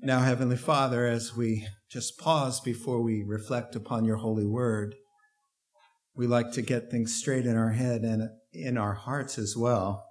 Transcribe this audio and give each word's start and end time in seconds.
Now, 0.00 0.20
Heavenly 0.20 0.56
Father, 0.56 1.08
as 1.08 1.34
we 1.36 1.66
just 1.90 2.18
pause 2.18 2.60
before 2.60 3.02
we 3.02 3.24
reflect 3.26 3.74
upon 3.74 4.04
your 4.04 4.18
holy 4.18 4.46
word, 4.46 4.94
we 6.14 6.28
like 6.28 6.52
to 6.52 6.62
get 6.62 6.88
things 6.88 7.16
straight 7.16 7.46
in 7.46 7.56
our 7.56 7.72
head 7.72 8.02
and 8.02 8.30
in 8.52 8.78
our 8.78 8.94
hearts 8.94 9.38
as 9.38 9.56
well. 9.56 10.06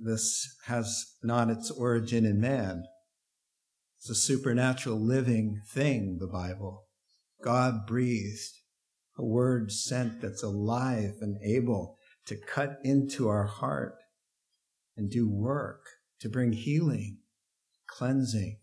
This 0.00 0.46
has 0.66 1.16
not 1.24 1.50
its 1.50 1.72
origin 1.72 2.24
in 2.24 2.40
man. 2.40 2.84
It's 3.98 4.10
a 4.10 4.14
supernatural 4.14 5.04
living 5.04 5.60
thing, 5.68 6.18
the 6.20 6.28
Bible. 6.28 6.84
God 7.42 7.84
breathed, 7.84 8.60
a 9.18 9.24
word 9.24 9.72
sent 9.72 10.20
that's 10.20 10.44
alive 10.44 11.14
and 11.20 11.36
able 11.44 11.96
to 12.26 12.36
cut 12.36 12.78
into 12.84 13.28
our 13.28 13.46
heart 13.46 13.96
and 14.96 15.10
do 15.10 15.28
work 15.28 15.80
to 16.20 16.28
bring 16.28 16.52
healing, 16.52 17.18
cleansing, 17.88 18.60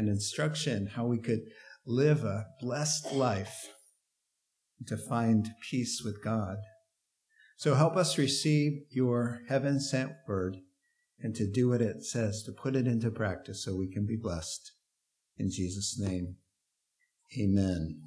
and 0.00 0.08
instruction 0.08 0.86
how 0.96 1.04
we 1.04 1.18
could 1.18 1.42
live 1.86 2.24
a 2.24 2.46
blessed 2.58 3.12
life 3.12 3.68
to 4.86 4.96
find 4.96 5.50
peace 5.70 6.00
with 6.02 6.24
God. 6.24 6.56
So 7.58 7.74
help 7.74 7.96
us 7.96 8.16
receive 8.16 8.84
your 8.90 9.42
heaven 9.50 9.78
sent 9.78 10.12
word 10.26 10.56
and 11.18 11.34
to 11.34 11.46
do 11.46 11.68
what 11.68 11.82
it 11.82 12.02
says, 12.02 12.42
to 12.44 12.52
put 12.52 12.74
it 12.74 12.86
into 12.86 13.10
practice 13.10 13.62
so 13.62 13.76
we 13.76 13.92
can 13.92 14.06
be 14.06 14.16
blessed. 14.16 14.72
In 15.36 15.50
Jesus' 15.50 15.98
name, 15.98 16.36
amen. 17.38 18.00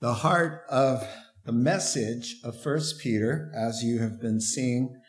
The 0.00 0.14
heart 0.14 0.62
of 0.70 1.04
the 1.44 1.52
message 1.52 2.36
of 2.44 2.62
First 2.62 3.00
Peter, 3.00 3.50
as 3.56 3.82
you 3.82 3.98
have 3.98 4.20
been 4.20 4.40
seeing 4.40 4.99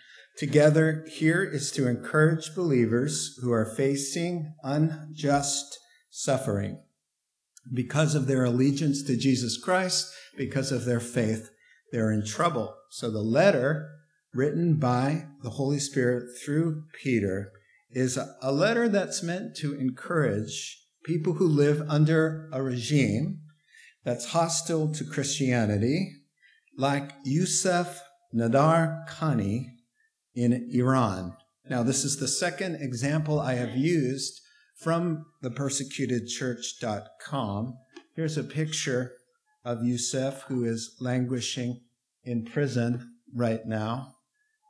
together 0.42 1.06
here, 1.08 1.44
is 1.44 1.72
to 1.72 1.88
encourage 1.88 2.56
believers 2.56 3.38
who 3.44 3.52
are 3.52 3.76
facing 3.76 4.52
unjust 4.64 5.78
suffering 6.10 6.82
because 7.72 8.16
of 8.16 8.26
their 8.26 8.44
allegiance 8.44 9.04
to 9.04 9.16
Jesus 9.16 9.56
Christ, 9.56 10.12
because 10.36 10.72
of 10.72 10.86
their 10.86 11.00
faith. 11.00 11.52
They're 11.92 12.12
in 12.12 12.26
trouble. 12.26 12.74
So 12.90 13.12
the 13.12 13.22
letter 13.22 13.88
written 14.34 14.80
by 14.80 15.26
the 15.44 15.52
Holy 15.52 15.78
Spirit 15.78 16.24
through 16.44 16.86
Peter 17.04 17.52
is 17.92 18.18
a 18.42 18.52
letter 18.52 18.90
that's 18.90 19.22
meant 19.22 19.56
to 19.58 19.76
encourage 19.76 20.88
people 21.04 21.34
who 21.34 21.48
live 21.48 21.88
under 21.88 22.50
a 22.52 22.64
regime 22.64 23.42
that's 24.04 24.32
hostile 24.32 24.92
to 24.94 25.04
Christianity, 25.04 26.14
like 26.76 27.12
Yusuf 27.26 28.02
Nadarkhani 28.34 29.68
in 30.36 30.70
Iran. 30.72 31.36
Now, 31.70 31.84
this 31.84 32.04
is 32.04 32.18
the 32.18 32.28
second 32.28 32.76
example 32.76 33.40
I 33.40 33.54
have 33.56 33.76
used 33.76 34.42
from 34.76 35.26
the 35.42 35.52
persecutedchurch.com. 35.52 37.78
Here's 38.16 38.38
a 38.38 38.44
picture 38.44 39.14
of 39.64 39.84
Yusuf, 39.84 40.44
who 40.44 40.64
is 40.64 40.96
languishing 41.00 41.82
in 42.24 42.46
prison 42.46 43.16
right 43.34 43.66
now 43.66 44.16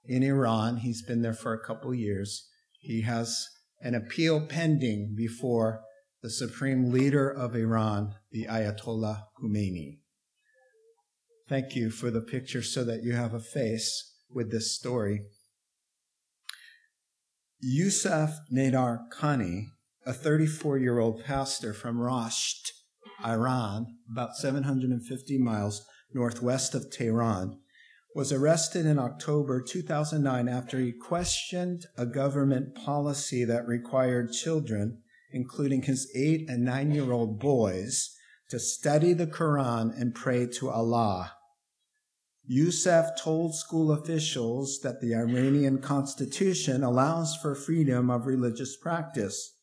in 0.06 0.24
Iran. 0.24 0.78
He's 0.78 1.02
been 1.02 1.22
there 1.22 1.34
for 1.34 1.54
a 1.54 1.64
couple 1.64 1.94
years. 1.94 2.48
He 2.80 3.02
has 3.02 3.48
an 3.82 3.96
appeal 3.96 4.46
pending 4.46 5.16
before 5.16 5.82
the 6.22 6.30
supreme 6.30 6.92
leader 6.92 7.30
of 7.30 7.56
Iran, 7.56 8.16
the 8.32 8.46
Ayatollah 8.46 9.24
Khomeini. 9.42 10.00
Thank 11.50 11.76
you 11.76 11.90
for 11.90 12.12
the 12.12 12.22
picture 12.22 12.62
so 12.62 12.84
that 12.84 13.04
you 13.04 13.14
have 13.14 13.34
a 13.34 13.40
face 13.40 14.14
with 14.30 14.52
this 14.52 14.76
story. 14.76 15.24
Yusuf 17.64 18.40
Nadar 18.52 19.02
Khani, 19.14 19.68
a 20.04 20.14
34 20.14 20.80
year 20.80 20.98
old 20.98 21.24
pastor 21.24 21.76
from 21.76 22.00
Rasht, 22.00 22.72
Iran, 23.24 23.86
about 24.12 24.36
750 24.36 25.38
miles 25.38 25.86
northwest 26.12 26.74
of 26.74 26.90
Tehran, 26.90 27.60
was 28.16 28.32
arrested 28.32 28.88
in 28.88 28.98
October 28.98 29.62
2009 29.62 30.50
after 30.50 30.80
he 30.80 30.92
questioned 30.92 31.86
a 31.96 32.08
government 32.08 32.74
policy 32.74 33.46
that 33.46 33.68
required 33.68 34.32
children, 34.32 35.04
including 35.32 35.84
his 35.84 36.12
eight 36.16 36.50
and 36.50 36.66
nine 36.66 36.90
year 36.90 37.12
old 37.12 37.40
boys, 37.40 38.10
to 38.50 38.60
study 38.60 39.14
the 39.14 39.28
Quran 39.28 39.92
and 39.96 40.16
pray 40.16 40.48
to 40.48 40.72
Allah. 40.72 41.34
Yusuf 42.54 43.16
told 43.18 43.56
school 43.56 43.94
officials 43.94 44.82
that 44.84 45.00
the 45.00 45.16
Iranian 45.16 45.78
constitution 45.78 46.84
allows 46.84 47.34
for 47.38 47.56
freedom 47.56 48.10
of 48.10 48.26
religious 48.26 48.76
practice. 48.76 49.56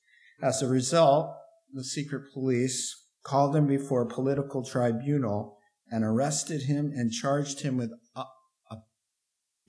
As 0.43 0.62
a 0.62 0.69
result, 0.69 1.37
the 1.71 1.84
secret 1.84 2.32
police 2.32 3.04
called 3.22 3.54
him 3.54 3.66
before 3.66 4.00
a 4.00 4.09
political 4.09 4.65
tribunal 4.65 5.59
and 5.91 6.03
arrested 6.03 6.62
him 6.62 6.91
and 6.97 7.12
charged 7.12 7.60
him 7.60 7.76
with 7.76 7.91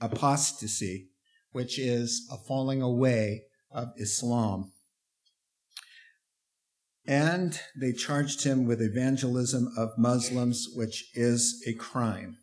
apostasy, 0.00 1.10
which 1.52 1.78
is 1.78 2.26
a 2.32 2.38
falling 2.38 2.80
away 2.80 3.42
of 3.70 3.88
Islam. 3.98 4.72
And 7.06 7.60
they 7.78 7.92
charged 7.92 8.44
him 8.44 8.64
with 8.64 8.80
evangelism 8.80 9.74
of 9.76 9.90
Muslims, 9.98 10.68
which 10.74 11.10
is 11.14 11.62
a 11.66 11.74
crime. 11.74 12.38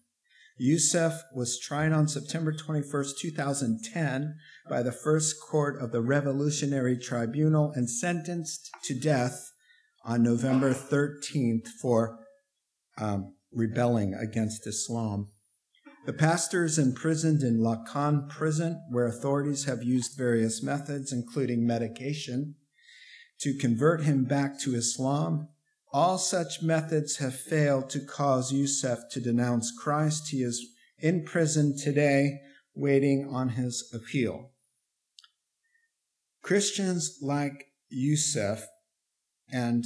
Yusuf 0.58 1.22
was 1.34 1.60
tried 1.60 1.92
on 1.92 2.08
September 2.08 2.52
21st, 2.52 3.18
2010 3.20 4.36
by 4.68 4.82
the 4.82 4.92
First 4.92 5.36
Court 5.40 5.80
of 5.80 5.92
the 5.92 6.02
Revolutionary 6.02 6.98
Tribunal 6.98 7.72
and 7.76 7.90
sentenced 7.90 8.72
to 8.84 9.00
death 9.00 9.52
on 10.04 10.24
November 10.24 10.74
13th 10.74 11.68
for 11.82 12.20
um, 12.98 13.36
rebelling 13.52 14.16
against 14.16 14.66
Islam. 14.66 15.30
The 16.08 16.14
pastor 16.14 16.64
is 16.64 16.80
imprisoned 16.80 17.44
in 17.44 17.60
Lakan 17.60 18.30
prison, 18.30 18.82
where 18.90 19.08
authorities 19.08 19.66
have 19.66 19.84
used 19.84 20.18
various 20.18 20.64
methods, 20.64 21.12
including 21.12 21.68
medication, 21.68 22.56
to 23.42 23.54
convert 23.54 24.04
him 24.04 24.24
back 24.24 24.60
to 24.62 24.74
Islam. 24.74 25.50
All 25.94 26.18
such 26.18 26.62
methods 26.62 27.18
have 27.18 27.40
failed 27.40 27.90
to 27.92 28.00
cause 28.00 28.52
Yusuf 28.52 29.00
to 29.12 29.22
denounce 29.22 29.72
Christ. 29.72 30.30
He 30.30 30.44
is 30.44 30.66
in 31.00 31.24
prison 31.24 31.78
today, 31.78 32.40
waiting 32.76 33.30
on 33.32 33.50
his 33.50 33.90
appeal. 33.94 34.52
Christians 36.42 37.20
like 37.22 37.68
Yusuf 37.90 38.66
and 39.52 39.86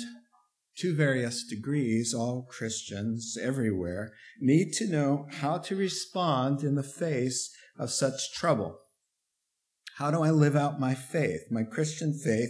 to 0.77 0.95
various 0.95 1.43
degrees, 1.43 2.13
all 2.13 2.47
Christians 2.49 3.37
everywhere 3.39 4.13
need 4.39 4.73
to 4.73 4.87
know 4.87 5.27
how 5.31 5.57
to 5.59 5.75
respond 5.75 6.63
in 6.63 6.75
the 6.75 6.83
face 6.83 7.53
of 7.77 7.91
such 7.91 8.33
trouble. 8.33 8.79
How 9.97 10.09
do 10.09 10.23
I 10.23 10.31
live 10.31 10.55
out 10.55 10.79
my 10.79 10.95
faith, 10.95 11.41
my 11.51 11.63
Christian 11.63 12.13
faith, 12.13 12.49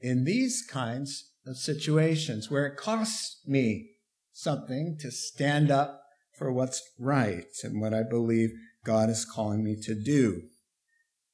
in 0.00 0.24
these 0.24 0.64
kinds 0.70 1.31
of 1.46 1.56
situations 1.56 2.50
where 2.50 2.66
it 2.66 2.76
costs 2.76 3.40
me 3.46 3.90
something 4.32 4.96
to 5.00 5.10
stand 5.10 5.70
up 5.70 6.02
for 6.36 6.52
what's 6.52 6.82
right 6.98 7.46
and 7.62 7.80
what 7.80 7.94
I 7.94 8.02
believe 8.02 8.50
God 8.84 9.10
is 9.10 9.24
calling 9.24 9.62
me 9.62 9.76
to 9.82 9.94
do? 9.94 10.42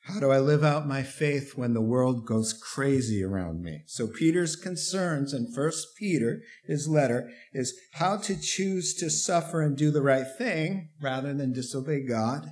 How 0.09 0.21
do 0.21 0.31
I 0.31 0.39
live 0.39 0.65
out 0.65 0.89
my 0.89 1.03
faith 1.03 1.53
when 1.55 1.75
the 1.75 1.83
world 1.83 2.25
goes 2.25 2.55
crazy 2.55 3.23
around 3.23 3.63
me? 3.63 3.83
So 3.87 4.07
Peter's 4.07 4.57
concerns 4.57 5.35
in 5.35 5.53
First 5.53 5.89
Peter, 5.99 6.41
his 6.65 6.89
letter, 6.89 7.31
is 7.53 7.79
how 7.93 8.17
to 8.17 8.41
choose 8.41 8.95
to 8.95 9.11
suffer 9.11 9.61
and 9.61 9.77
do 9.77 9.91
the 9.91 10.01
right 10.01 10.27
thing 10.39 10.89
rather 11.03 11.35
than 11.35 11.53
disobey 11.53 12.07
God, 12.07 12.49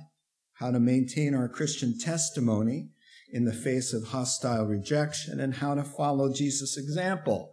how 0.59 0.69
to 0.69 0.79
maintain 0.79 1.33
our 1.33 1.49
Christian 1.49 1.97
testimony 1.97 2.91
in 3.29 3.45
the 3.45 3.53
face 3.53 3.93
of 3.93 4.09
hostile 4.09 4.65
rejection, 4.65 5.39
and 5.39 5.55
how 5.55 5.75
to 5.75 5.83
follow 5.83 6.31
Jesus' 6.31 6.77
example, 6.77 7.51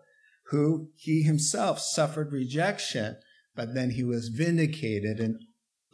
who 0.49 0.89
he 0.97 1.23
himself 1.23 1.81
suffered 1.81 2.33
rejection, 2.33 3.17
but 3.57 3.75
then 3.75 3.91
he 3.91 4.05
was 4.05 4.29
vindicated 4.29 5.19
and 5.19 5.41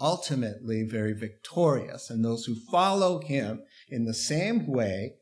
ultimately 0.01 0.83
very 0.83 1.13
victorious. 1.13 2.11
And 2.11 2.25
those 2.25 2.45
who 2.45 2.55
follow 2.71 3.21
him 3.21 3.63
in 3.89 4.05
the 4.05 4.15
same 4.15 4.67
way, 4.67 5.15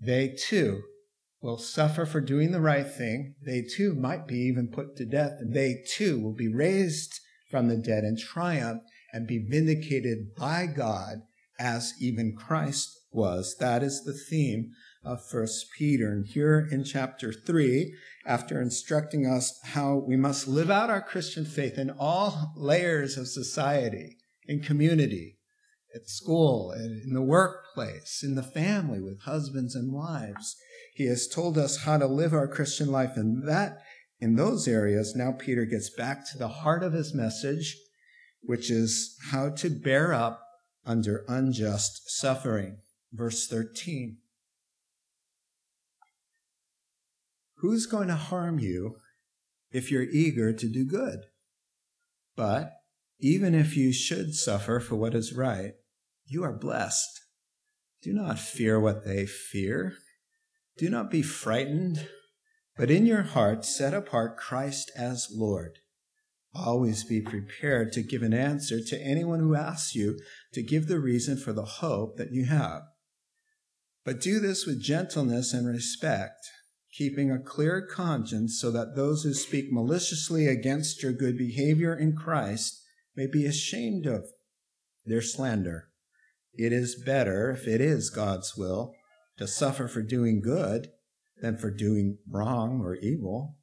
they 0.00 0.28
too 0.28 0.82
will 1.40 1.58
suffer 1.58 2.06
for 2.06 2.20
doing 2.20 2.50
the 2.50 2.60
right 2.60 2.88
thing. 2.88 3.34
They 3.44 3.62
too 3.62 3.94
might 3.94 4.26
be 4.26 4.38
even 4.38 4.68
put 4.68 4.96
to 4.96 5.06
death. 5.06 5.32
And 5.38 5.54
they 5.54 5.82
too 5.88 6.20
will 6.20 6.34
be 6.34 6.52
raised 6.52 7.20
from 7.50 7.68
the 7.68 7.76
dead 7.76 8.04
in 8.04 8.16
triumph 8.16 8.82
and 9.12 9.26
be 9.26 9.38
vindicated 9.38 10.34
by 10.36 10.66
God 10.66 11.22
as 11.58 11.94
even 12.00 12.36
Christ 12.36 12.98
was. 13.16 13.56
That 13.58 13.82
is 13.82 14.04
the 14.04 14.12
theme 14.12 14.70
of 15.02 15.26
First 15.26 15.66
Peter. 15.76 16.12
And 16.12 16.26
here 16.26 16.68
in 16.70 16.84
chapter 16.84 17.32
3, 17.32 17.92
after 18.26 18.60
instructing 18.60 19.26
us 19.26 19.58
how 19.64 20.04
we 20.06 20.16
must 20.16 20.46
live 20.46 20.70
out 20.70 20.90
our 20.90 21.02
Christian 21.02 21.44
faith 21.44 21.78
in 21.78 21.90
all 21.90 22.52
layers 22.56 23.16
of 23.16 23.26
society, 23.26 24.18
in 24.46 24.60
community, 24.60 25.38
at 25.94 26.08
school, 26.08 26.72
in 26.72 27.12
the 27.14 27.22
workplace, 27.22 28.22
in 28.22 28.34
the 28.34 28.42
family 28.42 29.00
with 29.00 29.22
husbands 29.22 29.74
and 29.74 29.92
wives, 29.92 30.56
He 30.94 31.06
has 31.06 31.26
told 31.26 31.56
us 31.56 31.84
how 31.84 31.98
to 31.98 32.06
live 32.06 32.34
our 32.34 32.46
Christian 32.46 32.92
life 32.92 33.16
in 33.16 33.42
that 33.46 33.78
in 34.20 34.36
those 34.36 34.66
areas. 34.66 35.14
Now 35.14 35.32
Peter 35.32 35.64
gets 35.64 35.90
back 35.90 36.28
to 36.30 36.38
the 36.38 36.48
heart 36.48 36.82
of 36.82 36.92
his 36.92 37.14
message, 37.14 37.76
which 38.42 38.70
is 38.70 39.16
how 39.30 39.50
to 39.50 39.70
bear 39.70 40.12
up 40.12 40.42
under 40.84 41.24
unjust 41.28 42.10
suffering. 42.10 42.78
Verse 43.12 43.46
13. 43.46 44.18
Who's 47.56 47.86
going 47.86 48.08
to 48.08 48.16
harm 48.16 48.58
you 48.58 48.96
if 49.70 49.90
you're 49.90 50.02
eager 50.02 50.52
to 50.52 50.68
do 50.68 50.84
good? 50.84 51.20
But 52.36 52.72
even 53.18 53.54
if 53.54 53.76
you 53.76 53.92
should 53.92 54.34
suffer 54.34 54.78
for 54.78 54.96
what 54.96 55.14
is 55.14 55.32
right, 55.32 55.72
you 56.26 56.42
are 56.44 56.52
blessed. 56.52 57.20
Do 58.02 58.12
not 58.12 58.38
fear 58.38 58.78
what 58.78 59.04
they 59.04 59.24
fear. 59.24 59.94
Do 60.76 60.90
not 60.90 61.10
be 61.10 61.22
frightened, 61.22 62.08
but 62.76 62.90
in 62.90 63.06
your 63.06 63.22
heart 63.22 63.64
set 63.64 63.94
apart 63.94 64.36
Christ 64.36 64.90
as 64.94 65.28
Lord. 65.34 65.78
Always 66.54 67.04
be 67.04 67.20
prepared 67.20 67.92
to 67.92 68.02
give 68.02 68.22
an 68.22 68.34
answer 68.34 68.82
to 68.82 69.00
anyone 69.00 69.40
who 69.40 69.54
asks 69.54 69.94
you 69.94 70.18
to 70.52 70.62
give 70.62 70.86
the 70.88 71.00
reason 71.00 71.38
for 71.38 71.52
the 71.52 71.64
hope 71.64 72.16
that 72.16 72.32
you 72.32 72.44
have. 72.46 72.82
But 74.06 74.20
do 74.20 74.38
this 74.38 74.66
with 74.66 74.80
gentleness 74.80 75.52
and 75.52 75.66
respect, 75.66 76.46
keeping 76.92 77.32
a 77.32 77.40
clear 77.40 77.84
conscience 77.84 78.60
so 78.60 78.70
that 78.70 78.94
those 78.94 79.24
who 79.24 79.34
speak 79.34 79.72
maliciously 79.72 80.46
against 80.46 81.02
your 81.02 81.10
good 81.10 81.36
behavior 81.36 81.92
in 81.92 82.14
Christ 82.14 82.80
may 83.16 83.26
be 83.26 83.44
ashamed 83.46 84.06
of 84.06 84.28
their 85.04 85.20
slander. 85.20 85.88
It 86.54 86.72
is 86.72 86.94
better, 86.94 87.50
if 87.50 87.66
it 87.66 87.80
is 87.80 88.08
God's 88.08 88.56
will, 88.56 88.94
to 89.38 89.48
suffer 89.48 89.88
for 89.88 90.02
doing 90.02 90.40
good 90.40 90.92
than 91.42 91.58
for 91.58 91.72
doing 91.72 92.18
wrong 92.30 92.80
or 92.82 92.94
evil. 92.94 93.56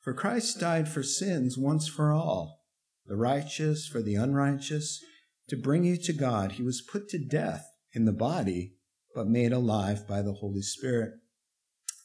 For 0.00 0.14
Christ 0.14 0.58
died 0.58 0.88
for 0.88 1.02
sins 1.02 1.58
once 1.58 1.86
for 1.86 2.12
all, 2.12 2.62
the 3.04 3.16
righteous 3.16 3.86
for 3.86 4.00
the 4.00 4.14
unrighteous, 4.14 5.04
to 5.48 5.56
bring 5.56 5.84
you 5.84 5.98
to 5.98 6.14
God. 6.14 6.52
He 6.52 6.62
was 6.62 6.80
put 6.80 7.10
to 7.10 7.18
death 7.18 7.66
in 7.92 8.06
the 8.06 8.12
body, 8.12 8.75
but 9.16 9.26
made 9.26 9.50
alive 9.50 10.06
by 10.06 10.20
the 10.20 10.34
Holy 10.34 10.60
Spirit, 10.60 11.14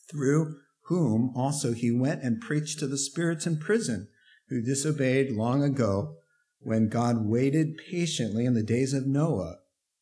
through 0.09 0.55
whom 0.85 1.33
also 1.35 1.73
he 1.73 1.91
went 1.91 2.23
and 2.23 2.39
preached 2.39 2.79
to 2.79 2.87
the 2.87 2.97
spirits 2.97 3.45
in 3.45 3.57
prison, 3.57 4.07
who 4.47 4.61
disobeyed 4.61 5.29
long 5.29 5.61
ago 5.61 6.15
when 6.59 6.87
God 6.87 7.25
waited 7.25 7.77
patiently 7.89 8.45
in 8.45 8.53
the 8.53 8.63
days 8.63 8.93
of 8.93 9.05
Noah 9.05 9.57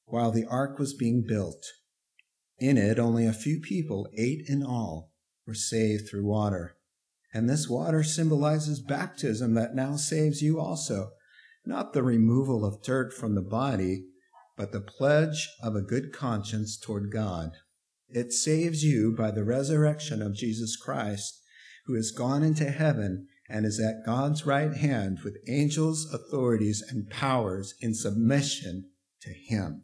while 0.06 0.32
the 0.32 0.46
ark 0.46 0.78
was 0.78 0.94
being 0.94 1.26
built. 1.28 1.66
In 2.60 2.78
it, 2.78 3.00
only 3.00 3.26
a 3.26 3.34
few 3.34 3.60
people, 3.60 4.08
eight 4.16 4.44
in 4.48 4.62
all, 4.62 5.12
were 5.48 5.56
saved 5.56 6.08
through 6.08 6.26
water. 6.26 6.76
And 7.34 7.50
this 7.50 7.68
water 7.68 8.04
symbolizes 8.04 8.82
baptism 8.82 9.56
that 9.56 9.74
now 9.74 9.96
saves 9.96 10.44
you 10.44 10.60
also, 10.60 11.12
not 11.66 11.94
the 11.94 12.04
removal 12.04 12.64
of 12.64 12.84
dirt 12.84 13.14
from 13.14 13.34
the 13.34 13.42
body, 13.42 14.06
but 14.60 14.74
the 14.74 14.82
pledge 14.82 15.50
of 15.64 15.74
a 15.74 15.82
good 15.82 16.12
conscience 16.12 16.78
toward 16.78 17.10
God. 17.14 17.52
It 18.10 18.34
saves 18.34 18.84
you 18.84 19.16
by 19.18 19.32
the 19.32 19.46
resurrection 19.46 20.22
of 20.22 20.36
Jesus 20.36 20.76
Christ, 20.76 21.40
who 21.86 21.96
has 21.96 22.12
gone 22.12 22.44
into 22.44 22.70
heaven 22.70 23.28
and 23.50 23.66
is 23.66 23.80
at 23.80 24.06
God's 24.06 24.46
right 24.46 24.74
hand 24.74 25.20
with 25.24 25.38
angels, 25.48 26.14
authorities, 26.14 26.84
and 26.90 27.10
powers 27.10 27.74
in 27.80 27.96
submission 27.96 28.90
to 29.22 29.30
him. 29.30 29.84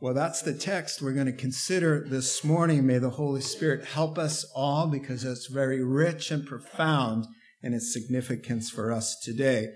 Well, 0.00 0.14
that's 0.14 0.42
the 0.42 0.54
text 0.54 1.00
we're 1.00 1.12
going 1.12 1.26
to 1.26 1.32
consider 1.32 2.04
this 2.08 2.42
morning. 2.42 2.84
May 2.84 2.98
the 2.98 3.10
Holy 3.10 3.42
Spirit 3.42 3.84
help 3.84 4.18
us 4.18 4.44
all 4.56 4.88
because 4.88 5.22
it's 5.22 5.46
very 5.46 5.84
rich 5.84 6.32
and 6.32 6.44
profound 6.44 7.26
in 7.62 7.74
its 7.74 7.92
significance 7.92 8.70
for 8.70 8.90
us 8.90 9.16
today. 9.22 9.68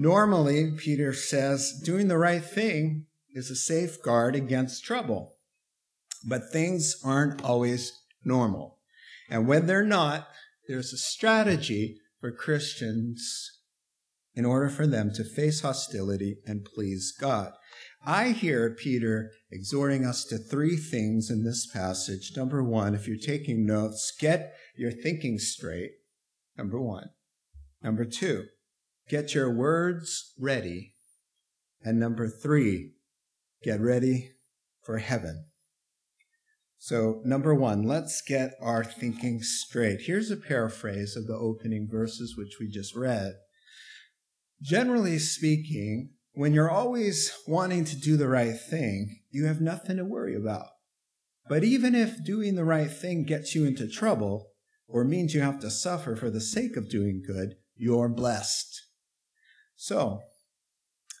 Normally, 0.00 0.70
Peter 0.78 1.12
says, 1.12 1.78
doing 1.84 2.08
the 2.08 2.16
right 2.16 2.42
thing 2.42 3.04
is 3.34 3.50
a 3.50 3.54
safeguard 3.54 4.34
against 4.34 4.82
trouble. 4.82 5.34
But 6.26 6.50
things 6.50 6.96
aren't 7.04 7.44
always 7.44 7.92
normal. 8.24 8.78
And 9.28 9.46
when 9.46 9.66
they're 9.66 9.84
not, 9.84 10.26
there's 10.66 10.94
a 10.94 10.96
strategy 10.96 11.98
for 12.18 12.32
Christians 12.32 13.58
in 14.34 14.46
order 14.46 14.70
for 14.70 14.86
them 14.86 15.12
to 15.16 15.22
face 15.22 15.60
hostility 15.60 16.38
and 16.46 16.64
please 16.64 17.12
God. 17.20 17.52
I 18.02 18.30
hear 18.30 18.74
Peter 18.74 19.32
exhorting 19.52 20.06
us 20.06 20.24
to 20.24 20.38
three 20.38 20.78
things 20.78 21.28
in 21.28 21.44
this 21.44 21.66
passage. 21.70 22.32
Number 22.34 22.64
one, 22.64 22.94
if 22.94 23.06
you're 23.06 23.18
taking 23.18 23.66
notes, 23.66 24.14
get 24.18 24.54
your 24.78 24.92
thinking 24.92 25.38
straight. 25.38 25.90
Number 26.56 26.80
one. 26.80 27.10
Number 27.82 28.06
two, 28.06 28.46
get 29.10 29.34
your 29.34 29.52
words 29.52 30.32
ready. 30.38 30.94
And 31.82 31.98
number 31.98 32.28
three, 32.28 32.92
get 33.62 33.80
ready 33.80 34.30
for 34.84 34.98
heaven. 34.98 35.46
So, 36.78 37.20
number 37.24 37.54
one, 37.54 37.82
let's 37.82 38.22
get 38.22 38.54
our 38.62 38.84
thinking 38.84 39.42
straight. 39.42 40.02
Here's 40.02 40.30
a 40.30 40.36
paraphrase 40.36 41.16
of 41.16 41.26
the 41.26 41.34
opening 41.34 41.88
verses 41.90 42.36
which 42.38 42.58
we 42.60 42.68
just 42.68 42.94
read. 42.94 43.34
Generally 44.62 45.18
speaking, 45.18 46.12
when 46.32 46.54
you're 46.54 46.70
always 46.70 47.32
wanting 47.48 47.84
to 47.86 47.98
do 47.98 48.16
the 48.16 48.28
right 48.28 48.58
thing, 48.58 49.20
you 49.30 49.46
have 49.46 49.60
nothing 49.60 49.96
to 49.96 50.04
worry 50.04 50.36
about. 50.36 50.68
But 51.48 51.64
even 51.64 51.96
if 51.96 52.24
doing 52.24 52.54
the 52.54 52.64
right 52.64 52.90
thing 52.90 53.24
gets 53.24 53.54
you 53.54 53.64
into 53.64 53.88
trouble 53.88 54.52
or 54.86 55.02
means 55.02 55.34
you 55.34 55.40
have 55.40 55.58
to 55.60 55.70
suffer 55.70 56.14
for 56.14 56.30
the 56.30 56.40
sake 56.40 56.76
of 56.76 56.88
doing 56.88 57.22
good, 57.26 57.56
you're 57.74 58.08
blessed. 58.08 58.89
So, 59.82 60.20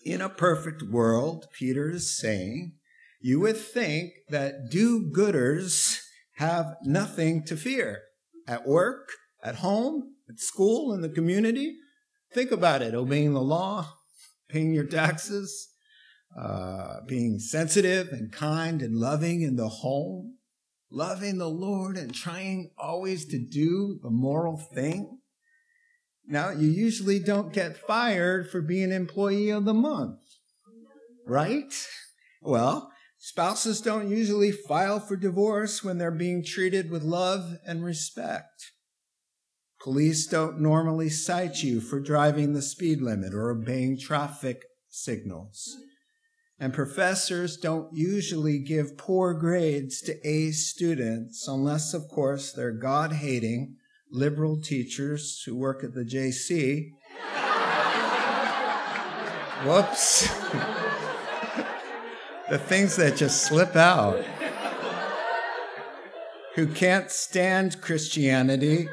in 0.04 0.20
a 0.20 0.28
perfect 0.28 0.82
world, 0.82 1.46
Peter 1.58 1.90
is 1.90 2.14
saying, 2.14 2.74
you 3.18 3.40
would 3.40 3.56
think 3.56 4.10
that 4.28 4.68
do 4.70 5.10
gooders 5.10 5.98
have 6.34 6.76
nothing 6.82 7.42
to 7.44 7.56
fear 7.56 8.02
at 8.46 8.66
work, 8.66 9.08
at 9.42 9.54
home, 9.56 10.14
at 10.28 10.40
school, 10.40 10.92
in 10.92 11.00
the 11.00 11.08
community. 11.08 11.74
Think 12.34 12.50
about 12.50 12.82
it 12.82 12.94
obeying 12.94 13.32
the 13.32 13.40
law, 13.40 13.94
paying 14.50 14.74
your 14.74 14.84
taxes, 14.84 15.70
uh, 16.38 16.96
being 17.08 17.38
sensitive 17.38 18.08
and 18.08 18.30
kind 18.30 18.82
and 18.82 18.94
loving 18.94 19.40
in 19.40 19.56
the 19.56 19.70
home, 19.70 20.36
loving 20.90 21.38
the 21.38 21.48
Lord 21.48 21.96
and 21.96 22.14
trying 22.14 22.72
always 22.76 23.24
to 23.28 23.38
do 23.38 23.98
the 24.02 24.10
moral 24.10 24.58
thing. 24.58 25.19
Now, 26.26 26.50
you 26.50 26.68
usually 26.68 27.18
don't 27.18 27.52
get 27.52 27.76
fired 27.76 28.50
for 28.50 28.60
being 28.60 28.92
employee 28.92 29.50
of 29.50 29.64
the 29.64 29.74
month, 29.74 30.20
right? 31.26 31.72
Well, 32.42 32.90
Spouses 33.22 33.82
don't 33.82 34.08
usually 34.08 34.50
file 34.50 34.98
for 34.98 35.14
divorce 35.14 35.84
when 35.84 35.98
they're 35.98 36.10
being 36.10 36.42
treated 36.42 36.90
with 36.90 37.02
love 37.02 37.58
and 37.66 37.84
respect. 37.84 38.72
Police 39.82 40.26
don't 40.26 40.58
normally 40.58 41.10
cite 41.10 41.62
you 41.62 41.82
for 41.82 42.00
driving 42.00 42.54
the 42.54 42.62
speed 42.62 43.02
limit 43.02 43.34
or 43.34 43.50
obeying 43.50 43.98
traffic 43.98 44.62
signals. 44.88 45.76
And 46.58 46.72
professors 46.72 47.58
don't 47.58 47.94
usually 47.94 48.58
give 48.58 48.96
poor 48.96 49.34
grades 49.34 50.00
to 50.02 50.16
A 50.26 50.52
students 50.52 51.46
unless, 51.46 51.92
of 51.92 52.08
course, 52.08 52.52
they're 52.52 52.72
God 52.72 53.12
hating 53.12 53.76
liberal 54.10 54.60
teachers 54.60 55.42
who 55.44 55.56
work 55.56 55.84
at 55.84 55.94
the 55.94 56.04
JC. 56.04 56.90
Whoops. 59.64 60.28
the 62.48 62.58
things 62.58 62.96
that 62.96 63.16
just 63.16 63.42
slip 63.42 63.76
out, 63.76 64.24
who 66.54 66.66
can't 66.66 67.10
stand 67.10 67.80
Christianity, 67.80 68.88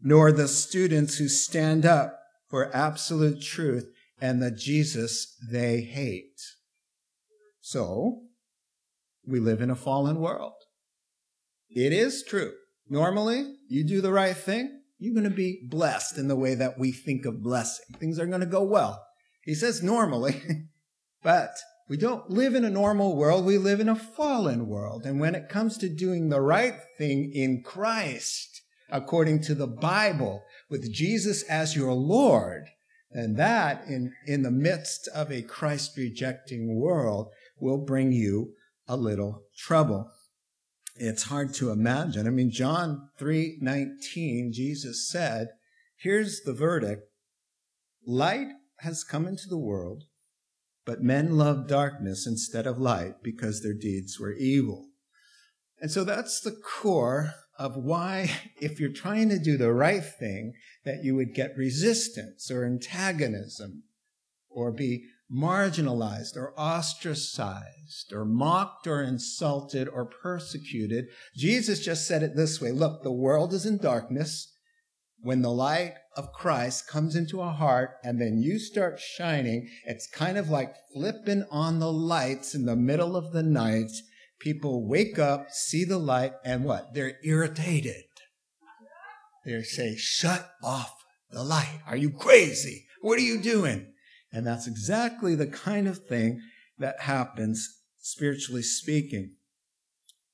nor 0.00 0.32
the 0.32 0.48
students 0.48 1.18
who 1.18 1.28
stand 1.28 1.84
up 1.84 2.20
for 2.48 2.74
absolute 2.74 3.42
truth 3.42 3.90
and 4.20 4.40
the 4.40 4.50
Jesus 4.50 5.36
they 5.50 5.82
hate. 5.82 6.40
So, 7.60 8.22
we 9.26 9.40
live 9.40 9.60
in 9.60 9.70
a 9.70 9.76
fallen 9.76 10.20
world. 10.20 10.54
It 11.68 11.92
is 11.92 12.24
true. 12.26 12.52
Normally, 12.90 13.54
you 13.68 13.84
do 13.84 14.00
the 14.00 14.12
right 14.12 14.36
thing, 14.36 14.80
you're 14.98 15.14
going 15.14 15.24
to 15.24 15.30
be 15.30 15.60
blessed 15.64 16.18
in 16.18 16.28
the 16.28 16.36
way 16.36 16.54
that 16.54 16.78
we 16.78 16.90
think 16.90 17.24
of 17.24 17.42
blessing. 17.42 17.86
Things 17.98 18.18
are 18.18 18.26
going 18.26 18.40
to 18.40 18.46
go 18.46 18.62
well. 18.62 19.04
He 19.42 19.54
says 19.54 19.82
normally, 19.82 20.42
but 21.22 21.52
we 21.88 21.96
don't 21.96 22.28
live 22.28 22.54
in 22.54 22.64
a 22.64 22.70
normal 22.70 23.16
world. 23.16 23.44
We 23.44 23.58
live 23.58 23.80
in 23.80 23.88
a 23.88 23.96
fallen 23.96 24.66
world. 24.66 25.04
And 25.04 25.20
when 25.20 25.34
it 25.34 25.48
comes 25.48 25.78
to 25.78 25.88
doing 25.88 26.28
the 26.28 26.40
right 26.40 26.74
thing 26.98 27.32
in 27.32 27.62
Christ, 27.62 28.62
according 28.90 29.42
to 29.42 29.54
the 29.54 29.66
Bible, 29.66 30.42
with 30.68 30.92
Jesus 30.92 31.42
as 31.44 31.76
your 31.76 31.92
Lord, 31.92 32.64
and 33.10 33.38
that 33.38 33.86
in, 33.86 34.12
in 34.26 34.42
the 34.42 34.50
midst 34.50 35.08
of 35.14 35.32
a 35.32 35.42
Christ 35.42 35.96
rejecting 35.96 36.78
world 36.78 37.28
will 37.58 37.78
bring 37.78 38.12
you 38.12 38.54
a 38.86 38.96
little 38.96 39.44
trouble. 39.56 40.10
It's 40.98 41.24
hard 41.24 41.54
to 41.54 41.70
imagine. 41.70 42.26
I 42.26 42.30
mean, 42.30 42.50
John 42.50 43.08
3:19, 43.20 44.52
Jesus 44.52 45.08
said, 45.08 45.48
here's 45.96 46.40
the 46.42 46.52
verdict. 46.52 47.02
Light 48.06 48.48
has 48.78 49.04
come 49.04 49.26
into 49.26 49.48
the 49.48 49.58
world, 49.58 50.04
but 50.84 51.02
men 51.02 51.36
love 51.36 51.68
darkness 51.68 52.26
instead 52.26 52.66
of 52.66 52.78
light 52.78 53.22
because 53.22 53.62
their 53.62 53.74
deeds 53.74 54.18
were 54.18 54.32
evil. 54.32 54.86
And 55.80 55.90
so 55.90 56.04
that's 56.04 56.40
the 56.40 56.52
core 56.56 57.34
of 57.58 57.76
why, 57.76 58.30
if 58.60 58.80
you're 58.80 58.92
trying 58.92 59.28
to 59.30 59.38
do 59.38 59.56
the 59.56 59.72
right 59.72 60.04
thing, 60.04 60.54
that 60.84 61.04
you 61.04 61.14
would 61.16 61.34
get 61.34 61.56
resistance 61.56 62.50
or 62.50 62.64
antagonism 62.64 63.82
or 64.48 64.72
be 64.72 65.04
marginalized 65.32 66.36
or 66.36 66.54
ostracized 66.58 68.12
or 68.12 68.24
mocked 68.24 68.86
or 68.86 69.02
insulted 69.02 69.88
or 69.88 70.06
persecuted. 70.06 71.06
Jesus 71.36 71.84
just 71.84 72.06
said 72.06 72.22
it 72.22 72.34
this 72.34 72.60
way 72.60 72.72
Look, 72.72 73.02
the 73.02 73.12
world 73.12 73.52
is 73.52 73.66
in 73.66 73.78
darkness. 73.78 74.52
When 75.20 75.42
the 75.42 75.50
light 75.50 75.94
of 76.16 76.32
Christ 76.32 76.86
comes 76.86 77.16
into 77.16 77.40
a 77.40 77.50
heart 77.50 77.96
and 78.04 78.20
then 78.20 78.40
you 78.40 78.58
start 78.60 79.00
shining, 79.00 79.68
it's 79.84 80.08
kind 80.08 80.38
of 80.38 80.48
like 80.48 80.74
flipping 80.94 81.44
on 81.50 81.80
the 81.80 81.92
lights 81.92 82.54
in 82.54 82.66
the 82.66 82.76
middle 82.76 83.16
of 83.16 83.32
the 83.32 83.42
night. 83.42 83.90
People 84.38 84.86
wake 84.88 85.18
up, 85.18 85.50
see 85.50 85.84
the 85.84 85.98
light, 85.98 86.34
and 86.44 86.64
what? 86.64 86.94
They're 86.94 87.18
irritated. 87.24 88.04
They 89.44 89.62
say, 89.62 89.96
Shut 89.96 90.48
off 90.62 90.94
the 91.30 91.42
light. 91.42 91.80
Are 91.86 91.96
you 91.96 92.10
crazy? 92.10 92.86
What 93.00 93.18
are 93.18 93.22
you 93.22 93.40
doing? 93.40 93.92
And 94.32 94.46
that's 94.46 94.66
exactly 94.66 95.34
the 95.34 95.46
kind 95.46 95.88
of 95.88 96.06
thing 96.06 96.40
that 96.78 97.00
happens, 97.00 97.80
spiritually 97.98 98.62
speaking. 98.62 99.34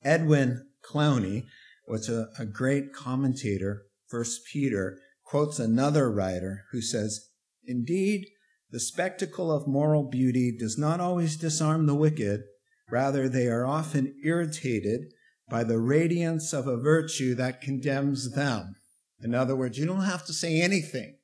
Edwin 0.02 0.66
Clowney 0.82 1.44
was 1.86 2.08
a, 2.08 2.28
a 2.38 2.44
great 2.44 2.92
commentator, 2.92 3.82
First 4.06 4.42
Peter, 4.52 4.98
quotes 5.24 5.58
another 5.58 6.10
writer 6.10 6.64
who 6.72 6.80
says, 6.80 7.28
Indeed, 7.66 8.26
the 8.70 8.80
spectacle 8.80 9.52
of 9.52 9.68
moral 9.68 10.04
beauty 10.04 10.54
does 10.56 10.76
not 10.76 11.00
always 11.00 11.36
disarm 11.36 11.86
the 11.86 11.94
wicked. 11.94 12.42
Rather, 12.90 13.28
they 13.28 13.46
are 13.46 13.64
often 13.64 14.14
irritated 14.24 15.12
by 15.48 15.64
the 15.64 15.78
radiance 15.78 16.52
of 16.52 16.66
a 16.66 16.76
virtue 16.80 17.34
that 17.36 17.60
condemns 17.60 18.32
them. 18.34 18.74
In 19.20 19.34
other 19.34 19.56
words, 19.56 19.78
you 19.78 19.86
don't 19.86 20.02
have 20.02 20.26
to 20.26 20.32
say 20.32 20.60
anything 20.60 21.16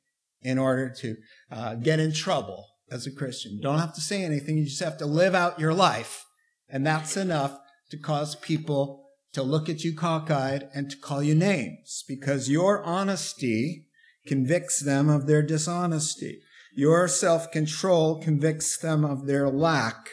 in 0.42 0.59
order 0.59 0.92
to 1.00 1.16
uh, 1.50 1.75
get 1.75 2.00
in 2.00 2.12
trouble 2.12 2.66
as 2.90 3.06
a 3.06 3.12
Christian. 3.12 3.52
You 3.52 3.62
don't 3.62 3.78
have 3.78 3.94
to 3.94 4.00
say 4.00 4.23
anything. 4.25 4.59
You 4.59 4.64
just 4.64 4.82
have 4.82 4.99
to 4.99 5.06
live 5.06 5.35
out 5.35 5.61
your 5.61 5.75
life. 5.75 6.25
And 6.68 6.87
that's 6.87 7.16
enough 7.16 7.59
to 7.90 7.99
cause 7.99 8.37
people 8.37 9.04
to 9.32 9.42
look 9.42 9.68
at 9.68 9.85
you 9.85 9.94
cockeyed 9.94 10.68
and 10.75 10.90
to 10.90 10.97
call 10.97 11.23
you 11.23 11.35
names 11.35 12.04
because 12.09 12.50
your 12.50 12.82
honesty 12.82 13.87
convicts 14.26 14.80
them 14.80 15.09
of 15.09 15.26
their 15.26 15.42
dishonesty. 15.42 16.40
Your 16.75 17.09
self-control 17.09 18.23
convicts 18.23 18.76
them 18.78 19.04
of 19.04 19.26
their 19.26 19.49
lack. 19.49 20.09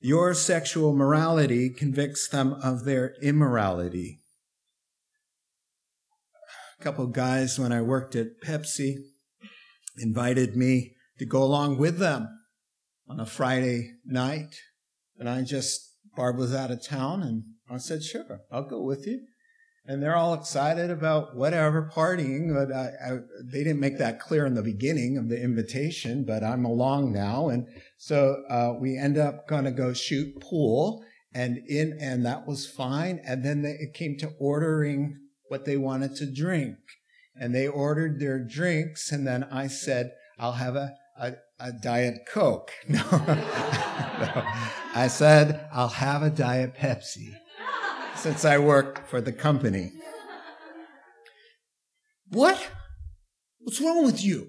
Your 0.00 0.32
sexual 0.34 0.94
morality 0.94 1.70
convicts 1.70 2.28
them 2.28 2.54
of 2.62 2.84
their 2.84 3.14
immorality. 3.22 4.22
A 6.78 6.84
couple 6.84 7.06
guys, 7.08 7.58
when 7.58 7.72
I 7.72 7.82
worked 7.82 8.14
at 8.14 8.40
Pepsi, 8.42 8.94
invited 10.00 10.56
me 10.56 10.94
to 11.18 11.26
go 11.26 11.42
along 11.42 11.78
with 11.78 11.98
them 11.98 12.28
on 13.08 13.20
a 13.20 13.26
Friday 13.26 13.92
night. 14.04 14.56
And 15.18 15.28
I 15.28 15.42
just, 15.42 15.96
Barb 16.16 16.36
was 16.36 16.54
out 16.54 16.70
of 16.70 16.84
town 16.84 17.22
and 17.22 17.44
I 17.70 17.78
said, 17.78 18.02
sure, 18.02 18.40
I'll 18.50 18.68
go 18.68 18.82
with 18.82 19.06
you. 19.06 19.20
And 19.84 20.02
they're 20.02 20.16
all 20.16 20.34
excited 20.34 20.90
about 20.90 21.34
whatever 21.34 21.90
partying, 21.94 22.52
but 22.52 22.74
I, 22.74 22.90
I, 23.02 23.18
they 23.42 23.64
didn't 23.64 23.80
make 23.80 23.96
that 23.98 24.20
clear 24.20 24.44
in 24.44 24.52
the 24.52 24.62
beginning 24.62 25.16
of 25.16 25.30
the 25.30 25.42
invitation, 25.42 26.24
but 26.26 26.44
I'm 26.44 26.66
along 26.66 27.12
now. 27.12 27.48
And 27.48 27.66
so, 27.96 28.42
uh, 28.50 28.74
we 28.78 28.98
end 28.98 29.16
up 29.16 29.48
going 29.48 29.64
to 29.64 29.70
go 29.70 29.94
shoot 29.94 30.38
pool 30.42 31.02
and 31.32 31.58
in, 31.66 31.96
and 32.00 32.26
that 32.26 32.46
was 32.46 32.66
fine. 32.66 33.20
And 33.26 33.42
then 33.42 33.62
they, 33.62 33.76
it 33.80 33.94
came 33.94 34.18
to 34.18 34.34
ordering 34.38 35.18
what 35.48 35.64
they 35.64 35.78
wanted 35.78 36.16
to 36.16 36.30
drink 36.30 36.76
and 37.40 37.54
they 37.54 37.66
ordered 37.66 38.20
their 38.20 38.38
drinks. 38.38 39.12
And 39.12 39.26
then 39.26 39.44
I 39.44 39.66
said, 39.66 40.12
I'll 40.38 40.52
have 40.52 40.76
a, 40.76 40.94
a, 41.18 41.34
a 41.58 41.72
Diet 41.72 42.26
Coke. 42.30 42.70
No. 42.88 43.02
no. 43.10 44.44
I 44.94 45.08
said, 45.08 45.68
I'll 45.72 45.88
have 45.88 46.22
a 46.22 46.30
Diet 46.30 46.74
Pepsi 46.74 47.36
since 48.16 48.44
I 48.44 48.58
work 48.58 49.06
for 49.06 49.20
the 49.20 49.32
company. 49.32 49.92
What? 52.30 52.70
What's 53.60 53.80
wrong 53.80 54.04
with 54.04 54.22
you? 54.24 54.48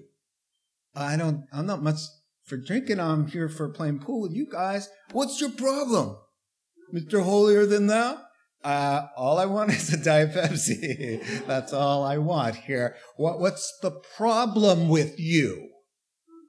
I 0.94 1.16
don't, 1.16 1.44
I'm 1.52 1.66
not 1.66 1.82
much 1.82 2.00
for 2.44 2.56
drinking. 2.56 3.00
I'm 3.00 3.28
here 3.28 3.48
for 3.48 3.68
playing 3.68 4.00
pool 4.00 4.22
with 4.22 4.32
you 4.32 4.46
guys. 4.50 4.88
What's 5.12 5.40
your 5.40 5.50
problem? 5.50 6.16
Mr. 6.92 7.22
Holier 7.22 7.66
than 7.66 7.86
thou? 7.86 8.20
Uh, 8.62 9.06
all 9.16 9.38
I 9.38 9.46
want 9.46 9.70
is 9.74 9.92
a 9.92 10.02
Diet 10.02 10.32
Pepsi. 10.32 11.46
That's 11.46 11.72
all 11.72 12.04
I 12.04 12.18
want 12.18 12.56
here. 12.56 12.96
What, 13.16 13.40
what's 13.40 13.78
the 13.80 13.90
problem 14.16 14.88
with 14.88 15.18
you? 15.18 15.68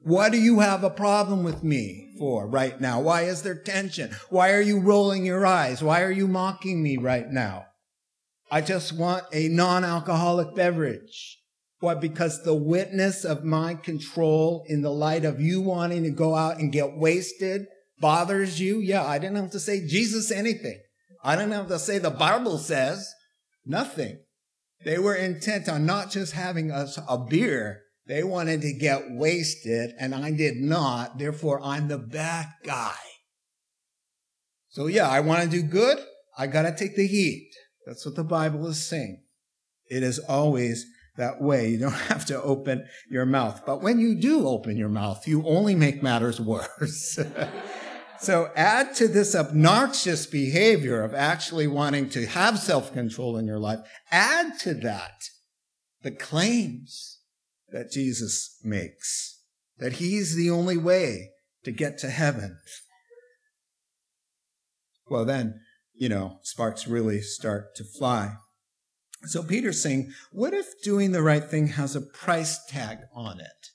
What 0.04 0.32
do 0.32 0.40
you 0.40 0.60
have 0.62 0.84
a 0.84 0.90
problem 0.90 1.44
with 1.44 1.64
me 1.64 2.16
for 2.18 2.48
right 2.48 2.80
now? 2.82 3.00
Why 3.02 3.24
is 3.24 3.44
there 3.44 3.56
tension? 3.56 4.12
Why 4.30 4.52
are 4.54 4.62
you 4.62 4.80
rolling 4.80 5.26
your 5.26 5.46
eyes? 5.46 5.84
Why 5.84 6.02
are 6.02 6.12
you 6.12 6.28
mocking 6.28 6.82
me 6.82 6.98
right 6.98 7.30
now? 7.30 7.66
I 8.50 8.62
just 8.62 8.98
want 8.98 9.24
a 9.32 9.48
non-alcoholic 9.48 10.56
beverage. 10.56 11.38
What? 11.80 12.02
Because 12.02 12.44
the 12.44 12.56
witness 12.56 13.24
of 13.24 13.44
my 13.44 13.76
control 13.76 14.66
in 14.68 14.82
the 14.82 14.92
light 14.92 15.24
of 15.24 15.40
you 15.40 15.62
wanting 15.62 16.04
to 16.04 16.12
go 16.12 16.36
out 16.36 16.58
and 16.58 16.72
get 16.72 16.98
wasted 16.98 17.68
bothers 18.02 18.60
you? 18.60 18.80
Yeah, 18.80 19.06
I 19.06 19.20
didn't 19.20 19.38
have 19.38 19.52
to 19.52 19.60
say 19.60 19.86
Jesus 19.88 20.32
anything. 20.32 20.82
I 21.24 21.36
don't 21.36 21.52
have 21.52 21.68
to 21.68 21.80
say 21.80 21.98
the 21.98 22.10
Bible 22.10 22.58
says 22.58 23.14
nothing. 23.66 24.20
They 24.84 24.98
were 24.98 25.16
intent 25.16 25.70
on 25.70 25.86
not 25.86 26.10
just 26.10 26.34
having 26.34 26.72
us 26.72 26.98
a 27.08 27.18
beer, 27.18 27.84
they 28.08 28.24
wanted 28.24 28.62
to 28.62 28.74
get 28.74 29.12
wasted, 29.12 29.94
and 30.00 30.16
I 30.16 30.32
did 30.32 30.58
not. 30.58 31.18
Therefore, 31.18 31.62
I'm 31.64 31.88
the 31.88 32.00
bad 32.00 32.48
guy. 32.64 32.98
So, 34.70 34.88
yeah, 34.88 35.08
I 35.08 35.20
want 35.20 35.44
to 35.44 35.50
do 35.50 35.62
good. 35.62 35.98
I 36.38 36.48
got 36.48 36.64
to 36.64 36.76
take 36.76 36.96
the 36.96 37.08
heat. 37.08 37.52
That's 37.86 38.06
what 38.06 38.16
the 38.16 38.24
Bible 38.24 38.68
is 38.68 38.86
saying. 38.86 39.24
It 39.90 40.04
is 40.04 40.20
always 40.20 40.86
that 41.18 41.42
way. 41.42 41.70
You 41.70 41.78
don't 41.78 41.92
have 42.10 42.26
to 42.26 42.42
open 42.42 42.86
your 43.10 43.26
mouth. 43.26 43.62
But 43.66 43.82
when 43.82 44.00
you 44.00 44.16
do 44.16 44.48
open 44.48 44.78
your 44.78 44.90
mouth, 44.90 45.28
you 45.28 45.46
only 45.46 45.76
make 45.76 46.02
matters 46.02 46.42
worse. 46.42 47.20
so 48.22 48.52
add 48.56 48.94
to 48.96 49.08
this 49.08 49.36
obnoxious 49.36 50.26
behavior 50.26 51.02
of 51.02 51.14
actually 51.14 51.68
wanting 51.68 52.10
to 52.10 52.26
have 52.28 52.60
self 52.60 52.94
control 52.94 53.38
in 53.38 53.48
your 53.48 53.60
life, 53.60 53.80
add 54.12 54.60
to 54.60 54.74
that 54.76 55.24
the 56.04 56.12
claims 56.12 57.20
that 57.70 57.92
Jesus 57.92 58.60
makes, 58.64 59.42
that 59.78 59.94
he's 59.94 60.36
the 60.36 60.50
only 60.50 60.78
way 60.78 61.32
to 61.64 61.72
get 61.72 61.98
to 62.00 62.10
heaven. 62.10 62.60
Well, 65.10 65.26
then, 65.26 65.60
you 65.94 66.10
know, 66.10 66.40
sparks 66.44 66.88
really 66.88 67.22
start 67.22 67.76
to 67.76 67.84
fly. 67.84 68.36
So 69.24 69.44
Peter's 69.44 69.82
saying, 69.82 70.12
what 70.32 70.54
if 70.54 70.82
doing 70.84 71.12
the 71.12 71.22
right 71.22 71.44
thing 71.44 71.68
has 71.68 71.96
a 71.96 72.02
price 72.02 72.60
tag 72.68 73.00
on 73.14 73.40
it? 73.40 73.68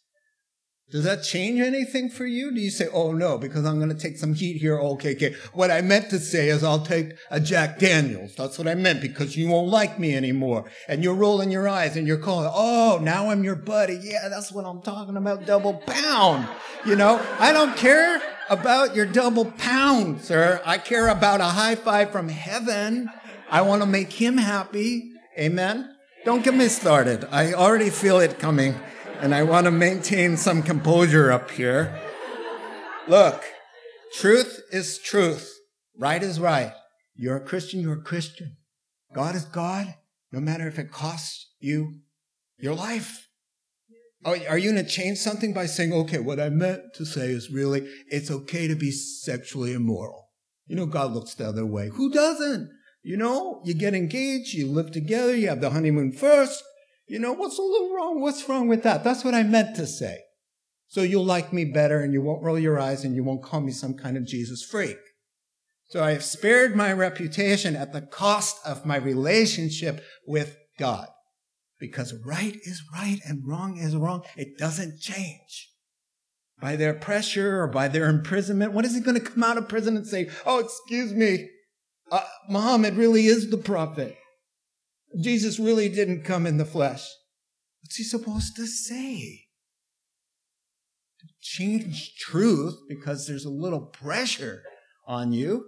Does 0.89 1.03
that 1.03 1.25
change 1.25 1.59
anything 1.59 2.09
for 2.09 2.25
you? 2.25 2.55
Do 2.55 2.61
you 2.61 2.71
say, 2.71 2.87
oh 2.93 3.11
no, 3.11 3.39
because 3.39 3.65
I'm 3.65 3.79
going 3.79 3.89
to 3.89 4.01
take 4.01 4.19
some 4.19 4.35
heat 4.35 4.59
here? 4.59 4.79
Okay, 4.79 5.17
okay. 5.17 5.35
What 5.53 5.69
I 5.73 5.81
meant 5.81 6.11
to 6.11 6.21
say 6.21 6.49
is 6.49 6.63
I'll 6.63 6.85
take 6.85 7.15
a 7.29 7.41
Jack 7.41 7.81
Daniels. 7.81 8.37
That's 8.37 8.57
what 8.57 8.69
I 8.69 8.77
meant 8.77 9.03
because 9.03 9.37
you 9.37 9.49
won't 9.49 9.69
like 9.69 9.99
me 9.99 10.15
anymore. 10.15 10.71
And 10.87 11.03
you're 11.03 11.17
rolling 11.17 11.51
your 11.51 11.69
eyes 11.69 11.97
and 11.97 12.07
you're 12.07 12.19
calling, 12.19 12.49
oh, 12.55 13.01
now 13.03 13.31
I'm 13.31 13.43
your 13.43 13.57
buddy. 13.57 13.99
Yeah, 14.01 14.29
that's 14.29 14.53
what 14.53 14.65
I'm 14.65 14.81
talking 14.81 15.17
about. 15.17 15.45
Double 15.45 15.75
pound. 15.75 16.47
You 16.85 16.95
know, 16.95 17.21
I 17.41 17.53
don't 17.53 17.77
care 17.77 18.23
about 18.49 18.95
your 18.95 19.07
double 19.07 19.47
pound, 19.47 20.21
sir. 20.21 20.63
I 20.65 20.79
care 20.79 21.09
about 21.09 21.41
a 21.41 21.47
high 21.47 21.75
five 21.75 22.13
from 22.13 22.29
heaven. 22.29 23.11
I 23.51 23.63
want 23.63 23.83
to 23.83 23.87
make 23.87 24.13
him 24.13 24.39
happy. 24.39 25.11
Amen. 25.37 25.97
Don't 26.25 26.45
get 26.45 26.55
me 26.55 26.69
started. 26.69 27.27
I 27.33 27.55
already 27.55 27.91
feel 27.91 28.21
it 28.21 28.39
coming 28.39 28.77
and 29.21 29.35
I 29.35 29.43
want 29.43 29.65
to 29.65 29.71
maintain 29.71 30.37
some 30.37 30.63
composure 30.63 31.33
up 31.33 31.51
here. 31.51 31.99
Look, 33.09 33.45
truth 34.15 34.61
is 34.71 34.99
truth. 34.99 35.53
Right 35.99 36.23
is 36.23 36.39
right. 36.39 36.73
You're 37.15 37.37
a 37.37 37.45
Christian, 37.45 37.81
you're 37.81 37.95
a 37.95 38.03
Christian. 38.03 38.57
God 39.15 39.35
is 39.35 39.45
God, 39.45 39.95
no 40.33 40.41
matter 40.41 40.69
if 40.69 40.79
it 40.79 40.91
costs 40.91 41.51
you 41.59 42.01
your 42.59 42.75
life. 42.75 43.29
Are, 44.25 44.37
are 44.49 44.59
you 44.59 44.73
going 44.73 44.85
to 44.85 44.91
change 44.91 45.19
something 45.19 45.55
by 45.55 45.67
saying, 45.67 45.93
okay, 45.93 46.19
what 46.19 46.41
I 46.41 46.49
meant 46.49 46.95
to 46.95 47.07
say 47.07 47.29
is 47.31 47.51
really, 47.51 47.89
it's 48.09 48.31
okay 48.31 48.67
to 48.67 48.75
be 48.75 48.91
sexually 48.91 49.73
immoral. 49.73 50.31
You 50.67 50.77
know, 50.77 50.87
God 50.87 51.13
looks 51.13 51.35
the 51.35 51.49
other 51.49 51.65
way. 51.65 51.89
Who 51.89 52.11
doesn't? 52.11 52.71
You 53.03 53.17
know, 53.17 53.63
you 53.65 53.73
get 53.73 53.95
engaged, 53.95 54.53
you 54.53 54.67
live 54.67 54.91
together, 54.91 55.35
you 55.35 55.49
have 55.49 55.61
the 55.61 55.71
honeymoon 55.71 56.13
first. 56.13 56.63
You 57.07 57.21
know, 57.21 57.33
what's 57.33 57.59
a 57.59 57.63
little 57.63 57.95
wrong? 57.95 58.21
What's 58.21 58.49
wrong 58.49 58.69
with 58.69 58.83
that? 58.83 59.05
That's 59.05 59.25
what 59.25 59.35
I 59.35 59.43
meant 59.43 59.77
to 59.77 59.87
say. 59.87 60.19
So 60.89 61.03
you'll 61.03 61.25
like 61.25 61.53
me 61.53 61.65
better 61.65 62.01
and 62.01 62.13
you 62.13 62.23
won't 62.23 62.43
roll 62.43 62.59
your 62.59 62.79
eyes 62.79 63.05
and 63.05 63.15
you 63.15 63.25
won't 63.25 63.43
call 63.43 63.61
me 63.61 63.73
some 63.73 63.95
kind 63.95 64.17
of 64.17 64.27
Jesus 64.27 64.65
freak. 64.65 64.99
So 65.89 66.03
I 66.03 66.13
have 66.13 66.25
spared 66.25 66.75
my 66.75 66.93
reputation 66.93 67.77
at 67.77 67.93
the 67.93 68.01
cost 68.01 68.59
of 68.65 68.85
my 68.85 68.97
relationship 68.97 70.03
with 70.27 70.57
God. 70.79 71.09
Because 71.79 72.15
right 72.25 72.57
is 72.63 72.83
right 72.93 73.21
and 73.25 73.47
wrong 73.47 73.77
is 73.77 73.95
wrong. 73.95 74.23
It 74.37 74.59
doesn't 74.59 75.01
change. 75.01 75.71
By 76.61 76.75
their 76.75 76.95
pressure 76.95 77.61
or 77.61 77.69
by 77.69 77.89
their 77.89 78.09
imprisonment, 78.09 78.73
what 78.73 78.85
is 78.85 78.95
he 78.95 79.01
going 79.01 79.19
to 79.19 79.31
come 79.31 79.45
out 79.45 79.59
of 79.59 79.69
prison 79.69 79.97
and 79.97 80.07
say? 80.07 80.31
Oh, 80.47 80.59
excuse 80.59 81.13
me. 81.13 81.49
Uh, 82.11 82.25
Muhammad 82.49 82.97
really 82.97 83.27
is 83.27 83.51
the 83.51 83.59
prophet. 83.59 84.17
Jesus 85.21 85.59
really 85.59 85.89
didn't 85.89 86.25
come 86.25 86.47
in 86.47 86.59
the 86.59 86.65
flesh. 86.65 87.09
What's 87.83 87.97
he 87.97 88.05
supposed 88.05 88.57
to 88.57 88.67
say? 88.67 89.45
To 91.21 91.27
change 91.41 92.17
truth 92.17 92.77
because 92.89 93.27
there's 93.27 93.45
a 93.45 93.51
little 93.51 93.81
pressure 93.81 94.63
on 95.07 95.33
you. 95.33 95.67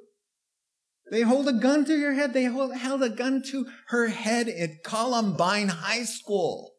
They 1.11 1.23
hold 1.23 1.49
a 1.49 1.55
gun 1.55 1.85
to 1.87 1.97
your 1.97 2.13
head. 2.13 2.35
They 2.35 2.45
hold, 2.45 2.75
held 2.75 3.03
a 3.03 3.09
gun 3.09 3.43
to 3.51 3.67
her 3.89 4.09
head 4.09 4.49
at 4.49 4.83
Columbine 4.85 5.69
High 5.69 6.05
School. 6.05 6.73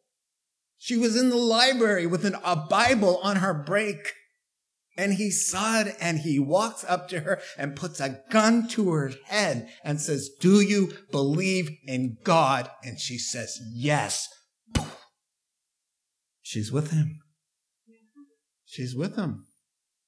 She 0.78 0.96
was 0.96 1.20
in 1.20 1.30
the 1.30 1.36
library 1.36 2.06
with 2.06 2.24
an, 2.24 2.36
a 2.44 2.56
Bible 2.56 3.18
on 3.22 3.36
her 3.36 3.52
break. 3.52 4.12
And 5.00 5.14
he 5.14 5.30
saw 5.30 5.80
it 5.80 5.96
and 5.98 6.18
he 6.18 6.38
walks 6.38 6.84
up 6.86 7.08
to 7.08 7.20
her 7.20 7.40
and 7.56 7.74
puts 7.74 8.00
a 8.00 8.20
gun 8.28 8.68
to 8.68 8.90
her 8.90 9.10
head 9.24 9.70
and 9.82 9.98
says, 9.98 10.28
Do 10.38 10.60
you 10.60 10.92
believe 11.10 11.70
in 11.86 12.18
God? 12.22 12.70
And 12.84 13.00
she 13.00 13.16
says, 13.16 13.58
Yes. 13.72 14.28
She's 16.42 16.70
with 16.70 16.90
him. 16.90 17.20
She's 18.66 18.94
with 18.94 19.16
him. 19.16 19.46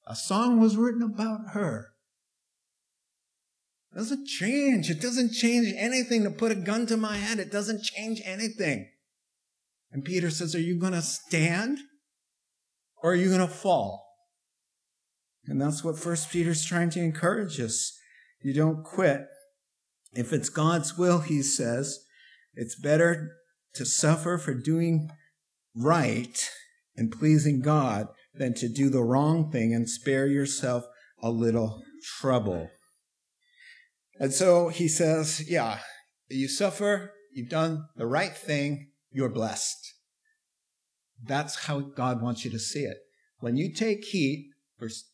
A 0.06 0.14
song 0.14 0.60
was 0.60 0.76
written 0.76 1.00
about 1.00 1.52
her. 1.54 1.92
It 3.92 3.96
doesn't 3.96 4.26
change. 4.26 4.90
It 4.90 5.00
doesn't 5.00 5.32
change 5.32 5.72
anything 5.74 6.22
to 6.24 6.30
put 6.30 6.52
a 6.52 6.54
gun 6.54 6.84
to 6.88 6.98
my 6.98 7.16
head. 7.16 7.38
It 7.38 7.50
doesn't 7.50 7.82
change 7.82 8.20
anything. 8.26 8.90
And 9.90 10.04
Peter 10.04 10.28
says, 10.28 10.54
Are 10.54 10.60
you 10.60 10.78
going 10.78 10.92
to 10.92 11.00
stand 11.00 11.78
or 13.02 13.12
are 13.12 13.16
you 13.16 13.28
going 13.28 13.40
to 13.40 13.48
fall? 13.48 14.11
And 15.46 15.60
that's 15.60 15.82
what 15.82 15.98
First 15.98 16.30
Peter's 16.30 16.64
trying 16.64 16.90
to 16.90 17.00
encourage 17.00 17.60
us. 17.60 17.98
You 18.42 18.54
don't 18.54 18.84
quit. 18.84 19.26
If 20.14 20.32
it's 20.32 20.48
God's 20.48 20.96
will, 20.96 21.20
he 21.20 21.42
says, 21.42 21.98
it's 22.54 22.78
better 22.78 23.32
to 23.74 23.86
suffer 23.86 24.38
for 24.38 24.54
doing 24.54 25.10
right 25.74 26.50
and 26.96 27.10
pleasing 27.10 27.60
God 27.60 28.08
than 28.34 28.54
to 28.54 28.68
do 28.68 28.90
the 28.90 29.02
wrong 29.02 29.50
thing 29.50 29.74
and 29.74 29.88
spare 29.88 30.26
yourself 30.26 30.84
a 31.22 31.30
little 31.30 31.82
trouble. 32.20 32.68
And 34.18 34.32
so 34.32 34.68
he 34.68 34.88
says, 34.88 35.48
yeah, 35.48 35.80
you 36.28 36.48
suffer, 36.48 37.12
you've 37.32 37.48
done 37.48 37.86
the 37.96 38.06
right 38.06 38.36
thing, 38.36 38.90
you're 39.10 39.28
blessed. 39.28 39.94
That's 41.24 41.66
how 41.66 41.80
God 41.80 42.20
wants 42.20 42.44
you 42.44 42.50
to 42.50 42.58
see 42.58 42.82
it. 42.82 42.98
When 43.38 43.56
you 43.56 43.72
take 43.72 44.04
heed 44.04 44.50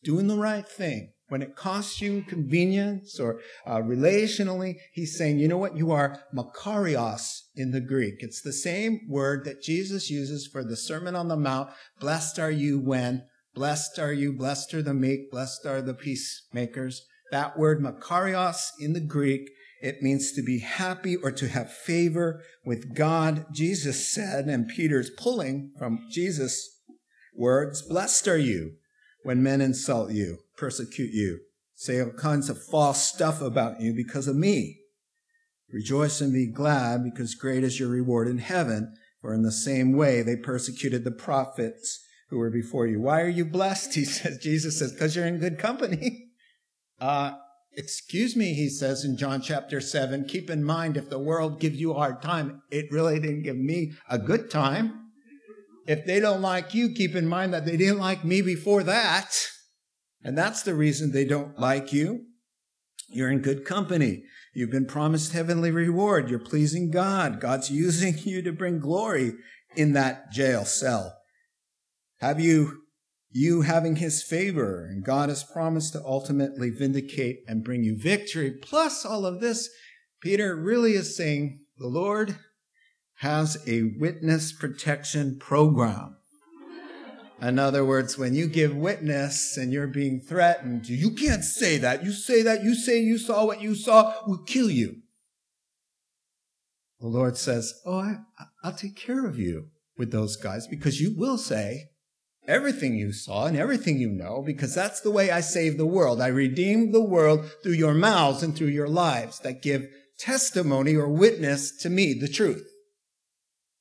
doing 0.03 0.27
the 0.27 0.37
right 0.37 0.67
thing, 0.67 1.13
when 1.29 1.41
it 1.41 1.55
costs 1.55 2.01
you 2.01 2.23
convenience 2.23 3.19
or 3.19 3.39
uh, 3.65 3.77
relationally, 3.77 4.75
he's 4.93 5.17
saying, 5.17 5.39
you 5.39 5.47
know 5.47 5.57
what? 5.57 5.77
You 5.77 5.91
are 5.91 6.23
makarios 6.35 7.41
in 7.55 7.71
the 7.71 7.81
Greek. 7.81 8.15
It's 8.19 8.41
the 8.41 8.51
same 8.51 9.01
word 9.07 9.45
that 9.45 9.61
Jesus 9.61 10.09
uses 10.09 10.47
for 10.47 10.63
the 10.63 10.75
Sermon 10.75 11.15
on 11.15 11.27
the 11.27 11.37
Mount. 11.37 11.69
Blessed 11.99 12.39
are 12.39 12.51
you 12.51 12.79
when, 12.79 13.25
blessed 13.53 13.99
are 13.99 14.13
you, 14.13 14.33
blessed 14.33 14.73
are 14.73 14.81
the 14.81 14.93
meek, 14.93 15.29
blessed 15.31 15.65
are 15.65 15.81
the 15.81 15.93
peacemakers. 15.93 17.05
That 17.31 17.59
word 17.59 17.79
makarios 17.79 18.69
in 18.79 18.93
the 18.93 18.99
Greek, 18.99 19.51
it 19.81 20.01
means 20.01 20.31
to 20.31 20.41
be 20.41 20.59
happy 20.59 21.15
or 21.15 21.31
to 21.31 21.47
have 21.47 21.71
favor 21.71 22.41
with 22.65 22.95
God. 22.95 23.45
Jesus 23.53 24.11
said, 24.11 24.45
and 24.45 24.67
Peter's 24.67 25.11
pulling 25.11 25.73
from 25.77 25.99
Jesus' 26.09 26.81
words, 27.35 27.83
blessed 27.83 28.27
are 28.27 28.37
you 28.37 28.73
when 29.23 29.43
men 29.43 29.61
insult 29.61 30.11
you, 30.11 30.39
persecute 30.57 31.13
you, 31.13 31.39
say 31.75 32.01
all 32.01 32.11
kinds 32.11 32.49
of 32.49 32.61
false 32.61 33.03
stuff 33.03 33.41
about 33.41 33.81
you 33.81 33.93
because 33.93 34.27
of 34.27 34.35
me. 34.35 34.79
Rejoice 35.71 36.19
and 36.19 36.33
be 36.33 36.47
glad 36.47 37.03
because 37.03 37.35
great 37.35 37.63
is 37.63 37.79
your 37.79 37.89
reward 37.89 38.27
in 38.27 38.39
heaven. 38.39 38.93
For 39.21 39.33
in 39.33 39.43
the 39.43 39.51
same 39.51 39.93
way 39.93 40.21
they 40.21 40.35
persecuted 40.35 41.03
the 41.03 41.11
prophets 41.11 42.03
who 42.29 42.37
were 42.37 42.49
before 42.49 42.87
you. 42.87 43.01
Why 43.01 43.21
are 43.21 43.29
you 43.29 43.45
blessed? 43.45 43.93
He 43.95 44.05
says, 44.05 44.37
Jesus 44.37 44.79
says, 44.79 44.93
because 44.93 45.15
you're 45.15 45.27
in 45.27 45.39
good 45.39 45.59
company. 45.59 46.25
Uh, 47.01 47.31
excuse 47.77 48.35
me, 48.35 48.53
he 48.53 48.67
says 48.67 49.05
in 49.05 49.15
John 49.15 49.39
chapter 49.41 49.79
7, 49.79 50.25
keep 50.25 50.49
in 50.49 50.65
mind 50.65 50.97
if 50.97 51.09
the 51.09 51.17
world 51.17 51.61
gives 51.61 51.79
you 51.79 51.91
a 51.91 51.97
hard 51.97 52.21
time, 52.21 52.61
it 52.69 52.91
really 52.91 53.21
didn't 53.21 53.43
give 53.43 53.55
me 53.55 53.93
a 54.09 54.19
good 54.19 54.51
time. 54.51 54.98
If 55.89 56.05
they 56.05 56.19
don't 56.19 56.41
like 56.41 56.75
you, 56.75 56.93
keep 56.93 57.15
in 57.15 57.27
mind 57.27 57.51
that 57.51 57.65
they 57.65 57.75
didn't 57.75 57.97
like 57.97 58.23
me 58.23 58.43
before 58.43 58.83
that. 58.83 59.35
And 60.23 60.37
that's 60.37 60.61
the 60.61 60.75
reason 60.75 61.11
they 61.11 61.25
don't 61.25 61.59
like 61.59 61.91
you. 61.91 62.25
You're 63.07 63.31
in 63.31 63.39
good 63.39 63.65
company. 63.65 64.21
You've 64.53 64.69
been 64.69 64.85
promised 64.85 65.33
heavenly 65.33 65.71
reward. 65.71 66.29
You're 66.29 66.37
pleasing 66.37 66.91
God. 66.91 67.39
God's 67.39 67.71
using 67.85 68.19
you 68.19 68.43
to 68.43 68.51
bring 68.51 68.79
glory 68.79 69.33
in 69.75 69.93
that 69.93 70.31
jail 70.31 70.63
cell. 70.63 71.17
Have 72.19 72.39
you 72.39 72.83
you 73.31 73.61
having 73.63 73.95
his 73.95 74.21
favor, 74.21 74.85
and 74.85 75.03
God 75.03 75.29
has 75.29 75.43
promised 75.43 75.93
to 75.93 76.05
ultimately 76.05 76.69
vindicate 76.69 77.39
and 77.47 77.63
bring 77.63 77.83
you 77.83 77.97
victory. 77.97 78.51
Plus, 78.51 79.05
all 79.05 79.25
of 79.25 79.39
this, 79.39 79.69
Peter 80.21 80.55
really 80.55 80.93
is 80.93 81.17
saying 81.17 81.61
the 81.77 81.87
Lord 81.87 82.37
has 83.19 83.57
a 83.67 83.83
witness 83.97 84.53
protection 84.53 85.37
program. 85.37 86.15
In 87.41 87.59
other 87.59 87.83
words, 87.83 88.17
when 88.17 88.33
you 88.33 88.47
give 88.47 88.73
witness 88.73 89.57
and 89.57 89.73
you're 89.73 89.87
being 89.87 90.21
threatened, 90.21 90.87
you 90.87 91.11
can't 91.11 91.43
say 91.43 91.77
that. 91.77 92.03
You 92.03 92.13
say 92.13 92.41
that, 92.43 92.63
you 92.63 92.73
say 92.73 93.01
you 93.01 93.17
saw 93.17 93.45
what 93.45 93.61
you 93.61 93.75
saw, 93.75 94.13
we'll 94.25 94.43
kill 94.43 94.69
you. 94.69 95.01
The 97.01 97.07
Lord 97.07 97.37
says, 97.37 97.73
Oh, 97.85 97.99
I, 97.99 98.17
will 98.63 98.71
take 98.71 98.95
care 98.95 99.25
of 99.25 99.37
you 99.37 99.67
with 99.97 100.11
those 100.11 100.37
guys 100.37 100.65
because 100.67 101.01
you 101.01 101.13
will 101.17 101.37
say, 101.37 101.89
everything 102.47 102.95
you 102.95 103.11
saw 103.11 103.45
and 103.45 103.57
everything 103.57 103.99
you 103.99 104.09
know, 104.09 104.41
because 104.45 104.73
that's 104.73 105.01
the 105.01 105.11
way 105.11 105.29
I 105.29 105.41
save 105.41 105.77
the 105.77 105.85
world. 105.85 106.21
I 106.21 106.27
redeem 106.27 106.91
the 106.91 107.03
world 107.03 107.51
through 107.63 107.73
your 107.73 107.93
mouths 107.93 108.43
and 108.43 108.55
through 108.55 108.67
your 108.67 108.87
lives 108.87 109.39
that 109.39 109.61
give 109.61 109.87
testimony 110.17 110.95
or 110.95 111.09
witness 111.09 111.75
to 111.81 111.89
me, 111.89 112.13
the 112.13 112.29
truth. 112.29 112.68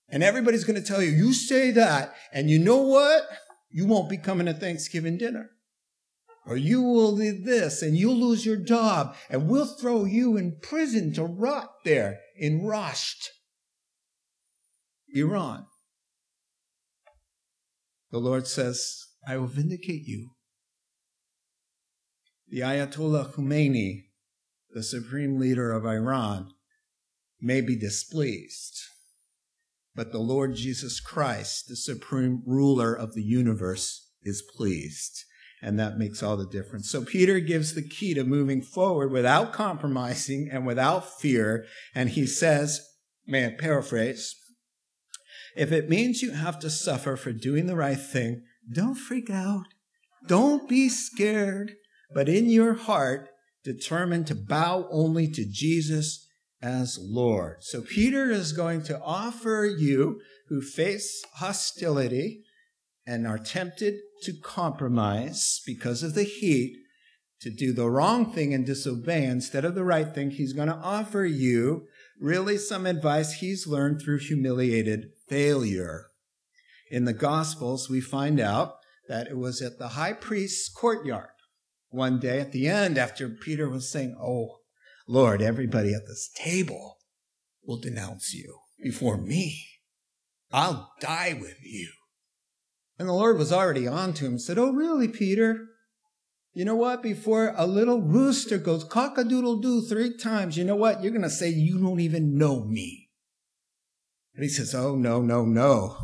And 0.08 0.22
everybody's 0.22 0.64
going 0.64 0.80
to 0.80 0.86
tell 0.86 1.02
you, 1.02 1.10
you 1.10 1.32
say 1.32 1.70
that, 1.72 2.14
and 2.32 2.48
you 2.48 2.58
know 2.58 2.78
what? 2.78 3.28
You 3.70 3.86
won't 3.86 4.08
be 4.08 4.16
coming 4.16 4.46
to 4.46 4.54
Thanksgiving 4.54 5.18
dinner. 5.18 5.50
Or 6.46 6.56
you 6.56 6.80
will 6.80 7.14
do 7.14 7.38
this, 7.44 7.82
and 7.82 7.94
you'll 7.94 8.16
lose 8.16 8.46
your 8.46 8.56
job, 8.56 9.14
and 9.28 9.48
we'll 9.48 9.66
throw 9.66 10.06
you 10.06 10.38
in 10.38 10.58
prison 10.62 11.12
to 11.12 11.24
rot 11.24 11.70
there 11.84 12.20
in 12.36 12.62
Rasht, 12.62 13.26
Iran. 15.14 15.66
The 18.10 18.18
Lord 18.18 18.46
says, 18.46 19.04
I 19.26 19.36
will 19.36 19.46
vindicate 19.46 20.06
you. 20.06 20.30
The 22.48 22.60
Ayatollah 22.60 23.34
Khomeini, 23.34 24.04
the 24.70 24.82
supreme 24.82 25.38
leader 25.38 25.70
of 25.70 25.84
Iran, 25.84 26.52
may 27.38 27.60
be 27.60 27.76
displeased, 27.76 28.80
but 29.98 30.12
the 30.12 30.20
Lord 30.20 30.54
Jesus 30.54 31.00
Christ, 31.00 31.66
the 31.66 31.74
supreme 31.74 32.44
ruler 32.46 32.94
of 32.94 33.14
the 33.14 33.22
universe, 33.22 34.08
is 34.22 34.44
pleased. 34.56 35.24
And 35.60 35.76
that 35.80 35.98
makes 35.98 36.22
all 36.22 36.36
the 36.36 36.46
difference. 36.46 36.88
So 36.88 37.02
Peter 37.02 37.40
gives 37.40 37.74
the 37.74 37.82
key 37.82 38.14
to 38.14 38.22
moving 38.22 38.62
forward 38.62 39.10
without 39.10 39.52
compromising 39.52 40.50
and 40.52 40.64
without 40.64 41.18
fear. 41.18 41.64
And 41.96 42.10
he 42.10 42.26
says, 42.26 42.80
may 43.26 43.46
I 43.46 43.56
paraphrase? 43.58 44.36
If 45.56 45.72
it 45.72 45.90
means 45.90 46.22
you 46.22 46.30
have 46.30 46.60
to 46.60 46.70
suffer 46.70 47.16
for 47.16 47.32
doing 47.32 47.66
the 47.66 47.74
right 47.74 47.98
thing, 47.98 48.44
don't 48.72 48.94
freak 48.94 49.28
out. 49.28 49.64
Don't 50.28 50.68
be 50.68 50.88
scared, 50.88 51.72
but 52.14 52.28
in 52.28 52.48
your 52.48 52.74
heart, 52.74 53.30
determined 53.64 54.28
to 54.28 54.36
bow 54.36 54.86
only 54.92 55.28
to 55.32 55.44
Jesus 55.44 56.27
as 56.60 56.98
Lord. 57.00 57.58
So 57.60 57.82
Peter 57.82 58.30
is 58.30 58.52
going 58.52 58.82
to 58.84 59.00
offer 59.00 59.64
you 59.64 60.20
who 60.48 60.60
face 60.60 61.22
hostility 61.34 62.44
and 63.06 63.26
are 63.26 63.38
tempted 63.38 63.94
to 64.22 64.32
compromise 64.32 65.62
because 65.64 66.02
of 66.02 66.14
the 66.14 66.24
heat 66.24 66.76
to 67.40 67.50
do 67.50 67.72
the 67.72 67.88
wrong 67.88 68.32
thing 68.32 68.52
and 68.52 68.66
disobey 68.66 69.24
instead 69.24 69.64
of 69.64 69.74
the 69.74 69.84
right 69.84 70.12
thing, 70.12 70.30
he's 70.30 70.52
going 70.52 70.68
to 70.68 70.74
offer 70.74 71.24
you 71.24 71.86
really 72.20 72.58
some 72.58 72.84
advice 72.84 73.34
he's 73.34 73.66
learned 73.66 74.02
through 74.02 74.18
humiliated 74.18 75.10
failure. 75.28 76.06
In 76.90 77.04
the 77.04 77.12
Gospels, 77.12 77.88
we 77.88 78.00
find 78.00 78.40
out 78.40 78.74
that 79.08 79.28
it 79.28 79.38
was 79.38 79.62
at 79.62 79.78
the 79.78 79.88
high 79.88 80.12
priest's 80.12 80.68
courtyard 80.68 81.28
one 81.90 82.18
day 82.18 82.40
at 82.40 82.52
the 82.52 82.66
end 82.68 82.98
after 82.98 83.28
Peter 83.28 83.68
was 83.68 83.90
saying, 83.90 84.16
Oh, 84.20 84.57
Lord, 85.08 85.40
everybody 85.40 85.94
at 85.94 86.06
this 86.06 86.30
table 86.36 86.98
will 87.64 87.80
denounce 87.80 88.34
you 88.34 88.58
before 88.82 89.16
me. 89.16 89.64
I'll 90.52 90.92
die 91.00 91.36
with 91.40 91.58
you. 91.64 91.90
And 92.98 93.08
the 93.08 93.14
Lord 93.14 93.38
was 93.38 93.52
already 93.52 93.88
on 93.88 94.12
to 94.14 94.26
him 94.26 94.32
and 94.32 94.42
said, 94.42 94.58
Oh, 94.58 94.70
really, 94.70 95.08
Peter? 95.08 95.66
You 96.52 96.66
know 96.66 96.74
what? 96.74 97.02
Before 97.02 97.54
a 97.56 97.66
little 97.66 98.02
rooster 98.02 98.58
goes 98.58 98.84
cock 98.84 99.16
a 99.16 99.24
doodle 99.24 99.60
doo 99.60 99.80
three 99.80 100.14
times, 100.14 100.58
you 100.58 100.64
know 100.64 100.76
what? 100.76 101.02
You're 101.02 101.12
going 101.12 101.22
to 101.22 101.30
say, 101.30 101.48
You 101.48 101.78
don't 101.78 102.00
even 102.00 102.36
know 102.36 102.64
me. 102.64 103.08
And 104.34 104.42
he 104.44 104.50
says, 104.50 104.74
Oh, 104.74 104.94
no, 104.94 105.22
no, 105.22 105.46
no. 105.46 105.96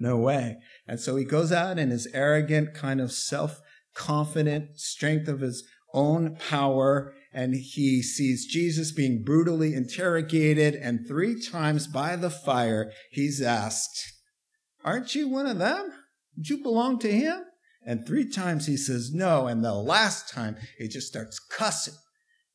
No 0.00 0.16
way. 0.16 0.56
And 0.86 0.98
so 0.98 1.14
he 1.16 1.24
goes 1.24 1.52
out 1.52 1.78
in 1.78 1.90
his 1.90 2.08
arrogant, 2.12 2.74
kind 2.74 3.00
of 3.00 3.12
self 3.12 3.60
confident 3.94 4.78
strength 4.80 5.28
of 5.28 5.40
his 5.40 5.64
own 5.92 6.36
power 6.36 7.14
and 7.32 7.54
he 7.54 8.02
sees 8.02 8.46
Jesus 8.46 8.92
being 8.92 9.22
brutally 9.22 9.74
interrogated 9.74 10.74
and 10.74 11.06
three 11.06 11.40
times 11.40 11.86
by 11.86 12.16
the 12.16 12.30
fire 12.30 12.92
he's 13.10 13.42
asked, 13.42 14.12
aren't 14.84 15.14
you 15.14 15.28
one 15.28 15.46
of 15.46 15.58
them? 15.58 15.92
Do 16.40 16.54
you 16.54 16.62
belong 16.62 16.98
to 17.00 17.10
him? 17.10 17.42
And 17.84 18.06
three 18.06 18.28
times 18.28 18.66
he 18.66 18.76
says 18.76 19.12
no. 19.12 19.46
And 19.46 19.64
the 19.64 19.74
last 19.74 20.28
time 20.32 20.56
he 20.78 20.88
just 20.88 21.08
starts 21.08 21.38
cussing 21.38 21.94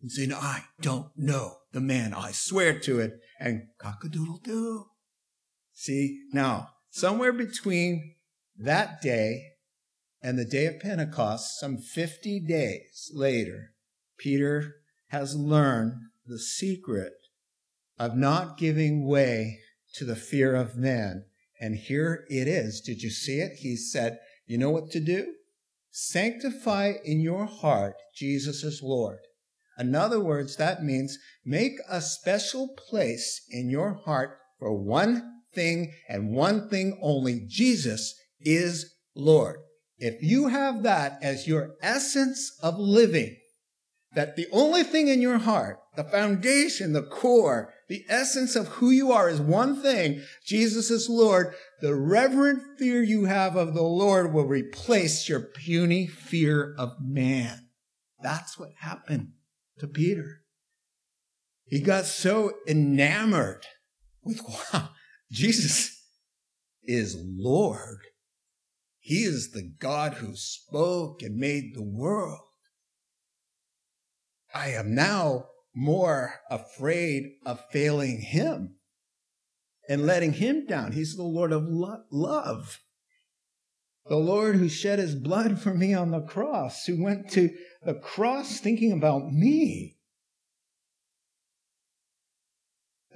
and 0.02 0.12
saying, 0.12 0.34
I 0.34 0.66
don't 0.82 1.12
know 1.16 1.58
the 1.72 1.82
man. 1.82 2.14
I 2.14 2.32
swear 2.32 2.80
to 2.80 3.00
it. 3.00 3.14
And 3.40 3.64
cock-a-doodle 3.80 4.42
doo. 4.44 4.86
See, 5.74 6.20
now, 6.32 6.70
somewhere 6.92 7.34
between 7.34 8.16
that 8.58 9.02
day 9.02 9.42
and 10.22 10.38
the 10.38 10.46
day 10.46 10.68
of 10.68 10.80
Pentecost, 10.80 11.60
some 11.60 11.78
50 11.78 12.40
days 12.42 13.12
later, 13.14 13.73
Peter 14.18 14.76
has 15.08 15.36
learned 15.36 15.94
the 16.26 16.40
secret 16.40 17.14
of 18.00 18.16
not 18.16 18.58
giving 18.58 19.08
way 19.08 19.60
to 19.94 20.06
the 20.06 20.16
fear 20.16 20.56
of 20.56 20.76
men. 20.76 21.26
And 21.60 21.76
here 21.76 22.26
it 22.30 22.48
is. 22.48 22.82
Did 22.82 23.02
you 23.02 23.10
see 23.10 23.40
it? 23.40 23.54
He 23.60 23.76
said, 23.76 24.20
You 24.46 24.58
know 24.58 24.72
what 24.72 24.92
to 24.92 25.00
do? 25.00 25.34
Sanctify 25.92 26.94
in 27.06 27.22
your 27.22 27.46
heart 27.46 27.96
Jesus 28.16 28.64
as 28.64 28.82
Lord. 28.82 29.20
In 29.78 29.96
other 29.96 30.20
words, 30.20 30.56
that 30.58 30.84
means 30.84 31.18
make 31.46 31.74
a 31.90 32.02
special 32.02 32.76
place 32.90 33.46
in 33.50 33.70
your 33.70 33.94
heart 33.94 34.38
for 34.60 34.74
one 34.74 35.42
thing 35.54 35.94
and 36.10 36.32
one 36.32 36.70
thing 36.70 36.98
only 37.02 37.46
Jesus 37.48 38.16
is 38.40 38.94
Lord. 39.16 39.58
If 39.98 40.22
you 40.22 40.48
have 40.48 40.84
that 40.84 41.20
as 41.22 41.48
your 41.48 41.76
essence 41.82 42.52
of 42.62 42.78
living, 42.78 43.38
that 44.16 44.36
the 44.36 44.48
only 44.52 44.84
thing 44.84 45.08
in 45.08 45.22
your 45.22 45.40
heart, 45.40 45.80
the 45.96 46.04
foundation, 46.04 46.94
the 46.94 47.04
core, 47.04 47.74
the 47.90 48.06
essence 48.10 48.56
of 48.56 48.68
who 48.68 48.90
you 48.90 49.12
are 49.12 49.30
is 49.30 49.42
one 49.42 49.82
thing, 49.82 50.22
Jesus 50.46 50.92
is 50.92 51.10
Lord, 51.10 51.54
the 51.82 51.96
reverent 51.96 52.62
fear 52.78 53.04
you 53.04 53.26
have 53.26 53.56
of 53.56 53.74
the 53.74 53.84
Lord 53.84 54.34
will 54.34 54.46
replace 54.46 55.28
your 55.28 55.42
puny 55.42 56.08
fear 56.08 56.76
of 56.78 56.92
man. 57.02 57.68
That's 58.22 58.58
what 58.58 58.72
happened 58.80 59.34
to 59.80 59.88
Peter. 59.88 60.42
He 61.66 61.82
got 61.82 62.06
so 62.06 62.54
enamored 62.68 63.66
with, 64.24 64.42
wow, 64.74 64.90
Jesus 65.32 66.04
is 66.84 67.18
Lord. 67.20 68.00
He 69.00 69.24
is 69.24 69.52
the 69.52 69.70
God 69.80 70.16
who 70.16 70.36
spoke 70.36 71.22
and 71.22 71.36
made 71.36 71.74
the 71.74 71.84
world. 71.84 72.40
I 74.54 74.70
am 74.70 74.94
now 74.94 75.48
more 75.76 76.42
afraid 76.50 77.34
of 77.46 77.64
failing 77.72 78.22
him 78.22 78.76
and 79.90 80.06
letting 80.06 80.34
him 80.34 80.66
down. 80.66 80.92
He's 80.92 81.16
the 81.16 81.24
Lord 81.24 81.52
of 81.52 81.64
lo- 81.64 82.04
love. 82.12 82.80
The 84.08 84.18
Lord 84.18 84.58
who 84.58 84.70
shed 84.70 85.00
his 85.00 85.16
blood 85.16 85.60
for 85.60 85.74
me 85.74 85.94
on 85.94 86.12
the 86.12 86.22
cross, 86.22 86.86
who 86.86 87.02
went 87.02 87.30
to 87.32 87.50
the 87.84 87.96
cross 87.96 88.60
thinking 88.60 88.92
about 88.92 89.32
me. 89.32 89.93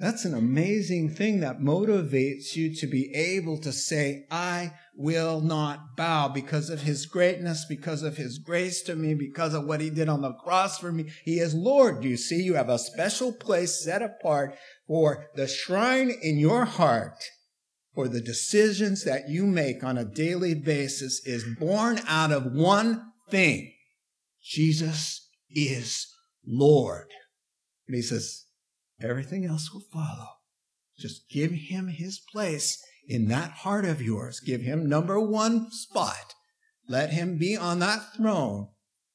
That's 0.00 0.24
an 0.24 0.34
amazing 0.34 1.10
thing 1.10 1.40
that 1.40 1.58
motivates 1.58 2.54
you 2.54 2.74
to 2.76 2.86
be 2.86 3.12
able 3.14 3.58
to 3.58 3.72
say, 3.72 4.26
I 4.30 4.72
will 4.94 5.40
not 5.40 5.96
bow 5.96 6.28
because 6.28 6.70
of 6.70 6.82
his 6.82 7.06
greatness, 7.06 7.64
because 7.68 8.02
of 8.02 8.16
his 8.16 8.38
grace 8.38 8.82
to 8.82 8.94
me, 8.94 9.14
because 9.14 9.54
of 9.54 9.64
what 9.64 9.80
he 9.80 9.90
did 9.90 10.08
on 10.08 10.22
the 10.22 10.32
cross 10.34 10.78
for 10.78 10.92
me. 10.92 11.10
He 11.24 11.40
is 11.40 11.54
Lord. 11.54 12.04
You 12.04 12.16
see, 12.16 12.42
you 12.42 12.54
have 12.54 12.68
a 12.68 12.78
special 12.78 13.32
place 13.32 13.82
set 13.82 14.02
apart 14.02 14.56
for 14.86 15.26
the 15.34 15.48
shrine 15.48 16.10
in 16.10 16.38
your 16.38 16.64
heart 16.64 17.18
for 17.98 18.06
the 18.06 18.20
decisions 18.20 19.02
that 19.02 19.28
you 19.28 19.44
make 19.44 19.82
on 19.82 19.98
a 19.98 20.04
daily 20.04 20.54
basis 20.54 21.20
is 21.26 21.44
born 21.58 22.00
out 22.06 22.30
of 22.30 22.52
one 22.52 23.02
thing. 23.28 23.72
Jesus 24.40 25.28
is 25.50 26.06
Lord. 26.46 27.08
And 27.88 27.96
he 27.96 28.02
says, 28.02 28.44
Everything 29.00 29.44
else 29.44 29.72
will 29.72 29.84
follow. 29.92 30.28
Just 30.98 31.28
give 31.30 31.52
him 31.52 31.88
his 31.88 32.20
place 32.32 32.82
in 33.06 33.28
that 33.28 33.50
heart 33.50 33.84
of 33.84 34.02
yours. 34.02 34.40
Give 34.40 34.60
him 34.60 34.88
number 34.88 35.20
one 35.20 35.70
spot. 35.70 36.34
Let 36.88 37.10
him 37.10 37.38
be 37.38 37.56
on 37.56 37.78
that 37.78 38.14
throne. 38.16 38.68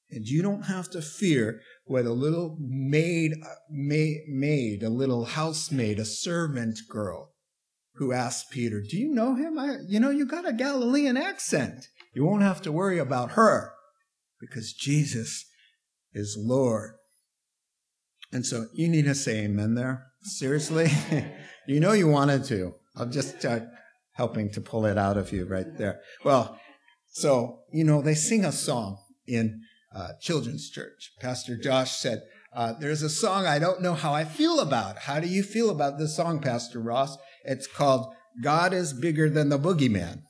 And 0.09 0.27
you 0.27 0.41
don't 0.41 0.63
have 0.63 0.89
to 0.91 1.01
fear 1.01 1.61
what 1.85 2.05
a 2.05 2.13
little 2.13 2.57
maid, 2.59 3.33
uh, 3.43 3.55
maid, 3.69 4.25
maid, 4.27 4.83
a 4.83 4.89
little 4.89 5.25
housemaid, 5.25 5.99
a 5.99 6.05
servant 6.05 6.79
girl 6.87 7.33
who 7.95 8.13
asked 8.13 8.51
Peter, 8.51 8.81
Do 8.81 8.97
you 8.97 9.13
know 9.13 9.35
him? 9.35 9.57
I, 9.57 9.77
you 9.87 9.99
know, 9.99 10.11
you 10.11 10.25
got 10.25 10.47
a 10.47 10.53
Galilean 10.53 11.17
accent. 11.17 11.87
You 12.13 12.25
won't 12.25 12.43
have 12.43 12.61
to 12.61 12.71
worry 12.71 12.99
about 12.99 13.31
her 13.31 13.73
because 14.39 14.73
Jesus 14.73 15.45
is 16.13 16.37
Lord. 16.39 16.93
And 18.33 18.45
so 18.45 18.65
you 18.73 18.89
need 18.89 19.05
to 19.05 19.13
say 19.13 19.45
amen 19.45 19.75
there. 19.75 20.07
Seriously? 20.23 20.89
you 21.67 21.79
know 21.79 21.93
you 21.93 22.07
wanted 22.07 22.43
to. 22.45 22.73
I'm 22.95 23.11
just 23.11 23.45
uh, 23.45 23.59
helping 24.13 24.49
to 24.51 24.61
pull 24.61 24.87
it 24.87 24.97
out 24.97 25.17
of 25.17 25.31
you 25.31 25.45
right 25.45 25.77
there. 25.77 26.01
Well, 26.25 26.59
so, 27.11 27.59
you 27.71 27.83
know, 27.83 28.01
they 28.01 28.15
sing 28.15 28.43
a 28.43 28.51
song 28.51 28.97
in 29.27 29.61
uh, 29.95 30.13
children's 30.19 30.69
church. 30.71 31.11
Pastor 31.21 31.55
Josh 31.55 31.91
said, 31.91 32.23
uh, 32.55 32.73
there's 32.79 33.03
a 33.03 33.09
song 33.09 33.45
I 33.45 33.59
don't 33.59 33.81
know 33.81 33.93
how 33.93 34.13
I 34.13 34.25
feel 34.25 34.59
about. 34.59 34.97
How 34.97 35.19
do 35.19 35.27
you 35.27 35.43
feel 35.43 35.69
about 35.69 35.99
this 35.99 36.15
song, 36.15 36.39
Pastor 36.39 36.79
Ross? 36.79 37.17
It's 37.43 37.67
called 37.67 38.13
God 38.43 38.73
is 38.73 38.93
Bigger 38.93 39.29
Than 39.29 39.49
the 39.49 39.59
Boogeyman. 39.59 40.23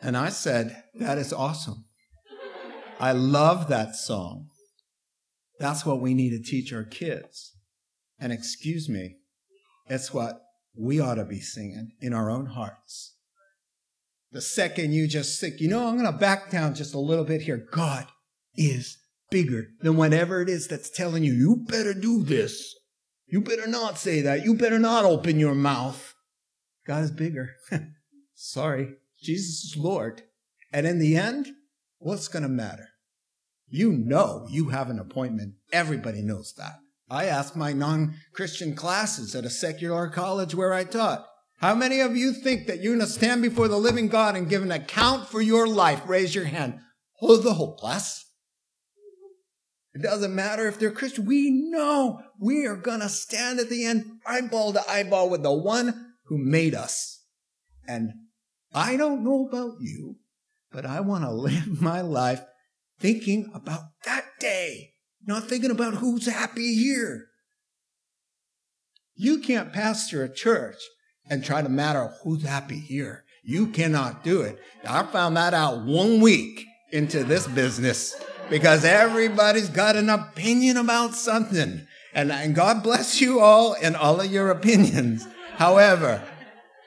And 0.00 0.16
I 0.16 0.28
said, 0.28 0.84
that 0.94 1.18
is 1.18 1.32
awesome. 1.32 1.84
I 3.00 3.10
love 3.10 3.68
that 3.68 3.96
song. 3.96 4.50
That's 5.58 5.86
what 5.86 6.00
we 6.00 6.14
need 6.14 6.30
to 6.30 6.42
teach 6.42 6.72
our 6.72 6.84
kids. 6.84 7.56
And 8.18 8.32
excuse 8.32 8.88
me, 8.88 9.16
it's 9.86 10.12
what 10.12 10.40
we 10.76 11.00
ought 11.00 11.16
to 11.16 11.24
be 11.24 11.40
singing 11.40 11.92
in 12.00 12.12
our 12.12 12.30
own 12.30 12.46
hearts. 12.46 13.16
The 14.32 14.40
second 14.40 14.92
you 14.92 15.06
just 15.06 15.40
think, 15.40 15.60
you 15.60 15.68
know, 15.68 15.86
I'm 15.86 15.96
going 15.96 16.10
to 16.10 16.18
back 16.18 16.50
down 16.50 16.74
just 16.74 16.94
a 16.94 16.98
little 16.98 17.24
bit 17.24 17.42
here. 17.42 17.68
God 17.70 18.06
is 18.56 18.98
bigger 19.30 19.68
than 19.80 19.96
whatever 19.96 20.42
it 20.42 20.48
is 20.48 20.66
that's 20.66 20.90
telling 20.90 21.22
you, 21.22 21.32
you 21.32 21.64
better 21.68 21.94
do 21.94 22.22
this. 22.22 22.74
You 23.26 23.40
better 23.40 23.66
not 23.66 23.98
say 23.98 24.20
that. 24.22 24.44
You 24.44 24.54
better 24.54 24.78
not 24.78 25.04
open 25.04 25.38
your 25.38 25.54
mouth. 25.54 26.14
God 26.86 27.04
is 27.04 27.10
bigger. 27.10 27.50
Sorry. 28.34 28.94
Jesus 29.22 29.64
is 29.64 29.76
Lord. 29.76 30.22
And 30.72 30.86
in 30.86 30.98
the 30.98 31.16
end, 31.16 31.48
what's 31.98 32.28
going 32.28 32.42
to 32.42 32.48
matter? 32.48 32.88
You 33.74 33.90
know 33.90 34.46
you 34.48 34.68
have 34.68 34.88
an 34.88 35.00
appointment. 35.00 35.54
Everybody 35.72 36.22
knows 36.22 36.54
that. 36.58 36.74
I 37.10 37.24
asked 37.24 37.56
my 37.56 37.72
non 37.72 38.14
Christian 38.32 38.76
classes 38.76 39.34
at 39.34 39.44
a 39.44 39.50
secular 39.50 40.08
college 40.08 40.54
where 40.54 40.72
I 40.72 40.84
taught. 40.84 41.26
How 41.56 41.74
many 41.74 41.98
of 41.98 42.16
you 42.16 42.32
think 42.32 42.68
that 42.68 42.80
you're 42.80 42.94
going 42.94 43.04
to 43.04 43.12
stand 43.12 43.42
before 43.42 43.66
the 43.66 43.76
living 43.76 44.06
God 44.06 44.36
and 44.36 44.48
give 44.48 44.62
an 44.62 44.70
account 44.70 45.26
for 45.26 45.40
your 45.40 45.66
life? 45.66 46.02
Raise 46.06 46.36
your 46.36 46.44
hand. 46.44 46.78
Oh, 47.20 47.36
the 47.36 47.54
whole 47.54 47.74
class. 47.74 48.24
It 49.92 50.02
doesn't 50.02 50.36
matter 50.36 50.68
if 50.68 50.78
they're 50.78 50.92
Christian. 50.92 51.24
We 51.24 51.50
know 51.50 52.20
we 52.38 52.66
are 52.66 52.76
going 52.76 53.00
to 53.00 53.08
stand 53.08 53.58
at 53.58 53.70
the 53.70 53.86
end, 53.86 54.20
eyeball 54.24 54.72
to 54.74 54.88
eyeball 54.88 55.30
with 55.30 55.42
the 55.42 55.52
one 55.52 56.12
who 56.26 56.38
made 56.38 56.76
us. 56.76 57.24
And 57.88 58.12
I 58.72 58.96
don't 58.96 59.24
know 59.24 59.48
about 59.48 59.78
you, 59.80 60.18
but 60.70 60.86
I 60.86 61.00
want 61.00 61.24
to 61.24 61.30
live 61.32 61.82
my 61.82 62.02
life 62.02 62.40
thinking 63.04 63.50
about 63.52 63.82
that 64.06 64.24
day, 64.40 64.94
not 65.26 65.46
thinking 65.46 65.70
about 65.70 65.92
who's 65.92 66.24
happy 66.24 66.74
here. 66.74 67.26
You 69.14 69.40
can't 69.40 69.74
pastor 69.74 70.24
a 70.24 70.34
church 70.34 70.76
and 71.28 71.44
try 71.44 71.60
to 71.60 71.68
matter 71.68 72.14
who's 72.22 72.44
happy 72.44 72.78
here. 72.78 73.24
You 73.42 73.66
cannot 73.66 74.24
do 74.24 74.40
it. 74.40 74.58
I 74.88 75.02
found 75.02 75.36
that 75.36 75.52
out 75.52 75.84
one 75.84 76.22
week 76.22 76.64
into 76.92 77.24
this 77.24 77.46
business 77.46 78.16
because 78.48 78.86
everybody's 78.86 79.68
got 79.68 79.96
an 79.96 80.08
opinion 80.08 80.78
about 80.78 81.14
something. 81.14 81.86
And, 82.14 82.32
and 82.32 82.54
God 82.54 82.82
bless 82.82 83.20
you 83.20 83.38
all 83.38 83.76
and 83.82 83.96
all 83.96 84.22
of 84.22 84.32
your 84.32 84.48
opinions. 84.48 85.28
However, 85.56 86.22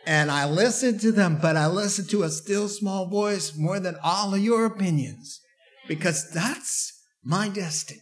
and 0.07 0.31
I 0.31 0.49
listen 0.49 0.97
to 0.97 1.11
them, 1.11 1.37
but 1.39 1.55
I 1.55 1.67
listen 1.67 2.07
to 2.07 2.23
a 2.23 2.31
still 2.31 2.69
small 2.69 3.05
voice 3.05 3.55
more 3.55 3.79
than 3.79 3.97
all 4.01 4.33
of 4.33 4.41
your 4.41 4.65
opinions 4.65 5.41
because 5.87 6.29
that's 6.31 6.93
my 7.23 7.49
destiny 7.49 8.01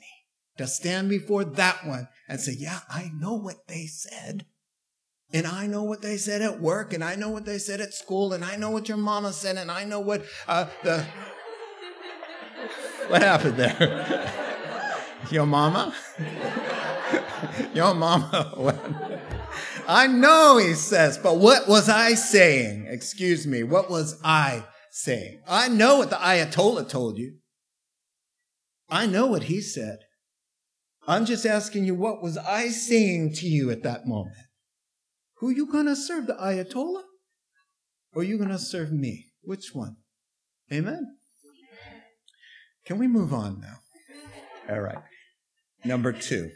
to 0.58 0.68
stand 0.68 1.10
before 1.10 1.44
that 1.44 1.86
one 1.86 2.08
and 2.28 2.40
say, 2.40 2.56
yeah, 2.58 2.80
I 2.90 3.12
know 3.14 3.34
what 3.34 3.68
they 3.68 3.86
said. 3.86 4.46
And 5.34 5.46
I 5.46 5.68
know 5.68 5.84
what 5.84 6.02
they 6.02 6.18
said 6.18 6.42
at 6.42 6.62
work, 6.62 6.94
and 6.94 7.04
I 7.04 7.16
know 7.16 7.30
what 7.30 7.46
they 7.46 7.58
said 7.58 7.82
at 7.82 7.94
school, 7.94 8.32
and 8.32 8.46
I 8.46 8.56
know 8.56 8.70
what 8.70 8.88
your 8.88 8.98
mama 8.98 9.34
said, 9.34 9.58
and 9.58 9.72
I 9.72 9.84
know 9.84 10.00
what 10.00 10.24
uh, 10.48 10.68
the. 10.84 11.06
What 13.08 13.22
happened 13.22 13.58
there? 13.58 14.34
your 15.32 15.46
mama? 15.46 15.94
your 17.74 17.94
mama. 17.94 19.22
I 19.88 20.08
know, 20.08 20.58
he 20.58 20.74
says, 20.74 21.20
but 21.20 21.38
what 21.38 21.68
was 21.68 21.88
I 21.88 22.16
saying? 22.16 22.88
Excuse 22.90 23.46
me, 23.46 23.62
what 23.62 23.92
was 23.92 24.20
I 24.24 24.64
saying? 24.90 25.42
I 25.48 25.68
know 25.68 25.98
what 25.98 26.10
the 26.10 26.16
Ayatollah 26.16 26.90
told 26.90 27.20
you. 27.20 27.36
I 28.90 29.06
know 29.06 29.26
what 29.26 29.44
he 29.44 29.62
said. 29.62 30.00
I'm 31.08 31.26
just 31.26 31.46
asking 31.46 31.86
you, 31.86 31.96
what 31.96 32.22
was 32.22 32.38
I 32.38 32.70
saying 32.70 33.34
to 33.36 33.48
you 33.48 33.70
at 33.72 33.84
that 33.84 34.08
moment? 34.08 34.36
Who 35.40 35.50
you 35.50 35.72
gonna 35.72 35.96
serve, 35.96 36.28
the 36.28 36.34
Ayatollah? 36.34 37.04
Or 38.14 38.24
you 38.24 38.38
gonna 38.38 38.60
serve 38.60 38.92
me? 38.92 39.28
Which 39.42 39.74
one? 39.74 39.98
Amen? 40.72 41.18
Can 42.86 42.98
we 42.98 43.08
move 43.08 43.34
on 43.34 43.62
now? 43.62 43.80
All 44.70 44.82
right. 44.82 44.98
Number 45.84 46.12
two. 46.12 46.52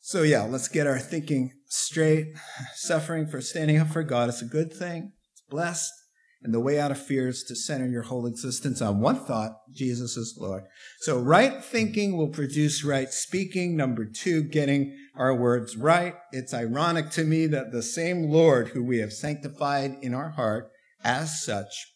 So, 0.00 0.22
yeah, 0.22 0.42
let's 0.42 0.68
get 0.68 0.86
our 0.86 0.98
thinking 0.98 1.52
straight. 1.66 2.28
Suffering 2.74 3.26
for 3.26 3.40
standing 3.40 3.78
up 3.78 3.88
for 3.88 4.02
God 4.02 4.28
is 4.28 4.42
a 4.42 4.46
good 4.46 4.72
thing, 4.72 5.12
it's 5.32 5.42
blessed. 5.48 5.92
And 6.40 6.54
the 6.54 6.60
way 6.60 6.78
out 6.78 6.92
of 6.92 7.04
fear 7.04 7.28
is 7.28 7.42
to 7.44 7.56
center 7.56 7.88
your 7.88 8.02
whole 8.02 8.24
existence 8.24 8.80
on 8.80 9.00
one 9.00 9.18
thought 9.24 9.56
Jesus 9.72 10.16
is 10.16 10.38
Lord. 10.40 10.64
So, 11.00 11.18
right 11.18 11.64
thinking 11.64 12.16
will 12.16 12.28
produce 12.28 12.84
right 12.84 13.10
speaking. 13.10 13.76
Number 13.76 14.04
two, 14.04 14.44
getting 14.44 14.96
our 15.16 15.34
words 15.34 15.76
right. 15.76 16.14
It's 16.30 16.54
ironic 16.54 17.10
to 17.10 17.24
me 17.24 17.46
that 17.48 17.72
the 17.72 17.82
same 17.82 18.30
Lord 18.30 18.68
who 18.68 18.84
we 18.84 18.98
have 18.98 19.12
sanctified 19.12 19.96
in 20.00 20.14
our 20.14 20.30
heart 20.30 20.70
as 21.02 21.42
such 21.42 21.92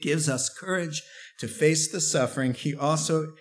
gives 0.00 0.28
us 0.28 0.48
courage 0.48 1.02
to 1.40 1.48
face 1.48 1.90
the 1.90 2.00
suffering. 2.00 2.54
He 2.54 2.76
also 2.76 3.32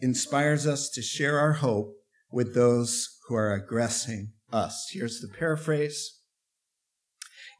inspires 0.00 0.66
us 0.66 0.90
to 0.90 1.00
share 1.00 1.38
our 1.38 1.54
hope 1.54 1.94
with 2.30 2.54
those 2.54 3.08
who 3.28 3.34
are 3.34 3.54
aggressing 3.54 4.32
us. 4.52 4.90
Here's 4.92 5.20
the 5.20 5.28
paraphrase 5.28 6.15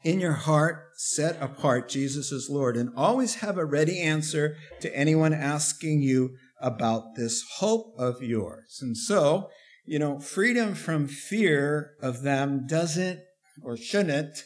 in 0.07 0.21
your 0.21 0.31
heart, 0.31 0.91
set 0.95 1.35
apart 1.41 1.89
Jesus 1.89 2.31
as 2.31 2.49
Lord, 2.49 2.77
and 2.77 2.89
always 2.95 3.35
have 3.35 3.57
a 3.57 3.65
ready 3.65 3.99
answer 3.99 4.55
to 4.79 4.95
anyone 4.95 5.33
asking 5.33 6.01
you 6.01 6.37
about 6.61 7.15
this 7.15 7.43
hope 7.57 7.93
of 7.99 8.23
yours. 8.23 8.79
And 8.81 8.95
so, 8.97 9.49
you 9.85 9.99
know, 9.99 10.17
freedom 10.17 10.75
from 10.75 11.09
fear 11.09 11.91
of 12.01 12.21
them 12.21 12.67
doesn't 12.67 13.19
or 13.61 13.75
shouldn't 13.75 14.45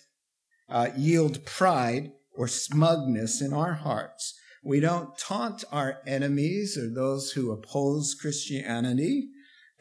uh, 0.67 0.89
yield 0.97 1.45
pride 1.45 2.09
or 2.35 2.47
smugness 2.47 3.39
in 3.39 3.53
our 3.53 3.73
hearts. 3.73 4.33
We 4.63 4.79
don't 4.79 5.15
taunt 5.15 5.63
our 5.71 5.99
enemies 6.07 6.75
or 6.75 6.91
those 6.91 7.33
who 7.33 7.51
oppose 7.51 8.15
Christianity. 8.19 9.29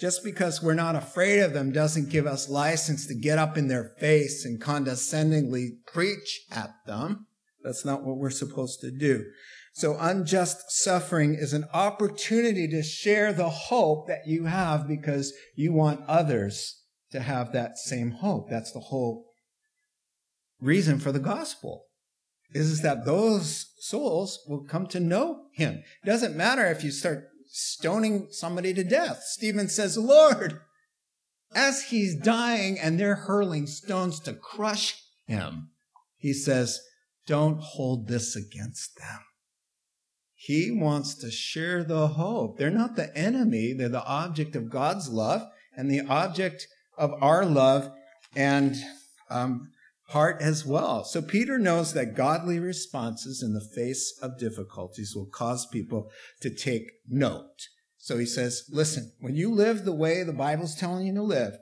Just 0.00 0.24
because 0.24 0.62
we're 0.62 0.72
not 0.72 0.96
afraid 0.96 1.40
of 1.40 1.52
them 1.52 1.72
doesn't 1.72 2.08
give 2.08 2.26
us 2.26 2.48
license 2.48 3.06
to 3.06 3.14
get 3.14 3.38
up 3.38 3.58
in 3.58 3.68
their 3.68 3.92
face 4.00 4.46
and 4.46 4.58
condescendingly 4.58 5.72
preach 5.86 6.46
at 6.50 6.70
them. 6.86 7.26
That's 7.62 7.84
not 7.84 8.02
what 8.02 8.16
we're 8.16 8.30
supposed 8.30 8.80
to 8.80 8.90
do. 8.90 9.26
So 9.74 9.98
unjust 10.00 10.70
suffering 10.70 11.34
is 11.34 11.52
an 11.52 11.66
opportunity 11.74 12.66
to 12.68 12.82
share 12.82 13.34
the 13.34 13.50
hope 13.50 14.08
that 14.08 14.26
you 14.26 14.46
have 14.46 14.88
because 14.88 15.34
you 15.54 15.74
want 15.74 16.00
others 16.08 16.82
to 17.12 17.20
have 17.20 17.52
that 17.52 17.76
same 17.76 18.12
hope. 18.12 18.48
That's 18.48 18.72
the 18.72 18.80
whole 18.80 19.26
reason 20.60 20.98
for 20.98 21.12
the 21.12 21.18
gospel 21.18 21.84
is 22.52 22.80
that 22.80 23.04
those 23.04 23.72
souls 23.78 24.40
will 24.48 24.64
come 24.64 24.86
to 24.88 24.98
know 24.98 25.44
him. 25.52 25.82
It 26.02 26.06
doesn't 26.06 26.36
matter 26.36 26.66
if 26.66 26.82
you 26.82 26.90
start 26.90 27.29
stoning 27.50 28.28
somebody 28.30 28.72
to 28.72 28.84
death. 28.84 29.22
Stephen 29.24 29.68
says, 29.68 29.98
Lord, 29.98 30.60
as 31.54 31.84
he's 31.84 32.16
dying 32.16 32.78
and 32.78 32.98
they're 32.98 33.16
hurling 33.16 33.66
stones 33.66 34.20
to 34.20 34.32
crush 34.32 35.02
him, 35.26 35.70
he 36.16 36.32
says, 36.32 36.80
don't 37.26 37.60
hold 37.60 38.08
this 38.08 38.36
against 38.36 38.96
them. 38.96 39.20
He 40.34 40.70
wants 40.70 41.14
to 41.16 41.30
share 41.30 41.84
the 41.84 42.08
hope. 42.08 42.56
They're 42.56 42.70
not 42.70 42.96
the 42.96 43.14
enemy. 43.16 43.72
They're 43.72 43.88
the 43.88 44.04
object 44.04 44.56
of 44.56 44.70
God's 44.70 45.08
love 45.08 45.42
and 45.76 45.90
the 45.90 46.00
object 46.00 46.66
of 46.96 47.12
our 47.20 47.44
love 47.44 47.90
and 48.34 48.76
um, 49.28 49.70
heart 50.10 50.40
as 50.40 50.66
well. 50.66 51.04
So 51.04 51.22
Peter 51.22 51.58
knows 51.58 51.94
that 51.94 52.16
godly 52.16 52.58
responses 52.58 53.42
in 53.42 53.54
the 53.54 53.60
face 53.74 54.18
of 54.20 54.38
difficulties 54.38 55.14
will 55.14 55.28
cause 55.32 55.66
people 55.66 56.10
to 56.40 56.50
take 56.50 56.90
note. 57.08 57.68
So 57.96 58.18
he 58.18 58.26
says, 58.26 58.64
listen, 58.70 59.12
when 59.20 59.36
you 59.36 59.52
live 59.52 59.84
the 59.84 59.94
way 59.94 60.22
the 60.22 60.32
Bible's 60.32 60.74
telling 60.74 61.06
you 61.06 61.14
to 61.14 61.22
live, 61.22 61.54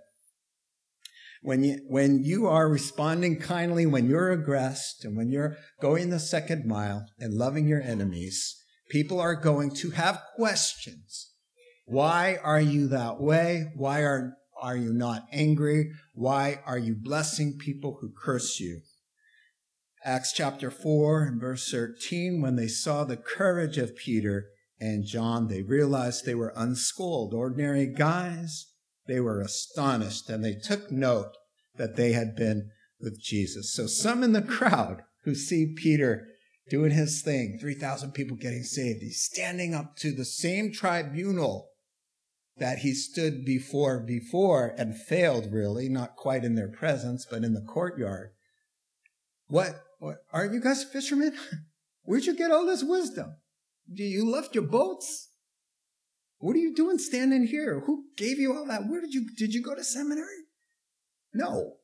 when 1.42 1.62
you, 1.62 1.80
when 1.88 2.24
you 2.24 2.46
are 2.46 2.68
responding 2.68 3.38
kindly, 3.38 3.86
when 3.86 4.08
you're 4.08 4.30
aggressed, 4.30 5.04
and 5.04 5.16
when 5.16 5.30
you're 5.30 5.56
going 5.80 6.10
the 6.10 6.18
second 6.18 6.64
mile 6.64 7.06
and 7.18 7.34
loving 7.34 7.68
your 7.68 7.82
enemies, 7.82 8.56
people 8.90 9.20
are 9.20 9.36
going 9.36 9.70
to 9.76 9.90
have 9.90 10.22
questions. 10.36 11.32
Why 11.84 12.38
are 12.42 12.60
you 12.60 12.88
that 12.88 13.20
way? 13.20 13.72
Why 13.76 14.00
are 14.00 14.37
are 14.60 14.76
you 14.76 14.92
not 14.92 15.26
angry? 15.32 15.92
Why 16.14 16.60
are 16.66 16.78
you 16.78 16.94
blessing 16.94 17.58
people 17.58 17.98
who 18.00 18.10
curse 18.10 18.60
you? 18.60 18.80
Acts 20.04 20.32
chapter 20.32 20.70
4 20.70 21.24
and 21.24 21.40
verse 21.40 21.70
13, 21.70 22.40
when 22.40 22.56
they 22.56 22.68
saw 22.68 23.04
the 23.04 23.16
courage 23.16 23.78
of 23.78 23.96
Peter 23.96 24.46
and 24.80 25.04
John, 25.04 25.48
they 25.48 25.62
realized 25.62 26.24
they 26.24 26.34
were 26.34 26.52
unschooled, 26.56 27.34
ordinary 27.34 27.86
guys. 27.86 28.66
They 29.06 29.20
were 29.20 29.40
astonished 29.40 30.30
and 30.30 30.44
they 30.44 30.54
took 30.54 30.92
note 30.92 31.36
that 31.76 31.96
they 31.96 32.12
had 32.12 32.36
been 32.36 32.70
with 33.00 33.20
Jesus. 33.20 33.74
So 33.74 33.86
some 33.86 34.22
in 34.22 34.32
the 34.32 34.42
crowd 34.42 35.02
who 35.24 35.34
see 35.34 35.74
Peter 35.76 36.26
doing 36.68 36.90
his 36.92 37.22
thing, 37.22 37.58
3,000 37.60 38.12
people 38.12 38.36
getting 38.36 38.62
saved, 38.62 39.00
he's 39.02 39.22
standing 39.22 39.74
up 39.74 39.96
to 39.96 40.12
the 40.12 40.24
same 40.24 40.72
tribunal 40.72 41.68
that 42.58 42.78
he 42.78 42.94
stood 42.94 43.44
before 43.44 44.00
before 44.00 44.74
and 44.76 44.96
failed 44.96 45.52
really, 45.52 45.88
not 45.88 46.16
quite 46.16 46.44
in 46.44 46.54
their 46.54 46.68
presence, 46.68 47.26
but 47.28 47.44
in 47.44 47.54
the 47.54 47.60
courtyard. 47.62 48.30
What, 49.48 49.82
what 49.98 50.18
are 50.32 50.46
you 50.46 50.60
guys 50.60 50.84
fishermen? 50.84 51.34
Where'd 52.02 52.24
you 52.24 52.36
get 52.36 52.50
all 52.50 52.66
this 52.66 52.82
wisdom? 52.82 53.36
Do 53.92 54.02
you 54.02 54.28
left 54.30 54.54
your 54.54 54.64
boats? 54.64 55.28
What 56.38 56.54
are 56.54 56.60
you 56.60 56.74
doing 56.74 56.98
standing 56.98 57.46
here? 57.46 57.80
Who 57.80 58.04
gave 58.16 58.38
you 58.38 58.56
all 58.56 58.66
that? 58.66 58.86
Where 58.86 59.00
did 59.00 59.14
you 59.14 59.28
did 59.36 59.52
you 59.54 59.62
go 59.62 59.74
to 59.74 59.82
seminary? 59.82 60.44
No. 61.34 61.77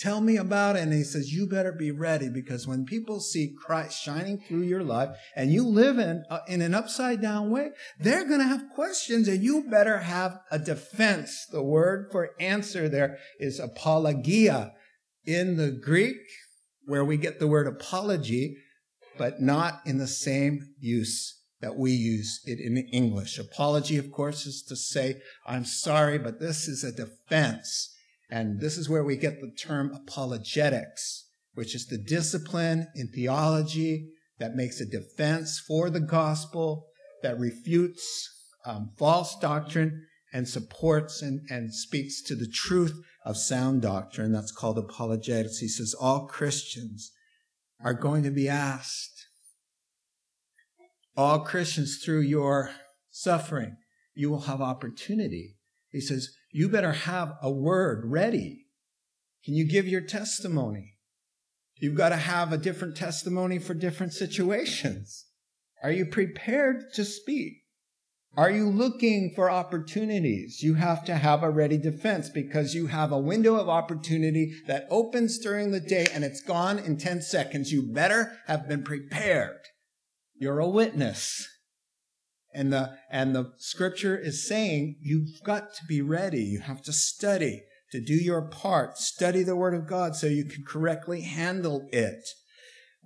Tell 0.00 0.22
me 0.22 0.38
about 0.38 0.76
it. 0.76 0.82
And 0.82 0.94
he 0.94 1.04
says, 1.04 1.30
You 1.30 1.46
better 1.46 1.72
be 1.72 1.90
ready 1.90 2.30
because 2.30 2.66
when 2.66 2.86
people 2.86 3.20
see 3.20 3.54
Christ 3.54 4.02
shining 4.02 4.40
through 4.48 4.62
your 4.62 4.82
life 4.82 5.10
and 5.36 5.52
you 5.52 5.62
live 5.62 5.98
in, 5.98 6.24
uh, 6.30 6.38
in 6.48 6.62
an 6.62 6.74
upside 6.74 7.20
down 7.20 7.50
way, 7.50 7.68
they're 7.98 8.26
going 8.26 8.40
to 8.40 8.46
have 8.46 8.70
questions 8.74 9.28
and 9.28 9.42
you 9.42 9.64
better 9.70 9.98
have 9.98 10.40
a 10.50 10.58
defense. 10.58 11.46
The 11.52 11.62
word 11.62 12.08
for 12.10 12.30
answer 12.40 12.88
there 12.88 13.18
is 13.38 13.60
apologia 13.60 14.72
in 15.26 15.58
the 15.58 15.70
Greek, 15.70 16.16
where 16.86 17.04
we 17.04 17.18
get 17.18 17.38
the 17.38 17.46
word 17.46 17.66
apology, 17.66 18.56
but 19.18 19.42
not 19.42 19.82
in 19.84 19.98
the 19.98 20.06
same 20.06 20.74
use 20.78 21.36
that 21.60 21.76
we 21.76 21.90
use 21.90 22.40
it 22.46 22.58
in 22.58 22.78
English. 22.78 23.38
Apology, 23.38 23.98
of 23.98 24.10
course, 24.10 24.46
is 24.46 24.62
to 24.62 24.76
say, 24.76 25.20
I'm 25.46 25.66
sorry, 25.66 26.18
but 26.18 26.40
this 26.40 26.66
is 26.66 26.82
a 26.82 26.90
defense. 26.90 27.94
And 28.30 28.60
this 28.60 28.78
is 28.78 28.88
where 28.88 29.04
we 29.04 29.16
get 29.16 29.40
the 29.40 29.50
term 29.50 29.92
apologetics, 29.92 31.28
which 31.54 31.74
is 31.74 31.86
the 31.86 31.98
discipline 31.98 32.86
in 32.94 33.08
theology 33.08 34.10
that 34.38 34.54
makes 34.54 34.80
a 34.80 34.86
defense 34.86 35.62
for 35.66 35.90
the 35.90 36.00
gospel 36.00 36.86
that 37.22 37.38
refutes 37.38 38.28
um, 38.64 38.92
false 38.98 39.38
doctrine 39.38 40.06
and 40.32 40.48
supports 40.48 41.22
and, 41.22 41.40
and 41.50 41.74
speaks 41.74 42.22
to 42.22 42.34
the 42.34 42.48
truth 42.48 42.94
of 43.24 43.36
sound 43.36 43.82
doctrine. 43.82 44.32
That's 44.32 44.52
called 44.52 44.78
apologetics. 44.78 45.58
He 45.58 45.68
says 45.68 45.94
all 45.94 46.26
Christians 46.26 47.12
are 47.82 47.94
going 47.94 48.22
to 48.22 48.30
be 48.30 48.48
asked. 48.48 49.26
All 51.16 51.40
Christians 51.40 52.00
through 52.02 52.20
your 52.20 52.70
suffering, 53.10 53.76
you 54.14 54.30
will 54.30 54.42
have 54.42 54.60
opportunity. 54.60 55.56
He 55.90 56.00
says, 56.00 56.30
you 56.50 56.68
better 56.68 56.92
have 56.92 57.34
a 57.42 57.50
word 57.50 58.04
ready. 58.06 58.66
Can 59.44 59.54
you 59.54 59.66
give 59.66 59.86
your 59.86 60.00
testimony? 60.00 60.96
You've 61.76 61.96
got 61.96 62.10
to 62.10 62.16
have 62.16 62.52
a 62.52 62.58
different 62.58 62.96
testimony 62.96 63.58
for 63.58 63.74
different 63.74 64.12
situations. 64.12 65.26
Are 65.82 65.90
you 65.90 66.04
prepared 66.04 66.92
to 66.94 67.04
speak? 67.04 67.54
Are 68.36 68.50
you 68.50 68.68
looking 68.68 69.32
for 69.34 69.50
opportunities? 69.50 70.62
You 70.62 70.74
have 70.74 71.04
to 71.06 71.16
have 71.16 71.42
a 71.42 71.50
ready 71.50 71.78
defense 71.78 72.28
because 72.28 72.74
you 72.74 72.86
have 72.86 73.10
a 73.10 73.18
window 73.18 73.56
of 73.56 73.68
opportunity 73.68 74.52
that 74.66 74.86
opens 74.88 75.38
during 75.38 75.72
the 75.72 75.80
day 75.80 76.06
and 76.12 76.22
it's 76.22 76.42
gone 76.42 76.78
in 76.78 76.96
10 76.96 77.22
seconds. 77.22 77.72
You 77.72 77.82
better 77.82 78.38
have 78.46 78.68
been 78.68 78.84
prepared. 78.84 79.58
You're 80.36 80.60
a 80.60 80.68
witness. 80.68 81.48
And 82.52 82.72
the, 82.72 82.96
and 83.10 83.34
the 83.34 83.52
scripture 83.58 84.18
is 84.18 84.46
saying 84.46 84.96
you've 85.00 85.42
got 85.44 85.74
to 85.74 85.84
be 85.88 86.00
ready. 86.00 86.42
You 86.42 86.60
have 86.60 86.82
to 86.82 86.92
study 86.92 87.62
to 87.92 88.00
do 88.00 88.14
your 88.14 88.42
part. 88.42 88.98
Study 88.98 89.42
the 89.42 89.56
word 89.56 89.74
of 89.74 89.86
God 89.86 90.16
so 90.16 90.26
you 90.26 90.44
can 90.44 90.64
correctly 90.64 91.22
handle 91.22 91.88
it. 91.92 92.28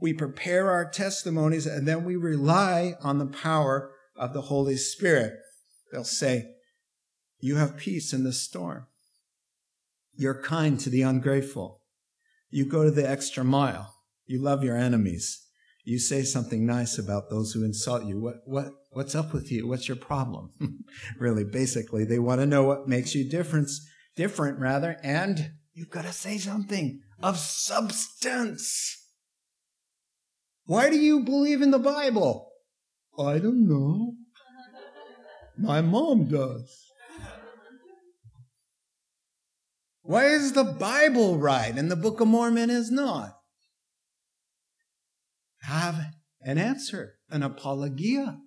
We 0.00 0.12
prepare 0.12 0.70
our 0.70 0.88
testimonies 0.88 1.66
and 1.66 1.86
then 1.86 2.04
we 2.04 2.16
rely 2.16 2.94
on 3.02 3.18
the 3.18 3.26
power 3.26 3.92
of 4.16 4.32
the 4.32 4.42
Holy 4.42 4.76
Spirit. 4.76 5.34
They'll 5.92 6.04
say, 6.04 6.46
You 7.40 7.56
have 7.56 7.76
peace 7.76 8.12
in 8.12 8.24
the 8.24 8.32
storm. 8.32 8.86
You're 10.16 10.40
kind 10.40 10.78
to 10.80 10.90
the 10.90 11.02
ungrateful. 11.02 11.80
You 12.50 12.64
go 12.66 12.84
to 12.84 12.90
the 12.90 13.08
extra 13.08 13.44
mile. 13.44 13.94
You 14.26 14.40
love 14.40 14.64
your 14.64 14.76
enemies. 14.76 15.43
You 15.84 15.98
say 15.98 16.22
something 16.22 16.64
nice 16.64 16.98
about 16.98 17.28
those 17.28 17.52
who 17.52 17.62
insult 17.62 18.06
you. 18.06 18.18
What, 18.18 18.36
what, 18.46 18.68
what's 18.90 19.14
up 19.14 19.34
with 19.34 19.52
you? 19.52 19.68
What's 19.68 19.86
your 19.86 19.98
problem? 19.98 20.50
really, 21.18 21.44
basically, 21.44 22.04
they 22.04 22.18
want 22.18 22.40
to 22.40 22.46
know 22.46 22.62
what 22.62 22.88
makes 22.88 23.14
you 23.14 23.28
difference, 23.28 23.86
different 24.16 24.58
rather, 24.58 24.96
and 25.02 25.52
you've 25.74 25.90
got 25.90 26.06
to 26.06 26.12
say 26.12 26.38
something 26.38 27.00
of 27.22 27.36
substance. 27.36 28.98
Why 30.64 30.88
do 30.88 30.96
you 30.96 31.20
believe 31.20 31.60
in 31.60 31.70
the 31.70 31.78
Bible? 31.78 32.50
I 33.18 33.38
don't 33.38 33.68
know. 33.68 34.14
My 35.58 35.82
mom 35.82 36.24
does. 36.24 36.84
Why 40.00 40.26
is 40.26 40.52
the 40.52 40.64
Bible 40.64 41.38
right 41.38 41.74
and 41.74 41.90
the 41.90 41.96
Book 41.96 42.20
of 42.20 42.28
Mormon 42.28 42.70
is 42.70 42.90
not? 42.90 43.33
Have 45.64 46.06
an 46.42 46.58
answer, 46.58 47.14
an 47.30 47.42
apologia. 47.42 48.38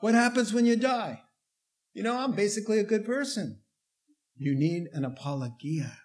What 0.00 0.14
happens 0.14 0.52
when 0.52 0.66
you 0.66 0.76
die? 0.76 1.22
You 1.94 2.02
know, 2.02 2.18
I'm 2.18 2.32
basically 2.32 2.78
a 2.78 2.84
good 2.84 3.04
person. 3.04 3.60
You 4.36 4.54
need 4.54 4.88
an 4.92 5.04
apologia. 5.04 5.98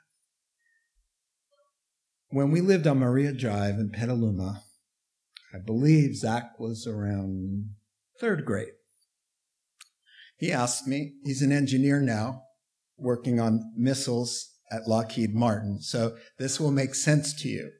When 2.29 2.51
we 2.51 2.61
lived 2.61 2.85
on 2.85 2.99
Maria 2.99 3.31
Drive 3.31 3.75
in 3.75 3.89
Petaluma, 3.89 4.63
I 5.53 5.59
believe 5.65 6.15
Zach 6.15 6.59
was 6.59 6.85
around 6.85 7.71
third 8.19 8.45
grade. 8.45 8.73
He 10.37 10.51
asked 10.51 10.87
me, 10.87 11.13
he's 11.23 11.41
an 11.41 11.51
engineer 11.51 12.01
now, 12.01 12.43
working 12.97 13.39
on 13.39 13.73
missiles 13.75 14.51
at 14.71 14.87
Lockheed 14.87 15.33
Martin, 15.33 15.81
so 15.81 16.17
this 16.37 16.59
will 16.59 16.71
make 16.71 16.93
sense 16.93 17.33
to 17.41 17.47
you. 17.47 17.71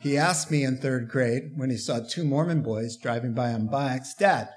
He 0.00 0.16
asked 0.16 0.50
me 0.50 0.64
in 0.64 0.78
third 0.78 1.08
grade 1.08 1.52
when 1.56 1.68
he 1.70 1.76
saw 1.76 2.00
two 2.00 2.24
Mormon 2.24 2.62
boys 2.62 2.96
driving 2.96 3.34
by 3.34 3.52
on 3.52 3.66
bikes, 3.66 4.14
Dad, 4.14 4.48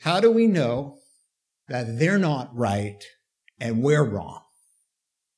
how 0.00 0.20
do 0.20 0.30
we 0.30 0.46
know 0.46 0.98
that 1.68 1.98
they're 1.98 2.18
not 2.18 2.54
right 2.54 3.02
and 3.58 3.82
we're 3.82 4.04
wrong? 4.04 4.42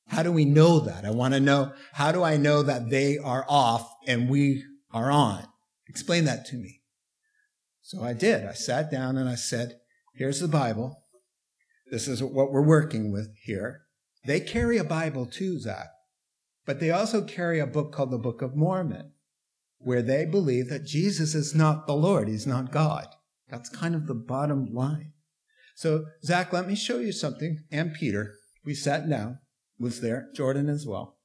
How 0.07 0.23
do 0.23 0.31
we 0.31 0.45
know 0.45 0.79
that? 0.81 1.05
I 1.05 1.11
want 1.11 1.33
to 1.33 1.39
know, 1.39 1.71
how 1.93 2.11
do 2.11 2.21
I 2.21 2.35
know 2.37 2.63
that 2.63 2.89
they 2.89 3.17
are 3.17 3.45
off 3.47 3.89
and 4.07 4.29
we 4.29 4.63
are 4.91 5.09
on? 5.09 5.47
Explain 5.87 6.25
that 6.25 6.45
to 6.47 6.57
me. 6.57 6.81
So 7.81 8.03
I 8.03 8.13
did. 8.13 8.45
I 8.45 8.53
sat 8.53 8.91
down 8.91 9.17
and 9.17 9.29
I 9.29 9.35
said, 9.35 9.79
here's 10.15 10.39
the 10.39 10.47
Bible. 10.47 11.03
This 11.91 12.07
is 12.07 12.21
what 12.21 12.51
we're 12.51 12.61
working 12.61 13.11
with 13.11 13.29
here. 13.41 13.81
They 14.25 14.39
carry 14.39 14.77
a 14.77 14.83
Bible 14.83 15.25
too, 15.25 15.59
Zach, 15.59 15.87
but 16.65 16.79
they 16.79 16.91
also 16.91 17.23
carry 17.23 17.59
a 17.59 17.67
book 17.67 17.91
called 17.91 18.11
the 18.11 18.17
Book 18.17 18.41
of 18.41 18.55
Mormon, 18.55 19.11
where 19.79 20.01
they 20.01 20.25
believe 20.25 20.69
that 20.69 20.85
Jesus 20.85 21.35
is 21.35 21.53
not 21.53 21.87
the 21.87 21.93
Lord. 21.93 22.27
He's 22.27 22.47
not 22.47 22.71
God. 22.71 23.07
That's 23.49 23.69
kind 23.69 23.95
of 23.95 24.07
the 24.07 24.15
bottom 24.15 24.65
line. 24.73 25.13
So, 25.75 26.05
Zach, 26.23 26.53
let 26.53 26.67
me 26.67 26.75
show 26.75 26.99
you 26.99 27.11
something. 27.11 27.59
And 27.71 27.93
Peter, 27.93 28.35
we 28.63 28.73
sat 28.73 29.09
down 29.09 29.39
was 29.79 30.01
there, 30.01 30.29
Jordan 30.33 30.69
as 30.69 30.85
well. 30.85 31.17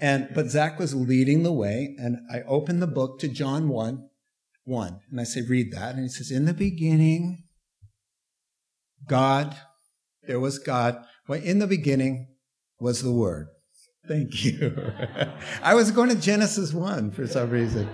And 0.00 0.28
but 0.34 0.48
Zach 0.48 0.78
was 0.78 0.94
leading 0.94 1.42
the 1.42 1.52
way, 1.52 1.94
and 1.98 2.18
I 2.30 2.40
opened 2.42 2.82
the 2.82 2.86
book 2.86 3.20
to 3.20 3.28
John 3.28 3.68
1, 3.68 4.08
1. 4.64 5.00
And 5.10 5.20
I 5.20 5.24
say, 5.24 5.42
read 5.42 5.72
that. 5.72 5.94
And 5.94 6.02
he 6.02 6.08
says, 6.08 6.30
In 6.30 6.46
the 6.46 6.54
beginning, 6.54 7.44
God, 9.06 9.56
there 10.26 10.40
was 10.40 10.58
God. 10.58 11.04
Well, 11.28 11.40
in 11.40 11.58
the 11.58 11.66
beginning 11.66 12.28
was 12.80 13.02
the 13.02 13.12
Word. 13.12 13.48
Thank 14.06 14.44
you. 14.44 14.92
I 15.62 15.74
was 15.74 15.90
going 15.90 16.08
to 16.10 16.16
Genesis 16.16 16.72
1 16.72 17.12
for 17.12 17.26
some 17.26 17.50
reason. 17.50 17.88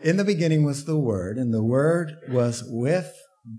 In 0.00 0.16
the 0.16 0.24
beginning 0.24 0.64
was 0.64 0.84
the 0.84 0.98
Word, 0.98 1.38
and 1.38 1.54
the 1.54 1.62
Word 1.62 2.16
was 2.28 2.64
with 2.66 3.12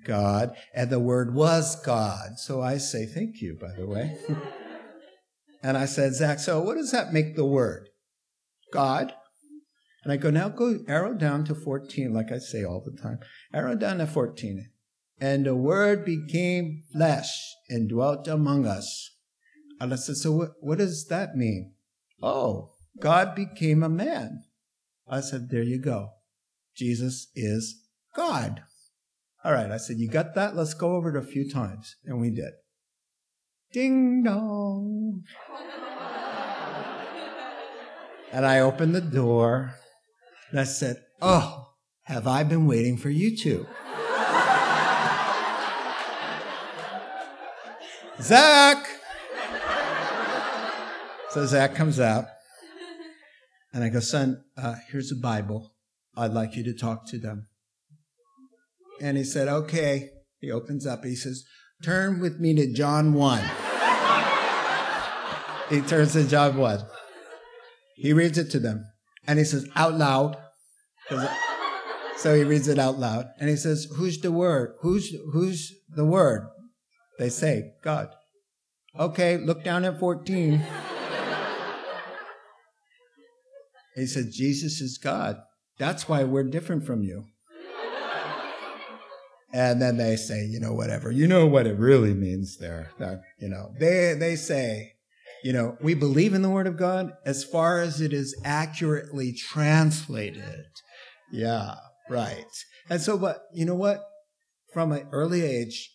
God, 0.05 0.53
and 0.75 0.89
the 0.89 0.99
Word 0.99 1.33
was 1.33 1.81
God. 1.83 2.37
So 2.37 2.61
I 2.61 2.77
say 2.77 3.05
thank 3.05 3.41
you, 3.41 3.57
by 3.59 3.71
the 3.77 3.87
way. 3.87 4.17
And 5.63 5.77
I 5.77 5.85
said, 5.85 6.13
Zach, 6.13 6.39
so 6.39 6.61
what 6.61 6.75
does 6.75 6.91
that 6.91 7.13
make 7.13 7.37
the 7.37 7.45
word? 7.45 7.87
God. 8.73 9.13
And 10.03 10.11
I 10.11 10.17
go, 10.17 10.29
now 10.29 10.49
go 10.49 10.79
arrow 10.89 11.13
down 11.13 11.45
to 11.45 11.55
14, 11.55 12.13
like 12.13 12.33
I 12.33 12.37
say 12.39 12.65
all 12.65 12.83
the 12.85 13.01
time. 13.01 13.19
Arrow 13.53 13.73
down 13.73 13.99
to 13.99 14.05
14. 14.05 14.69
And 15.21 15.45
the 15.45 15.55
word 15.55 16.03
became 16.03 16.83
flesh 16.91 17.31
and 17.69 17.87
dwelt 17.87 18.27
among 18.27 18.67
us. 18.67 19.11
And 19.79 19.93
I 19.93 19.95
said, 19.95 20.17
so 20.17 20.33
what, 20.33 20.49
what 20.59 20.79
does 20.79 21.07
that 21.07 21.35
mean? 21.35 21.72
Oh, 22.23 22.71
God 23.01 23.35
became 23.35 23.83
a 23.83 23.89
man. 23.89 24.45
I 25.05 25.19
said, 25.19 25.49
there 25.49 25.61
you 25.61 25.77
go. 25.77 26.11
Jesus 26.73 27.27
is 27.35 27.83
God. 28.15 28.63
All 29.43 29.51
right. 29.51 29.69
I 29.69 29.75
said, 29.75 29.97
you 29.97 30.09
got 30.09 30.33
that? 30.35 30.55
Let's 30.55 30.73
go 30.73 30.95
over 30.95 31.13
it 31.13 31.21
a 31.21 31.27
few 31.27 31.51
times. 31.51 31.97
And 32.05 32.21
we 32.21 32.29
did. 32.29 32.53
Ding 33.73 34.23
dong. 34.23 35.23
and 38.31 38.45
I 38.45 38.61
opened 38.61 38.95
the 38.95 39.01
door 39.01 39.75
and 40.49 40.61
I 40.61 40.63
said, 40.63 41.03
Oh, 41.21 41.71
have 42.03 42.25
I 42.25 42.43
been 42.43 42.67
waiting 42.67 42.95
for 42.95 43.09
you 43.09 43.35
two? 43.35 43.67
Zach! 48.21 49.02
So 51.33 51.45
Zach 51.45 51.75
comes 51.75 51.99
out 51.99 52.25
and 53.73 53.83
I 53.83 53.89
go, 53.89 53.99
Son, 53.99 54.43
uh, 54.57 54.75
here's 54.89 55.11
a 55.11 55.15
Bible. 55.15 55.73
I'd 56.15 56.31
like 56.31 56.55
you 56.55 56.63
to 56.65 56.73
talk 56.73 57.07
to 57.07 57.17
them. 57.17 57.47
And 59.01 59.17
he 59.17 59.23
said, 59.23 59.47
Okay. 59.47 60.09
He 60.39 60.51
opens 60.51 60.85
up. 60.85 61.03
He 61.03 61.15
says, 61.15 61.45
Turn 61.83 62.19
with 62.19 62.39
me 62.39 62.53
to 62.55 62.71
John 62.71 63.13
1 63.13 63.41
he 65.69 65.81
turns 65.81 66.13
to 66.13 66.23
John 66.23 66.57
1. 66.57 66.85
He 67.95 68.13
reads 68.13 68.37
it 68.37 68.51
to 68.51 68.59
them. 68.59 68.85
And 69.25 69.39
he 69.39 69.45
says, 69.45 69.67
out 69.75 69.95
loud. 69.95 70.37
So 72.17 72.35
he 72.35 72.43
reads 72.43 72.67
it 72.67 72.79
out 72.79 72.99
loud. 72.99 73.25
And 73.39 73.49
he 73.49 73.55
says, 73.55 73.87
Who's 73.97 74.19
the 74.19 74.31
word? 74.31 74.75
Who's, 74.81 75.13
who's 75.31 75.73
the 75.89 76.05
word? 76.05 76.47
They 77.19 77.29
say, 77.29 77.73
God. 77.83 78.09
Okay, 78.97 79.37
look 79.37 79.63
down 79.63 79.85
at 79.85 79.99
14. 79.99 80.61
He 83.95 84.05
said, 84.05 84.31
Jesus 84.31 84.81
is 84.81 84.97
God. 84.97 85.37
That's 85.77 86.07
why 86.07 86.23
we're 86.23 86.43
different 86.43 86.85
from 86.85 87.03
you. 87.03 87.25
And 89.53 89.79
then 89.79 89.97
they 89.97 90.15
say, 90.15 90.45
you 90.45 90.59
know, 90.59 90.73
whatever. 90.73 91.11
You 91.11 91.27
know 91.27 91.45
what 91.45 91.67
it 91.67 91.77
really 91.77 92.15
means 92.15 92.57
there. 92.57 92.89
That, 92.97 93.21
you 93.39 93.47
know, 93.47 93.71
they, 93.79 94.15
they 94.17 94.35
say, 94.35 94.93
you 95.43 95.53
know, 95.53 95.77
we 95.79 95.93
believe 95.93 96.33
in 96.33 96.41
the 96.41 96.49
Word 96.49 96.65
of 96.65 96.75
God 96.75 97.13
as 97.23 97.43
far 97.43 97.79
as 97.79 98.01
it 98.01 98.13
is 98.13 98.35
accurately 98.43 99.31
translated. 99.31 100.65
Yeah, 101.31 101.75
right. 102.09 102.45
And 102.89 102.99
so, 102.99 103.15
but 103.15 103.43
you 103.53 103.65
know 103.65 103.75
what? 103.75 104.03
From 104.73 104.91
an 104.91 105.07
early 105.11 105.43
age, 105.43 105.91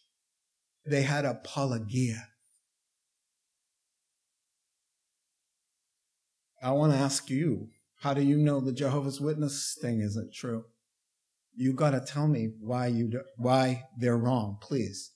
they 0.87 1.03
had 1.03 1.25
apologia. 1.25 2.29
I 6.63 6.71
want 6.73 6.93
to 6.93 6.99
ask 6.99 7.29
you, 7.29 7.71
how 7.99 8.15
do 8.15 8.23
you 8.23 8.37
know 8.37 8.61
the 8.61 8.73
Jehovah's 8.73 9.21
Witness 9.21 9.77
thing 9.81 10.01
isn't 10.01 10.33
true? 10.33 10.65
You 11.55 11.73
got 11.73 11.91
to 11.91 12.01
tell 12.01 12.29
me 12.29 12.51
why 12.61 12.87
you 12.87 13.11
why 13.37 13.85
they're 13.99 14.17
wrong, 14.17 14.59
please. 14.61 15.13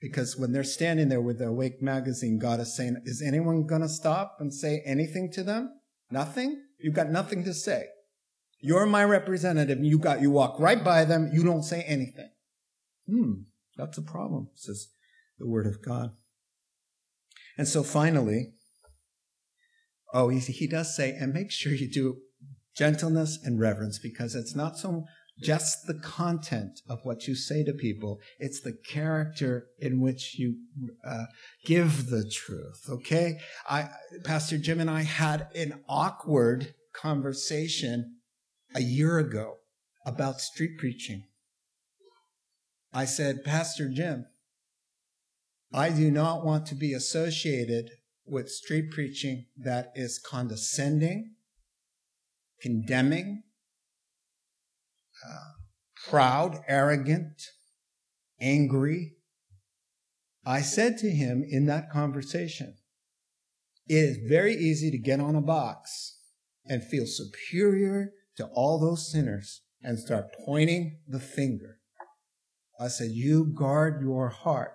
Because 0.00 0.36
when 0.36 0.52
they're 0.52 0.64
standing 0.64 1.08
there 1.08 1.20
with 1.20 1.38
the 1.38 1.46
Awake 1.46 1.80
magazine, 1.82 2.38
God 2.38 2.60
is 2.60 2.76
saying, 2.76 3.00
is 3.04 3.22
anyone 3.22 3.66
going 3.66 3.80
to 3.80 3.88
stop 3.88 4.36
and 4.38 4.52
say 4.52 4.82
anything 4.84 5.30
to 5.32 5.42
them? 5.42 5.80
Nothing? 6.10 6.62
You've 6.78 6.94
got 6.94 7.10
nothing 7.10 7.42
to 7.44 7.54
say. 7.54 7.86
You're 8.60 8.86
my 8.86 9.04
representative. 9.04 9.78
You 9.82 9.98
got, 9.98 10.20
you 10.20 10.30
walk 10.30 10.60
right 10.60 10.84
by 10.84 11.04
them. 11.04 11.30
You 11.32 11.42
don't 11.42 11.62
say 11.62 11.82
anything. 11.82 12.30
Hmm. 13.08 13.32
That's 13.76 13.98
a 13.98 14.02
problem, 14.02 14.50
says 14.54 14.88
the 15.38 15.48
word 15.48 15.66
of 15.66 15.82
God. 15.82 16.12
And 17.56 17.66
so 17.66 17.82
finally, 17.82 18.52
oh, 20.14 20.28
he, 20.28 20.38
he 20.38 20.66
does 20.66 20.96
say, 20.96 21.10
and 21.10 21.34
make 21.34 21.50
sure 21.50 21.72
you 21.72 21.90
do 21.90 22.18
gentleness 22.76 23.38
and 23.44 23.60
reverence 23.60 23.98
because 23.98 24.34
it's 24.34 24.54
not 24.54 24.78
so 24.78 25.04
just 25.42 25.86
the 25.86 25.94
content 25.94 26.80
of 26.88 27.00
what 27.02 27.26
you 27.26 27.34
say 27.34 27.64
to 27.64 27.72
people. 27.72 28.20
It's 28.38 28.60
the 28.60 28.72
character 28.72 29.66
in 29.80 30.00
which 30.00 30.38
you 30.38 30.56
uh, 31.04 31.24
give 31.64 32.08
the 32.08 32.30
truth. 32.30 32.84
Okay. 32.88 33.40
I, 33.68 33.88
Pastor 34.22 34.58
Jim 34.58 34.80
and 34.80 34.88
I 34.88 35.02
had 35.02 35.48
an 35.54 35.82
awkward 35.88 36.74
conversation 36.92 38.18
a 38.76 38.80
year 38.80 39.18
ago 39.18 39.56
about 40.06 40.40
street 40.40 40.78
preaching. 40.78 41.24
I 42.92 43.04
said, 43.04 43.44
Pastor 43.44 43.88
Jim, 43.88 44.26
I 45.72 45.90
do 45.90 46.12
not 46.12 46.44
want 46.44 46.66
to 46.66 46.76
be 46.76 46.92
associated 46.92 47.90
with 48.26 48.50
street 48.50 48.90
preaching 48.90 49.46
that 49.56 49.92
is 49.94 50.18
condescending, 50.18 51.34
condemning, 52.60 53.42
uh, 55.26 55.52
proud, 56.08 56.60
arrogant, 56.68 57.42
angry. 58.40 59.12
I 60.46 60.60
said 60.60 60.98
to 60.98 61.10
him 61.10 61.44
in 61.48 61.66
that 61.66 61.90
conversation, 61.90 62.76
it 63.86 63.96
is 63.96 64.18
very 64.28 64.54
easy 64.54 64.90
to 64.90 64.98
get 64.98 65.20
on 65.20 65.34
a 65.34 65.42
box 65.42 66.18
and 66.66 66.82
feel 66.82 67.06
superior 67.06 68.12
to 68.36 68.46
all 68.46 68.78
those 68.78 69.10
sinners 69.10 69.62
and 69.82 69.98
start 69.98 70.26
pointing 70.44 71.00
the 71.06 71.20
finger. 71.20 71.78
I 72.80 72.88
said, 72.88 73.10
you 73.10 73.52
guard 73.56 74.00
your 74.00 74.30
heart 74.30 74.72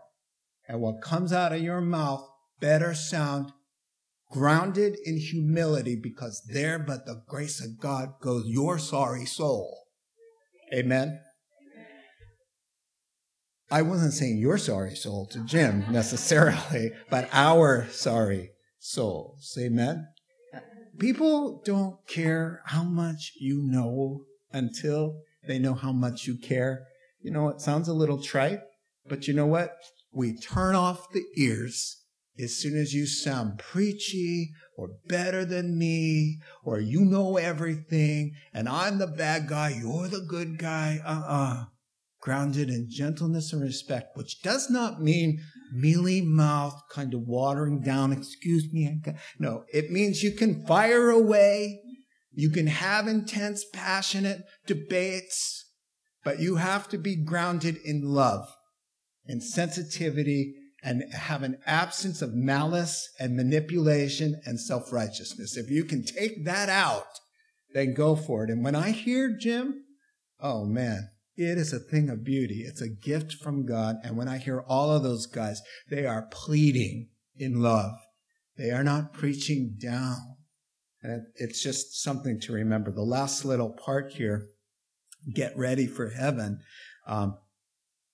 and 0.67 0.79
what 0.79 1.01
comes 1.01 1.33
out 1.33 1.51
of 1.51 1.61
your 1.61 1.81
mouth 1.81 2.27
better 2.59 2.93
sound 2.93 3.51
grounded 4.31 4.97
in 5.05 5.17
humility 5.17 5.95
because 5.95 6.43
there 6.51 6.77
but 6.77 7.05
the 7.05 7.21
grace 7.27 7.63
of 7.63 7.79
God 7.79 8.09
goes 8.21 8.45
your 8.47 8.77
sorry 8.77 9.25
soul. 9.25 9.85
Amen. 10.73 11.19
I 13.71 13.81
wasn't 13.83 14.13
saying 14.13 14.37
your 14.37 14.57
sorry 14.57 14.95
soul 14.95 15.27
to 15.27 15.43
Jim 15.45 15.85
necessarily, 15.91 16.91
but 17.09 17.29
our 17.31 17.87
sorry 17.89 18.51
souls. 18.79 19.55
Amen. 19.59 20.07
People 20.97 21.61
don't 21.63 21.95
care 22.07 22.61
how 22.65 22.83
much 22.83 23.33
you 23.39 23.61
know 23.63 24.25
until 24.51 25.21
they 25.47 25.59
know 25.59 25.73
how 25.73 25.91
much 25.91 26.25
you 26.25 26.37
care. 26.37 26.87
You 27.21 27.31
know, 27.31 27.49
it 27.49 27.61
sounds 27.61 27.87
a 27.87 27.93
little 27.93 28.21
trite, 28.21 28.59
but 29.07 29.27
you 29.27 29.33
know 29.33 29.45
what? 29.45 29.75
We 30.11 30.35
turn 30.35 30.75
off 30.75 31.11
the 31.11 31.23
ears 31.37 32.03
as 32.41 32.55
soon 32.55 32.77
as 32.77 32.93
you 32.93 33.05
sound 33.05 33.59
preachy 33.59 34.51
or 34.77 34.89
better 35.07 35.43
than 35.43 35.77
me 35.77 36.39
or 36.63 36.79
you 36.79 37.01
know 37.01 37.37
everything 37.37 38.31
and 38.53 38.69
I'm 38.69 38.97
the 38.97 39.07
bad 39.07 39.47
guy, 39.47 39.69
you're 39.69 40.07
the 40.07 40.25
good 40.27 40.57
guy. 40.57 40.99
Uh-uh. 41.05 41.65
Grounded 42.21 42.69
in 42.69 42.87
gentleness 42.89 43.53
and 43.53 43.61
respect, 43.61 44.17
which 44.17 44.41
does 44.41 44.69
not 44.69 45.01
mean 45.01 45.39
mealy 45.73 46.21
mouth, 46.21 46.75
kind 46.91 47.13
of 47.13 47.21
watering 47.21 47.81
down, 47.81 48.11
excuse 48.11 48.67
me. 48.73 49.01
No, 49.39 49.63
it 49.73 49.89
means 49.89 50.21
you 50.21 50.31
can 50.31 50.65
fire 50.65 51.09
away. 51.09 51.81
You 52.33 52.49
can 52.49 52.67
have 52.67 53.07
intense, 53.07 53.63
passionate 53.73 54.41
debates, 54.67 55.65
but 56.25 56.39
you 56.39 56.57
have 56.57 56.89
to 56.89 56.97
be 56.97 57.15
grounded 57.15 57.77
in 57.85 58.01
love 58.01 58.47
and 59.25 59.41
sensitivity 59.41 60.55
and 60.83 61.03
have 61.13 61.43
an 61.43 61.57
absence 61.65 62.21
of 62.21 62.33
malice 62.33 63.09
and 63.19 63.35
manipulation 63.35 64.39
and 64.45 64.59
self 64.59 64.91
righteousness. 64.93 65.57
If 65.57 65.69
you 65.69 65.83
can 65.83 66.03
take 66.03 66.45
that 66.45 66.69
out, 66.69 67.19
then 67.73 67.93
go 67.93 68.15
for 68.15 68.43
it. 68.43 68.49
And 68.49 68.63
when 68.63 68.75
I 68.75 68.91
hear 68.91 69.35
Jim, 69.37 69.83
oh 70.39 70.65
man, 70.65 71.09
it 71.35 71.57
is 71.57 71.73
a 71.73 71.79
thing 71.79 72.09
of 72.09 72.23
beauty. 72.23 72.63
It's 72.67 72.81
a 72.81 72.89
gift 72.89 73.33
from 73.33 73.65
God. 73.65 73.95
And 74.03 74.17
when 74.17 74.27
I 74.27 74.37
hear 74.37 74.61
all 74.67 74.91
of 74.91 75.03
those 75.03 75.25
guys, 75.25 75.61
they 75.89 76.05
are 76.05 76.27
pleading 76.31 77.09
in 77.37 77.61
love. 77.61 77.93
They 78.57 78.71
are 78.71 78.83
not 78.83 79.13
preaching 79.13 79.77
down. 79.81 80.17
And 81.01 81.27
it's 81.35 81.63
just 81.63 82.01
something 82.03 82.41
to 82.41 82.51
remember. 82.51 82.91
The 82.91 83.03
last 83.03 83.45
little 83.45 83.71
part 83.71 84.11
here, 84.13 84.49
get 85.33 85.57
ready 85.57 85.87
for 85.87 86.09
heaven. 86.09 86.59
Um, 87.07 87.37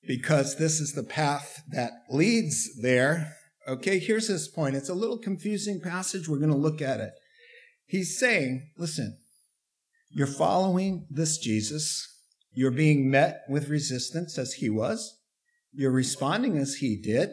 because 0.07 0.57
this 0.57 0.79
is 0.79 0.93
the 0.93 1.03
path 1.03 1.61
that 1.69 1.91
leads 2.09 2.81
there. 2.81 3.33
Okay, 3.67 3.99
here's 3.99 4.27
his 4.27 4.47
point. 4.47 4.75
It's 4.75 4.89
a 4.89 4.93
little 4.93 5.17
confusing 5.17 5.81
passage. 5.81 6.27
We're 6.27 6.37
going 6.37 6.51
to 6.51 6.57
look 6.57 6.81
at 6.81 6.99
it. 6.99 7.13
He's 7.87 8.19
saying, 8.19 8.69
listen, 8.77 9.17
you're 10.09 10.27
following 10.27 11.07
this 11.09 11.37
Jesus. 11.37 12.07
You're 12.53 12.71
being 12.71 13.09
met 13.09 13.41
with 13.49 13.69
resistance 13.69 14.37
as 14.37 14.53
he 14.53 14.69
was. 14.69 15.19
You're 15.73 15.91
responding 15.91 16.57
as 16.57 16.75
he 16.75 16.99
did, 17.01 17.31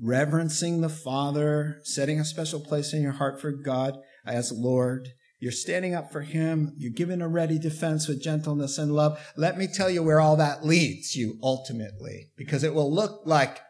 reverencing 0.00 0.80
the 0.80 0.88
Father, 0.88 1.80
setting 1.82 2.18
a 2.18 2.24
special 2.24 2.60
place 2.60 2.92
in 2.92 3.02
your 3.02 3.12
heart 3.12 3.40
for 3.40 3.52
God 3.52 3.98
as 4.24 4.52
Lord. 4.52 5.10
You're 5.38 5.52
standing 5.52 5.94
up 5.94 6.10
for 6.10 6.22
him. 6.22 6.72
You're 6.78 6.92
giving 6.92 7.20
a 7.20 7.28
ready 7.28 7.58
defense 7.58 8.08
with 8.08 8.22
gentleness 8.22 8.78
and 8.78 8.92
love. 8.92 9.18
Let 9.36 9.58
me 9.58 9.66
tell 9.66 9.90
you 9.90 10.02
where 10.02 10.20
all 10.20 10.36
that 10.36 10.64
leads 10.64 11.14
you 11.14 11.38
ultimately, 11.42 12.30
because 12.36 12.64
it 12.64 12.74
will 12.74 12.92
look 12.92 13.22
like 13.26 13.60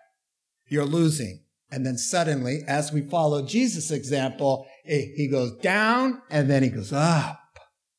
you're 0.69 0.85
losing. 0.85 1.43
And 1.71 1.85
then 1.85 1.99
suddenly, 1.99 2.61
as 2.69 2.93
we 2.93 3.03
follow 3.03 3.45
Jesus' 3.45 3.91
example, 3.91 4.67
eh, 4.87 5.07
he 5.17 5.29
goes 5.29 5.57
down 5.59 6.23
and 6.31 6.49
then 6.49 6.63
he 6.63 6.69
goes 6.69 6.93
up 6.93 7.41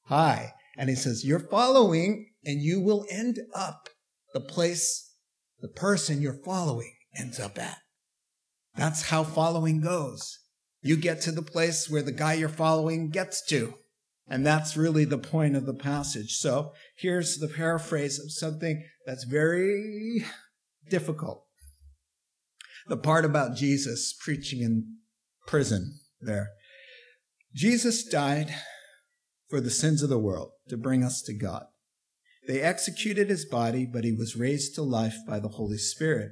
high. 0.05 0.53
And 0.77 0.89
he 0.89 0.95
says, 0.95 1.25
you're 1.25 1.39
following 1.39 2.29
and 2.45 2.61
you 2.61 2.79
will 2.79 3.05
end 3.09 3.39
up 3.53 3.89
the 4.33 4.39
place 4.39 5.13
the 5.59 5.67
person 5.67 6.21
you're 6.21 6.41
following 6.45 6.93
ends 7.17 7.39
up 7.39 7.57
at. 7.57 7.79
That's 8.75 9.09
how 9.09 9.23
following 9.23 9.81
goes 9.81 10.39
you 10.81 10.95
get 10.97 11.21
to 11.21 11.31
the 11.31 11.41
place 11.41 11.89
where 11.89 12.03
the 12.03 12.11
guy 12.11 12.33
you're 12.33 12.49
following 12.49 13.09
gets 13.09 13.41
to. 13.47 13.73
And 14.27 14.45
that's 14.45 14.75
really 14.75 15.05
the 15.05 15.17
point 15.17 15.55
of 15.55 15.65
the 15.65 15.73
passage. 15.73 16.37
So 16.37 16.73
here's 16.97 17.37
the 17.37 17.47
paraphrase 17.47 18.19
of 18.19 18.31
something 18.31 18.83
that's 19.05 19.23
very 19.23 20.25
difficult. 20.89 21.43
The 22.87 22.97
part 22.97 23.25
about 23.25 23.55
Jesus 23.55 24.13
preaching 24.19 24.61
in 24.61 24.97
prison 25.45 25.99
there. 26.21 26.49
Jesus 27.53 28.03
died 28.03 28.53
for 29.49 29.61
the 29.61 29.69
sins 29.69 30.03
of 30.03 30.09
the 30.09 30.19
world 30.19 30.51
to 30.69 30.77
bring 30.77 31.03
us 31.03 31.21
to 31.23 31.33
God. 31.33 31.65
They 32.47 32.61
executed 32.61 33.29
his 33.29 33.45
body, 33.45 33.85
but 33.85 34.03
he 34.03 34.13
was 34.13 34.37
raised 34.37 34.75
to 34.75 34.81
life 34.81 35.17
by 35.27 35.39
the 35.39 35.49
Holy 35.49 35.77
Spirit. 35.77 36.31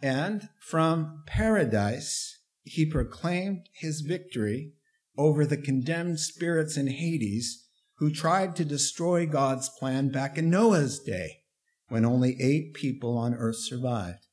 And 0.00 0.48
from 0.60 1.22
paradise, 1.26 2.38
he 2.64 2.86
proclaimed 2.86 3.68
his 3.72 4.00
victory 4.00 4.72
over 5.16 5.46
the 5.46 5.56
condemned 5.56 6.18
spirits 6.18 6.76
in 6.76 6.88
Hades 6.88 7.68
who 7.98 8.10
tried 8.10 8.56
to 8.56 8.64
destroy 8.64 9.26
God's 9.26 9.68
plan 9.68 10.08
back 10.08 10.36
in 10.36 10.50
Noah's 10.50 10.98
day 10.98 11.42
when 11.88 12.04
only 12.04 12.36
eight 12.40 12.74
people 12.74 13.16
on 13.16 13.34
earth 13.34 13.58
survived. 13.58 14.26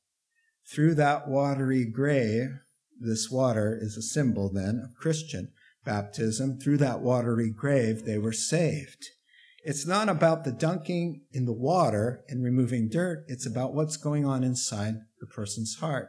Through 0.66 0.94
that 0.96 1.28
watery 1.28 1.84
grave, 1.84 2.48
this 2.98 3.30
water 3.30 3.78
is 3.80 3.96
a 3.96 4.02
symbol 4.02 4.50
then 4.52 4.80
of 4.82 4.96
Christian 4.96 5.52
baptism. 5.84 6.58
Through 6.58 6.78
that 6.78 7.00
watery 7.00 7.50
grave, 7.50 8.04
they 8.04 8.18
were 8.18 8.32
saved. 8.32 9.10
It's 9.64 9.86
not 9.86 10.08
about 10.08 10.44
the 10.44 10.52
dunking 10.52 11.22
in 11.32 11.44
the 11.44 11.52
water 11.52 12.24
and 12.28 12.42
removing 12.42 12.88
dirt. 12.88 13.24
It's 13.28 13.46
about 13.46 13.74
what's 13.74 13.96
going 13.96 14.24
on 14.24 14.42
inside 14.42 14.94
the 15.20 15.26
person's 15.26 15.76
heart. 15.76 16.08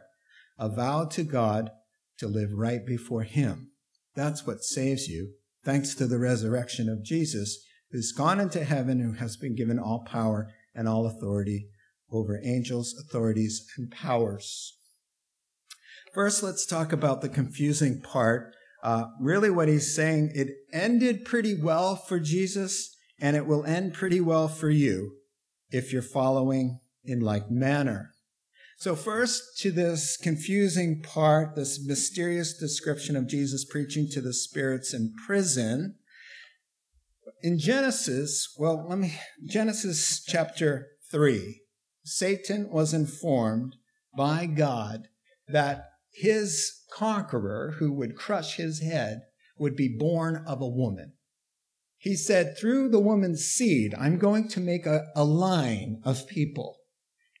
A 0.58 0.68
vow 0.68 1.04
to 1.06 1.22
God 1.22 1.70
to 2.18 2.28
live 2.28 2.50
right 2.52 2.84
before 2.86 3.22
Him. 3.22 3.70
That's 4.14 4.46
what 4.46 4.62
saves 4.62 5.08
you, 5.08 5.32
thanks 5.64 5.94
to 5.96 6.06
the 6.06 6.18
resurrection 6.18 6.88
of 6.88 7.04
Jesus, 7.04 7.64
who's 7.90 8.12
gone 8.12 8.40
into 8.40 8.64
heaven, 8.64 9.00
who 9.00 9.12
has 9.12 9.36
been 9.36 9.54
given 9.54 9.78
all 9.78 10.04
power 10.04 10.50
and 10.74 10.88
all 10.88 11.06
authority 11.06 11.68
over 12.10 12.40
angels, 12.44 12.94
authorities, 12.98 13.66
and 13.76 13.90
powers. 13.90 14.78
First, 16.12 16.42
let's 16.42 16.64
talk 16.64 16.92
about 16.92 17.22
the 17.22 17.28
confusing 17.28 18.00
part. 18.00 18.54
Uh, 18.82 19.06
really, 19.20 19.50
what 19.50 19.68
he's 19.68 19.94
saying, 19.94 20.30
it 20.34 20.48
ended 20.72 21.24
pretty 21.24 21.60
well 21.60 21.96
for 21.96 22.20
Jesus, 22.20 22.96
and 23.18 23.36
it 23.36 23.46
will 23.46 23.64
end 23.64 23.94
pretty 23.94 24.20
well 24.20 24.46
for 24.46 24.70
you 24.70 25.16
if 25.70 25.92
you're 25.92 26.02
following 26.02 26.78
in 27.02 27.20
like 27.20 27.50
manner. 27.50 28.13
So, 28.84 28.94
first, 28.94 29.56
to 29.60 29.70
this 29.70 30.18
confusing 30.18 31.00
part, 31.00 31.56
this 31.56 31.82
mysterious 31.82 32.52
description 32.52 33.16
of 33.16 33.26
Jesus 33.26 33.64
preaching 33.64 34.10
to 34.10 34.20
the 34.20 34.34
spirits 34.34 34.92
in 34.92 35.14
prison. 35.26 35.94
In 37.40 37.58
Genesis, 37.58 38.54
well, 38.58 38.86
let 38.86 38.98
me, 38.98 39.18
Genesis 39.48 40.22
chapter 40.22 40.88
3, 41.10 41.62
Satan 42.04 42.68
was 42.68 42.92
informed 42.92 43.76
by 44.18 44.44
God 44.44 45.08
that 45.48 45.84
his 46.12 46.82
conqueror, 46.92 47.76
who 47.78 47.90
would 47.90 48.16
crush 48.16 48.56
his 48.56 48.82
head, 48.82 49.22
would 49.56 49.76
be 49.76 49.96
born 49.98 50.44
of 50.46 50.60
a 50.60 50.68
woman. 50.68 51.14
He 51.96 52.16
said, 52.16 52.58
Through 52.58 52.90
the 52.90 53.00
woman's 53.00 53.46
seed, 53.46 53.94
I'm 53.98 54.18
going 54.18 54.46
to 54.48 54.60
make 54.60 54.84
a, 54.84 55.06
a 55.16 55.24
line 55.24 56.02
of 56.04 56.28
people. 56.28 56.80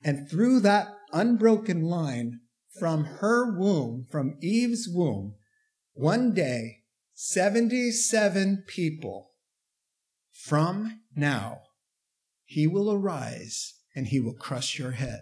And 0.02 0.28
through 0.28 0.60
that 0.60 0.88
unbroken 1.14 1.82
line 1.82 2.40
from 2.78 3.04
her 3.04 3.56
womb, 3.56 4.06
from 4.10 4.36
Eve's 4.42 4.88
womb, 4.88 5.36
one 5.94 6.34
day, 6.34 6.78
77 7.14 8.64
people 8.66 9.30
from 10.32 11.00
now, 11.14 11.60
he 12.44 12.66
will 12.66 12.92
arise 12.92 13.74
and 13.94 14.08
he 14.08 14.20
will 14.20 14.34
crush 14.34 14.78
your 14.78 14.90
head. 14.92 15.20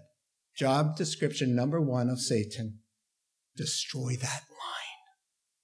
Job 0.56 0.96
description 0.96 1.54
number 1.54 1.80
one 1.80 2.08
of 2.08 2.20
Satan 2.20 2.80
destroy 3.56 4.16
that 4.16 4.42
line. 4.48 5.02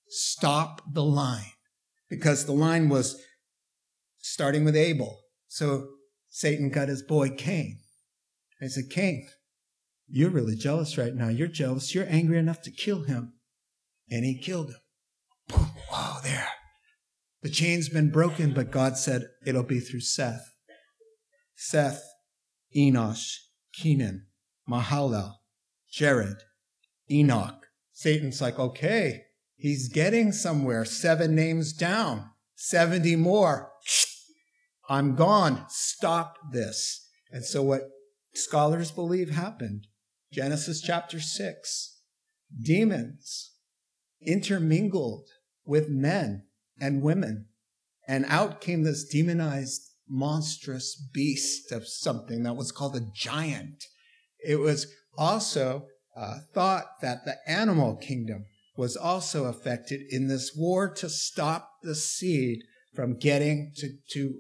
Stop 0.09 0.83
the 0.93 1.05
line. 1.05 1.53
Because 2.09 2.47
the 2.47 2.53
line 2.53 2.89
was 2.89 3.23
starting 4.19 4.65
with 4.65 4.77
Abel. 4.77 5.21
So 5.47 5.89
Satan 6.29 6.71
got 6.71 6.89
his 6.89 7.03
boy 7.03 7.31
Cain. 7.31 7.81
He 8.61 8.69
said, 8.69 8.91
Cain, 8.91 9.29
you're 10.11 10.31
really 10.31 10.57
jealous 10.57 10.97
right 10.97 11.15
now. 11.15 11.29
You're 11.29 11.49
jealous. 11.49 11.95
You're 11.95 12.09
angry 12.09 12.39
enough 12.39 12.63
to 12.63 12.71
kill 12.71 13.03
him. 13.03 13.35
And 14.11 14.25
he 14.25 14.39
killed 14.39 14.71
him. 14.71 14.81
Boom. 15.49 15.71
Wow, 15.91 16.19
there. 16.23 16.49
The 17.43 17.51
chain's 17.51 17.89
been 17.89 18.11
broken, 18.11 18.53
but 18.53 18.71
God 18.71 18.97
said 18.97 19.29
it'll 19.47 19.63
be 19.63 19.81
through 19.81 20.01
Seth. 20.01 20.53
Seth, 21.55 22.03
Enosh, 22.77 23.35
Kenan, 23.75 24.27
Mahalalel, 24.69 25.35
Jared, 25.91 26.39
Enoch. 27.11 27.67
Satan's 27.93 28.41
like, 28.41 28.59
okay, 28.59 29.23
he's 29.57 29.89
getting 29.89 30.33
somewhere. 30.33 30.85
Seven 30.85 31.35
names 31.35 31.73
down, 31.73 32.31
70 32.57 33.17
more. 33.17 33.73
I'm 34.89 35.15
gone. 35.15 35.67
Stop 35.69 36.39
this. 36.53 37.07
And 37.31 37.45
so 37.45 37.63
what 37.63 37.83
scholars 38.35 38.91
believe 38.91 39.31
happened 39.31 39.87
Genesis 40.33 40.81
chapter 40.81 41.21
6. 41.21 42.01
Demons 42.63 43.53
intermingled 44.21 45.27
with 45.65 45.89
men 45.89 46.45
and 46.81 47.03
women, 47.03 47.47
and 48.07 48.25
out 48.29 48.61
came 48.61 48.83
this 48.83 49.05
demonized, 49.05 49.83
monstrous 50.09 50.97
beast 51.13 51.73
of 51.73 51.87
something 51.87 52.43
that 52.43 52.57
was 52.57 52.73
called 52.73 52.97
a 52.97 53.07
giant. 53.15 53.85
It 54.45 54.57
was 54.57 54.87
also 55.17 55.87
uh, 56.17 56.39
thought 56.55 56.87
that 57.01 57.25
the 57.25 57.37
animal 57.47 57.97
kingdom 57.97 58.47
was 58.77 58.97
also 58.97 59.47
affected 59.47 60.01
in 60.11 60.29
this 60.29 60.55
war 60.57 60.93
to 60.95 61.09
stop 61.09 61.71
the 61.83 61.95
seed 61.95 62.61
from 62.95 63.19
getting 63.19 63.73
to, 63.77 63.91
to 64.11 64.35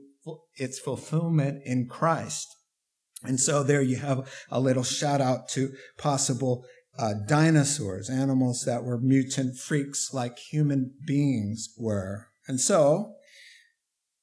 its 0.54 0.78
fulfillment 0.78 1.62
in 1.64 1.86
Christ. 1.86 2.46
And 3.24 3.40
so 3.40 3.62
there 3.62 3.82
you 3.82 3.96
have 3.96 4.30
a 4.50 4.60
little 4.60 4.84
shout 4.84 5.20
out 5.20 5.48
to 5.50 5.72
possible 5.96 6.64
uh, 6.98 7.14
dinosaurs, 7.26 8.10
animals 8.10 8.64
that 8.64 8.84
were 8.84 8.98
mutant 8.98 9.56
freaks 9.56 10.12
like 10.12 10.38
human 10.38 10.94
beings 11.06 11.74
were. 11.76 12.28
And 12.46 12.60
so 12.60 13.14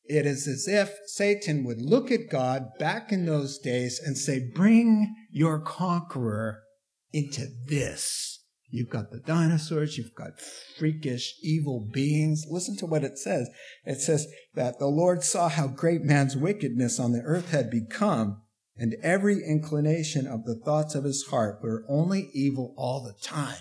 it 0.06 0.26
is 0.26 0.48
as 0.48 0.68
if 0.68 0.98
Satan 1.08 1.64
would 1.64 1.82
look 1.82 2.12
at 2.12 2.30
God 2.30 2.70
back 2.78 3.12
in 3.12 3.26
those 3.26 3.58
days 3.58 4.00
and 4.04 4.18
say, 4.18 4.52
Bring 4.54 5.16
your 5.32 5.60
conqueror 5.60 6.64
into 7.12 7.48
this. 7.68 8.43
You've 8.70 8.89
got 8.89 9.12
the 9.12 9.20
dinosaurs, 9.20 9.98
you've 9.98 10.16
got 10.16 10.39
freakish 10.78 11.36
evil 11.41 11.88
beings. 11.93 12.46
Listen 12.50 12.76
to 12.78 12.86
what 12.86 13.04
it 13.04 13.18
says. 13.18 13.50
It 13.86 14.02
says 14.02 14.28
that 14.54 14.80
the 14.80 14.88
Lord 14.88 15.24
saw 15.24 15.48
how 15.48 15.68
great 15.68 16.02
man's 16.02 16.36
wickedness 16.36 17.00
on 17.00 17.14
the 17.14 17.22
earth 17.22 17.52
had 17.52 17.70
become 17.70 18.41
and 18.78 18.95
every 19.01 19.43
inclination 19.43 20.28
of 20.28 20.43
the 20.45 20.55
thoughts 20.55 20.95
of 20.95 21.03
his 21.03 21.26
heart 21.30 21.59
were 21.61 21.86
only 21.88 22.30
evil 22.34 22.73
all 22.78 23.03
the 23.03 23.13
time. 23.13 23.57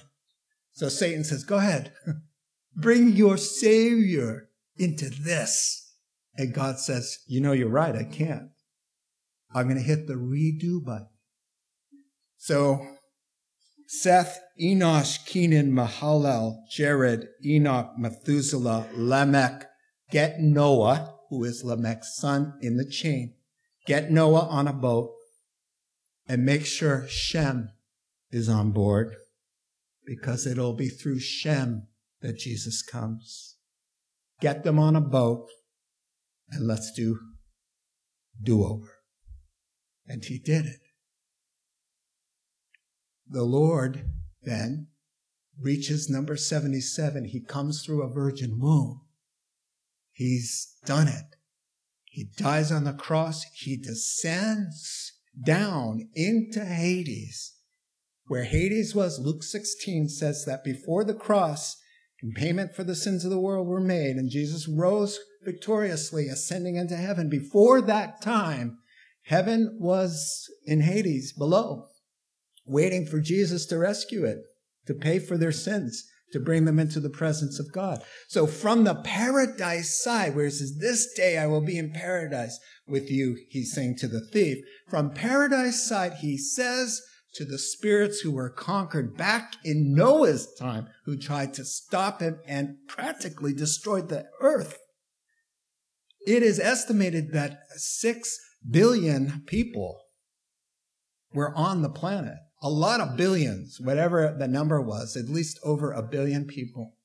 So 0.73 0.89
Satan 0.89 1.25
says, 1.25 1.45
Go 1.45 1.59
ahead, 1.59 1.93
bring 2.77 3.13
your 3.13 3.37
Savior 3.37 4.49
into 4.77 5.09
this. 5.09 5.93
And 6.37 6.53
God 6.53 6.79
says, 6.79 7.19
You 7.27 7.41
know, 7.41 7.53
you're 7.53 7.69
right, 7.69 7.95
I 7.95 8.05
can't. 8.05 8.49
I'm 9.55 9.69
going 9.69 9.77
to 9.77 9.83
hit 9.83 10.09
the 10.09 10.15
redo 10.15 10.85
button. 10.85 11.09
So 12.37 12.85
Seth, 13.87 14.41
Enosh, 14.61 15.25
Kenan, 15.25 15.73
Mahalalel, 15.73 16.57
Jared, 16.71 17.29
Enoch, 17.45 17.93
Methuselah, 17.97 18.89
Lamech, 18.95 19.67
get 20.11 20.41
Noah, 20.41 21.15
who 21.31 21.45
is 21.45 21.63
Lamech's 21.63 22.17
son 22.17 22.55
in 22.61 22.77
the 22.77 22.85
chain, 22.85 23.35
get 23.87 24.11
Noah 24.11 24.47
on 24.49 24.69
a 24.69 24.73
boat 24.73 25.13
and 26.27 26.45
make 26.45 26.65
sure 26.65 27.07
Shem 27.09 27.71
is 28.31 28.49
on 28.49 28.73
board 28.73 29.15
because 30.07 30.47
it'll 30.47 30.75
be 30.75 30.89
through 30.89 31.21
Shem 31.21 31.89
that 32.21 32.39
Jesus 32.39 32.83
comes. 32.83 33.57
Get 34.41 34.65
them 34.65 34.79
on 34.79 34.97
a 34.97 35.01
boat 35.01 35.49
and 36.51 36.67
let's 36.67 36.93
do 36.93 37.19
do 38.43 38.65
over. 38.65 38.91
And 40.07 40.25
he 40.25 40.39
did 40.39 40.67
it. 40.67 40.81
The 43.29 43.45
Lord 43.45 44.11
then 44.43 44.89
reaches 45.59 46.11
number 46.11 46.37
77. 46.37 47.27
He 47.27 47.41
comes 47.41 47.83
through 47.83 48.03
a 48.03 48.13
virgin 48.13 48.59
womb. 48.59 49.03
He's 50.13 50.77
done 50.85 51.09
it. 51.09 51.37
He 52.15 52.31
dies 52.37 52.71
on 52.71 52.85
the 52.85 52.93
cross. 52.93 53.43
He 53.55 53.77
descends 53.77 55.15
down 55.45 56.09
into 56.15 56.65
Hades, 56.65 57.57
where 58.29 58.45
Hades 58.45 58.95
was. 58.95 59.19
Luke 59.19 59.43
16 59.43 60.09
says 60.11 60.45
that 60.45 60.63
before 60.63 61.03
the 61.03 61.13
cross, 61.13 61.77
in 62.23 62.31
payment 62.31 62.73
for 62.73 62.85
the 62.85 62.95
sins 62.95 63.25
of 63.25 63.33
the 63.33 63.41
world 63.41 63.67
were 63.67 63.81
made, 63.81 64.15
and 64.15 64.31
Jesus 64.31 64.69
rose 64.69 65.19
victoriously, 65.43 66.29
ascending 66.29 66.77
into 66.77 66.95
heaven. 66.95 67.29
Before 67.29 67.83
that 67.83 68.23
time, 68.23 68.79
heaven 69.25 69.77
was 69.81 70.49
in 70.65 70.83
Hades 70.83 71.33
below, 71.33 71.89
waiting 72.65 73.07
for 73.07 73.19
Jesus 73.19 73.67
to 73.67 73.79
rescue 73.79 74.25
it, 74.25 74.39
to 74.87 74.95
pay 74.95 75.19
for 75.19 75.37
their 75.37 75.51
sins 75.51 76.09
to 76.35 76.41
bring 76.41 76.65
them 76.65 76.81
into 76.81 76.99
the 76.99 77.09
presence 77.09 77.61
of 77.61 77.73
God. 77.73 78.03
So 78.27 78.49
from 78.49 78.83
the 78.83 78.97
paradise 78.97 80.03
side, 80.03 80.35
where 80.35 80.47
it 80.47 80.51
says, 80.51 80.79
this 80.81 81.15
day 81.15 81.39
I 81.39 81.47
will 81.47 81.61
be 81.61 81.79
in 81.79 81.93
paradise 81.93 82.59
with 82.89 83.09
you, 83.09 83.39
he's 83.51 83.73
saying 83.73 83.99
to 83.99 84.09
the 84.09 84.21
thief. 84.33 84.59
From 84.89 85.15
paradise 85.15 85.87
side, 85.87 86.15
he 86.15 86.37
says 86.37 87.01
to 87.35 87.45
the 87.45 87.57
spirits 87.57 88.21
who 88.21 88.33
were 88.33 88.51
conquered 88.51 89.17
back 89.17 89.55
in 89.65 89.95
Noah's 89.95 90.53
time, 90.59 90.89
who 91.05 91.17
tried 91.17 91.55
to 91.55 91.65
stop 91.65 92.21
him 92.21 92.41
and 92.49 92.79
practically 92.89 93.55
destroyed 93.55 94.09
the 94.09 94.27
earth. 94.41 94.77
It 96.27 96.43
is 96.43 96.59
estimated 96.59 97.33
that 97.33 97.61
six 97.77 98.37
billion 98.69 99.45
people 99.47 100.01
were 101.33 101.55
on 101.55 101.83
the 101.83 101.91
planet 101.91 102.39
a 102.65 102.71
lot 102.71 102.99
of 102.99 103.15
billions, 103.15 103.79
whatever 103.79 104.35
the 104.39 104.49
number 104.49 104.81
was, 104.81 105.19
at 105.19 105.29
least 105.29 105.61
over 105.63 105.93
a 105.93 106.03
billion 106.03 106.47
people, 106.47 106.97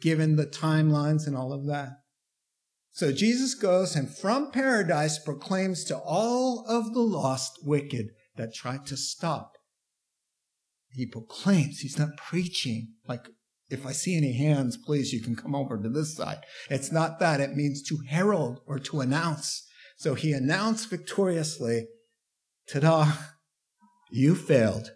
given 0.00 0.34
the 0.34 0.44
timelines 0.44 1.24
and 1.24 1.36
all 1.36 1.52
of 1.52 1.66
that. 1.68 1.90
So 2.90 3.12
Jesus 3.12 3.54
goes 3.54 3.94
and 3.94 4.12
from 4.12 4.50
paradise 4.50 5.20
proclaims 5.20 5.84
to 5.84 5.96
all 5.96 6.66
of 6.68 6.94
the 6.94 7.00
lost 7.00 7.60
wicked 7.62 8.08
that 8.36 8.56
tried 8.56 8.84
to 8.86 8.96
stop. 8.96 9.52
He 10.90 11.06
proclaims, 11.06 11.78
he's 11.78 11.98
not 11.98 12.16
preaching 12.16 12.94
like, 13.08 13.28
if 13.70 13.86
I 13.86 13.92
see 13.92 14.16
any 14.16 14.32
hands, 14.32 14.76
please, 14.76 15.12
you 15.12 15.22
can 15.22 15.36
come 15.36 15.54
over 15.54 15.80
to 15.80 15.88
this 15.88 16.16
side. 16.16 16.40
It's 16.68 16.90
not 16.90 17.20
that. 17.20 17.40
It 17.40 17.54
means 17.54 17.82
to 17.84 17.98
herald 18.08 18.60
or 18.66 18.80
to 18.80 19.00
announce. 19.00 19.64
So 19.96 20.14
he 20.14 20.32
announced 20.32 20.90
victoriously 20.90 21.86
ta 22.68 22.80
da, 22.80 23.12
you 24.12 24.34
failed. 24.34 24.92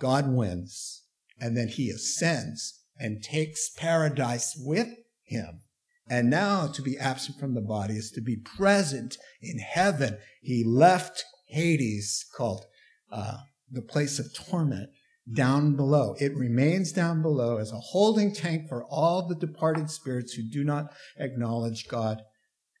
God 0.00 0.32
wins. 0.32 1.02
And 1.40 1.56
then 1.56 1.68
he 1.68 1.90
ascends 1.90 2.82
and 2.98 3.22
takes 3.22 3.70
paradise 3.70 4.56
with 4.58 4.88
him. 5.24 5.62
And 6.08 6.30
now 6.30 6.68
to 6.68 6.82
be 6.82 6.98
absent 6.98 7.38
from 7.38 7.54
the 7.54 7.60
body 7.60 7.94
is 7.94 8.10
to 8.12 8.20
be 8.20 8.36
present 8.36 9.18
in 9.42 9.58
heaven. 9.58 10.18
He 10.40 10.64
left 10.64 11.24
Hades, 11.48 12.24
called 12.36 12.64
uh, 13.10 13.38
the 13.70 13.82
place 13.82 14.18
of 14.18 14.34
torment, 14.34 14.90
down 15.34 15.76
below. 15.76 16.14
It 16.18 16.34
remains 16.34 16.92
down 16.92 17.20
below 17.22 17.58
as 17.58 17.72
a 17.72 17.78
holding 17.78 18.34
tank 18.34 18.68
for 18.68 18.84
all 18.84 19.26
the 19.26 19.34
departed 19.34 19.90
spirits 19.90 20.32
who 20.32 20.42
do 20.42 20.64
not 20.64 20.92
acknowledge 21.18 21.88
God 21.88 22.22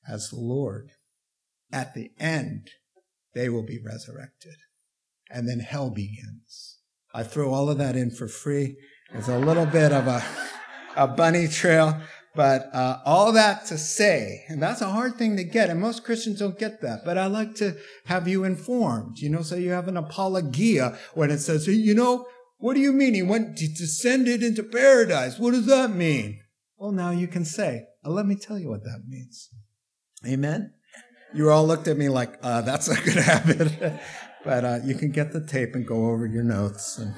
as 0.08 0.32
Lord. 0.32 0.90
At 1.70 1.94
the 1.94 2.12
end, 2.18 2.70
they 3.34 3.48
will 3.48 3.64
be 3.64 3.78
resurrected. 3.78 4.56
And 5.30 5.48
then 5.48 5.60
hell 5.60 5.90
begins. 5.90 6.78
I 7.14 7.22
throw 7.22 7.52
all 7.52 7.70
of 7.70 7.78
that 7.78 7.96
in 7.96 8.10
for 8.10 8.28
free. 8.28 8.76
It's 9.14 9.28
a 9.28 9.38
little 9.38 9.66
bit 9.66 9.92
of 9.92 10.06
a, 10.06 10.22
a 10.96 11.06
bunny 11.06 11.48
trail. 11.48 12.00
But 12.34 12.72
uh, 12.72 12.98
all 13.04 13.32
that 13.32 13.66
to 13.66 13.78
say, 13.78 14.44
and 14.48 14.62
that's 14.62 14.80
a 14.80 14.90
hard 14.90 15.16
thing 15.16 15.36
to 15.36 15.44
get, 15.44 15.70
and 15.70 15.80
most 15.80 16.04
Christians 16.04 16.38
don't 16.38 16.58
get 16.58 16.80
that. 16.82 17.00
But 17.04 17.18
I 17.18 17.26
like 17.26 17.56
to 17.56 17.76
have 18.04 18.28
you 18.28 18.44
informed, 18.44 19.18
you 19.18 19.28
know, 19.28 19.42
so 19.42 19.56
you 19.56 19.70
have 19.70 19.88
an 19.88 19.96
apologia 19.96 20.96
when 21.14 21.30
it 21.32 21.38
says, 21.38 21.66
you 21.66 21.94
know, 21.94 22.26
what 22.58 22.74
do 22.74 22.80
you 22.80 22.92
mean 22.92 23.14
he 23.14 23.22
went 23.22 23.58
he 23.58 23.66
descended 23.66 24.42
into 24.42 24.62
paradise? 24.62 25.38
What 25.38 25.52
does 25.52 25.66
that 25.66 25.90
mean? 25.90 26.40
Well, 26.76 26.92
now 26.92 27.10
you 27.10 27.26
can 27.26 27.44
say, 27.44 27.86
let 28.04 28.26
me 28.26 28.36
tell 28.36 28.58
you 28.58 28.68
what 28.68 28.84
that 28.84 29.02
means. 29.08 29.48
Amen. 30.26 30.72
You 31.34 31.50
all 31.50 31.66
looked 31.66 31.88
at 31.88 31.96
me 31.96 32.08
like, 32.08 32.38
uh, 32.42 32.60
that's 32.62 32.88
a 32.88 32.94
good 33.02 33.16
habit. 33.16 34.00
But 34.48 34.64
uh, 34.64 34.78
you 34.82 34.94
can 34.94 35.10
get 35.10 35.32
the 35.32 35.46
tape 35.46 35.74
and 35.74 35.86
go 35.86 36.08
over 36.08 36.24
your 36.24 36.42
notes. 36.42 36.96
And 36.96 37.12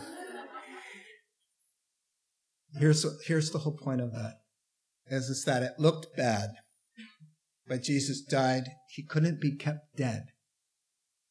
here's 2.77 3.07
here's 3.25 3.53
the 3.53 3.59
whole 3.59 3.77
point 3.77 4.01
of 4.01 4.11
that 4.11 4.41
is, 5.07 5.29
is 5.29 5.45
that 5.45 5.63
it 5.63 5.75
looked 5.79 6.17
bad, 6.17 6.51
but 7.69 7.85
Jesus 7.85 8.21
died. 8.21 8.65
He 8.89 9.05
couldn't 9.05 9.41
be 9.41 9.57
kept 9.57 9.97
dead. 9.97 10.33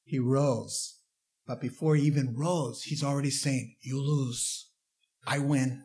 He 0.06 0.20
rose. 0.20 1.02
But 1.46 1.60
before 1.60 1.98
he 1.98 2.04
even 2.04 2.34
rose, 2.34 2.84
he's 2.84 3.04
already 3.04 3.32
saying, 3.32 3.76
You 3.82 4.00
lose. 4.02 4.70
I 5.28 5.40
win. 5.40 5.84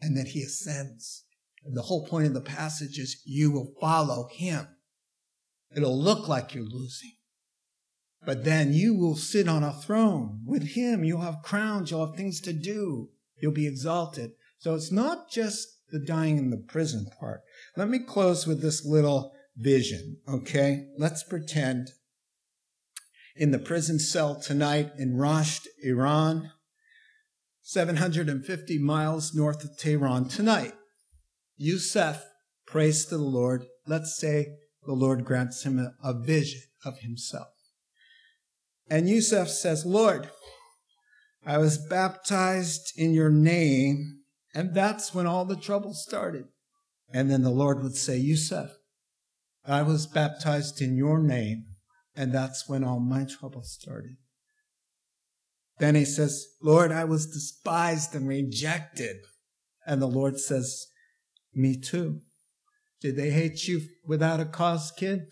And 0.00 0.16
then 0.16 0.26
he 0.26 0.42
ascends. 0.42 1.24
And 1.64 1.76
the 1.76 1.82
whole 1.82 2.04
point 2.04 2.26
of 2.26 2.34
the 2.34 2.40
passage 2.40 2.98
is 2.98 3.22
you 3.24 3.52
will 3.52 3.74
follow 3.80 4.28
him. 4.32 4.66
It'll 5.76 5.96
look 5.96 6.26
like 6.26 6.52
you're 6.52 6.64
losing. 6.64 7.13
But 8.26 8.44
then 8.44 8.72
you 8.72 8.94
will 8.94 9.16
sit 9.16 9.48
on 9.48 9.62
a 9.62 9.72
throne 9.72 10.42
with 10.46 10.74
him. 10.74 11.04
You'll 11.04 11.20
have 11.20 11.42
crowns. 11.42 11.90
You'll 11.90 12.06
have 12.06 12.16
things 12.16 12.40
to 12.42 12.52
do. 12.52 13.10
You'll 13.40 13.52
be 13.52 13.66
exalted. 13.66 14.32
So 14.58 14.74
it's 14.74 14.92
not 14.92 15.30
just 15.30 15.68
the 15.90 15.98
dying 15.98 16.38
in 16.38 16.50
the 16.50 16.56
prison 16.56 17.06
part. 17.20 17.42
Let 17.76 17.88
me 17.88 17.98
close 17.98 18.46
with 18.46 18.62
this 18.62 18.84
little 18.84 19.32
vision, 19.56 20.18
okay? 20.28 20.86
Let's 20.98 21.22
pretend 21.22 21.90
in 23.36 23.50
the 23.50 23.58
prison 23.58 23.98
cell 23.98 24.40
tonight 24.40 24.92
in 24.98 25.16
Rasht, 25.16 25.66
Iran, 25.82 26.50
750 27.62 28.78
miles 28.78 29.34
north 29.34 29.64
of 29.64 29.76
Tehran 29.78 30.28
tonight. 30.28 30.72
Yusuf 31.56 32.24
prays 32.66 33.06
to 33.06 33.16
the 33.16 33.22
Lord. 33.22 33.66
Let's 33.86 34.16
say 34.18 34.56
the 34.84 34.92
Lord 34.92 35.24
grants 35.24 35.64
him 35.64 35.78
a, 35.78 35.94
a 36.02 36.12
vision 36.14 36.62
of 36.84 36.98
himself. 36.98 37.53
And 38.88 39.08
Yusuf 39.08 39.48
says, 39.48 39.86
Lord, 39.86 40.30
I 41.46 41.58
was 41.58 41.78
baptized 41.78 42.92
in 42.96 43.12
your 43.12 43.30
name 43.30 44.24
and 44.54 44.72
that's 44.72 45.12
when 45.12 45.26
all 45.26 45.44
the 45.44 45.56
trouble 45.56 45.92
started. 45.92 46.44
And 47.12 47.30
then 47.30 47.42
the 47.42 47.50
Lord 47.50 47.82
would 47.82 47.96
say, 47.96 48.16
Yusuf, 48.16 48.70
I 49.66 49.82
was 49.82 50.06
baptized 50.06 50.80
in 50.80 50.96
your 50.96 51.18
name. 51.18 51.64
And 52.16 52.32
that's 52.32 52.68
when 52.68 52.84
all 52.84 53.00
my 53.00 53.24
trouble 53.24 53.64
started. 53.64 54.16
Then 55.80 55.96
he 55.96 56.04
says, 56.04 56.46
Lord, 56.62 56.92
I 56.92 57.02
was 57.04 57.26
despised 57.26 58.14
and 58.14 58.28
rejected. 58.28 59.16
And 59.84 60.00
the 60.00 60.06
Lord 60.06 60.38
says, 60.38 60.86
Me 61.52 61.76
too. 61.76 62.20
Did 63.00 63.16
they 63.16 63.30
hate 63.30 63.66
you 63.66 63.80
without 64.06 64.38
a 64.38 64.44
cause, 64.44 64.92
kid? 64.96 65.22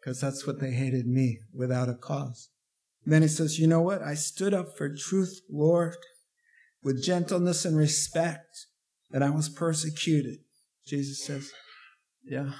Because 0.00 0.20
that's 0.20 0.46
what 0.46 0.60
they 0.60 0.70
hated 0.70 1.06
me 1.06 1.40
without 1.52 1.88
a 1.88 1.94
cause. 1.94 2.48
Then 3.04 3.22
he 3.22 3.28
says, 3.28 3.58
You 3.58 3.66
know 3.66 3.82
what? 3.82 4.02
I 4.02 4.14
stood 4.14 4.54
up 4.54 4.76
for 4.76 4.94
truth, 4.94 5.40
Lord 5.50 5.96
with 6.82 7.02
gentleness 7.02 7.64
and 7.64 7.76
respect, 7.76 8.66
and 9.12 9.22
I 9.22 9.30
was 9.30 9.48
persecuted. 9.48 10.38
Jesus 10.86 11.24
says, 11.24 11.50
Yeah, 12.24 12.52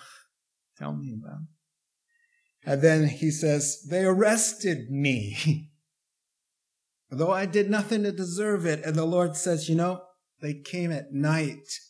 tell 0.78 0.92
me 0.92 1.12
about 1.12 1.42
it. 1.42 2.70
And 2.70 2.82
then 2.82 3.08
he 3.08 3.30
says, 3.30 3.86
They 3.88 4.04
arrested 4.04 4.90
me, 4.90 5.70
though 7.10 7.32
I 7.32 7.46
did 7.46 7.70
nothing 7.70 8.02
to 8.02 8.12
deserve 8.12 8.66
it. 8.66 8.84
And 8.84 8.94
the 8.94 9.06
Lord 9.06 9.36
says, 9.36 9.68
You 9.68 9.76
know, 9.76 10.02
they 10.42 10.54
came 10.54 10.92
at 10.92 11.12
night 11.12 11.80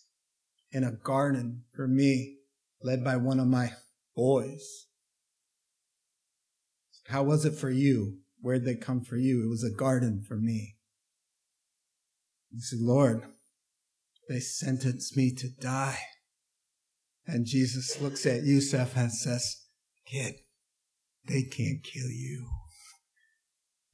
in 0.70 0.84
a 0.84 0.92
garden 0.92 1.64
for 1.74 1.88
me, 1.88 2.38
led 2.82 3.04
by 3.04 3.16
one 3.16 3.40
of 3.40 3.48
my 3.48 3.72
boys. 4.14 4.86
How 7.10 7.24
was 7.24 7.44
it 7.44 7.56
for 7.56 7.70
you? 7.70 8.18
Where'd 8.40 8.64
they 8.64 8.76
come 8.76 9.02
for 9.02 9.16
you? 9.16 9.44
It 9.44 9.48
was 9.48 9.64
a 9.64 9.76
garden 9.76 10.22
for 10.26 10.36
me. 10.36 10.76
He 12.52 12.60
said, 12.60 12.78
Lord, 12.80 13.24
they 14.28 14.38
sentenced 14.38 15.16
me 15.16 15.32
to 15.34 15.48
die. 15.48 15.98
And 17.26 17.46
Jesus 17.46 18.00
looks 18.00 18.26
at 18.26 18.44
Yusuf 18.44 18.96
and 18.96 19.12
says, 19.12 19.66
Kid, 20.06 20.36
they 21.26 21.42
can't 21.42 21.82
kill 21.82 22.08
you. 22.08 22.46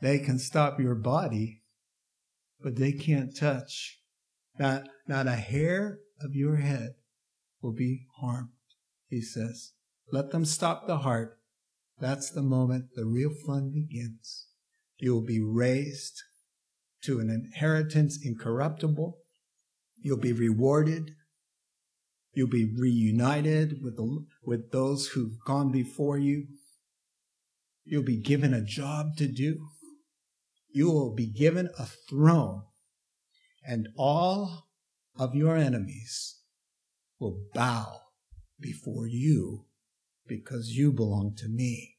They 0.03 0.19
can 0.19 0.39
stop 0.39 0.79
your 0.79 0.95
body, 0.95 1.62
but 2.61 2.77
they 2.77 2.93
can't 2.93 3.35
touch. 3.35 3.99
Not, 4.59 4.89
not 5.09 5.27
a 5.27 5.37
hair 5.37 6.01
of 6.21 6.35
your 6.35 6.57
head 6.57 6.97
will 7.62 7.73
be 7.73 8.07
harmed, 8.21 8.51
he 9.09 9.23
says. 9.23 9.73
Let 10.12 10.33
them 10.33 10.45
stop 10.45 10.87
the 10.87 10.99
heart. 10.99 11.36
That's 11.99 12.31
the 12.31 12.43
moment 12.43 12.95
the 12.95 13.07
real 13.07 13.33
fun 13.47 13.71
begins. 13.73 14.49
You 14.99 15.15
will 15.15 15.25
be 15.25 15.41
raised 15.41 16.23
to 17.05 17.21
an 17.21 17.31
inheritance 17.31 18.19
incorruptible. 18.23 19.19
You'll 19.99 20.19
be 20.19 20.33
rewarded. 20.33 21.13
You'll 22.33 22.49
be 22.49 22.71
reunited 22.77 23.79
with, 23.83 23.97
the, 23.97 24.27
with 24.45 24.71
those 24.73 25.09
who've 25.09 25.39
gone 25.47 25.73
before 25.73 26.19
you. 26.19 26.47
You'll 27.85 28.03
be 28.03 28.21
given 28.21 28.53
a 28.53 28.65
job 28.65 29.17
to 29.17 29.27
do. 29.27 29.69
You 30.69 30.91
will 30.91 31.15
be 31.15 31.27
given 31.27 31.71
a 31.79 31.87
throne, 31.87 32.65
and 33.67 33.89
all 33.97 34.67
of 35.19 35.35
your 35.35 35.57
enemies 35.57 36.43
will 37.19 37.47
bow 37.55 38.01
before 38.61 39.07
you 39.07 39.65
because 40.27 40.70
you 40.70 40.93
belong 40.93 41.35
to 41.39 41.49
me. 41.49 41.97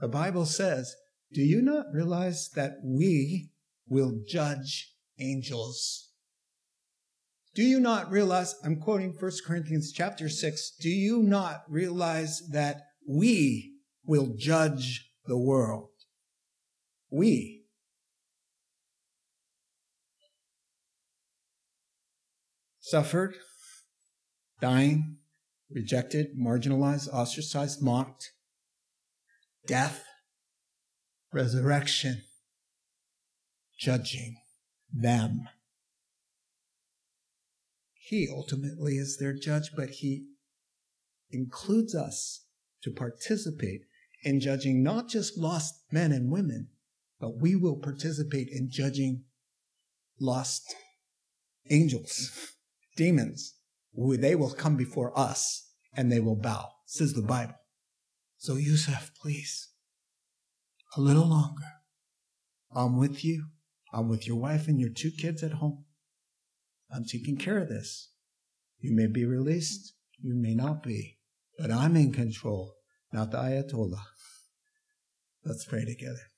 The 0.00 0.08
Bible 0.08 0.46
says, 0.46 0.94
Do 1.32 1.42
you 1.42 1.62
not 1.62 1.86
realize 1.92 2.50
that 2.54 2.78
we 2.82 3.50
will 3.90 4.20
judge 4.26 4.94
angels. 5.18 6.12
Do 7.54 7.62
you 7.62 7.80
not 7.80 8.10
realize, 8.10 8.54
I'm 8.64 8.80
quoting 8.80 9.14
1 9.18 9.32
Corinthians 9.46 9.92
chapter 9.92 10.28
6, 10.28 10.76
do 10.80 10.88
you 10.88 11.22
not 11.22 11.62
realize 11.68 12.40
that 12.52 12.82
we 13.06 13.74
will 14.04 14.34
judge 14.36 15.10
the 15.26 15.36
world? 15.36 15.90
We. 17.10 17.64
Suffered, 22.78 23.34
dying, 24.60 25.16
rejected, 25.72 26.36
marginalized, 26.38 27.08
ostracized, 27.12 27.82
mocked, 27.82 28.32
death, 29.66 30.04
resurrection, 31.32 32.22
judging 33.78 34.36
them. 34.92 35.48
He 37.94 38.28
ultimately 38.28 38.96
is 38.96 39.18
their 39.18 39.32
judge, 39.32 39.70
but 39.76 39.90
he 39.90 40.26
includes 41.30 41.94
us 41.94 42.44
to 42.82 42.90
participate 42.90 43.82
in 44.24 44.40
judging 44.40 44.82
not 44.82 45.08
just 45.08 45.38
lost 45.38 45.74
men 45.92 46.10
and 46.10 46.30
women, 46.30 46.68
but 47.20 47.40
we 47.40 47.54
will 47.54 47.76
participate 47.76 48.48
in 48.50 48.68
judging 48.70 49.24
lost 50.18 50.74
angels, 51.70 52.54
demons. 52.96 53.54
They 53.94 54.34
will 54.34 54.52
come 54.52 54.76
before 54.76 55.18
us 55.18 55.68
and 55.96 56.10
they 56.10 56.20
will 56.20 56.36
bow, 56.36 56.68
says 56.86 57.12
the 57.12 57.22
Bible. 57.22 57.54
So, 58.36 58.56
Yusuf, 58.56 59.10
please, 59.20 59.70
a 60.96 61.00
little 61.00 61.28
longer. 61.28 61.66
I'm 62.74 62.96
with 62.96 63.24
you. 63.24 63.46
I'm 63.92 64.08
with 64.08 64.26
your 64.26 64.36
wife 64.36 64.68
and 64.68 64.80
your 64.80 64.90
two 64.90 65.10
kids 65.10 65.42
at 65.42 65.52
home. 65.54 65.84
I'm 66.94 67.04
taking 67.04 67.36
care 67.36 67.58
of 67.58 67.68
this. 67.68 68.12
You 68.78 68.94
may 68.94 69.06
be 69.06 69.24
released. 69.24 69.94
You 70.18 70.34
may 70.34 70.54
not 70.54 70.82
be. 70.82 71.18
But 71.58 71.70
I'm 71.70 71.96
in 71.96 72.12
control, 72.12 72.74
not 73.12 73.30
the 73.30 73.38
Ayatollah. 73.38 74.04
Let's 75.44 75.64
pray 75.64 75.84
together. 75.84 76.29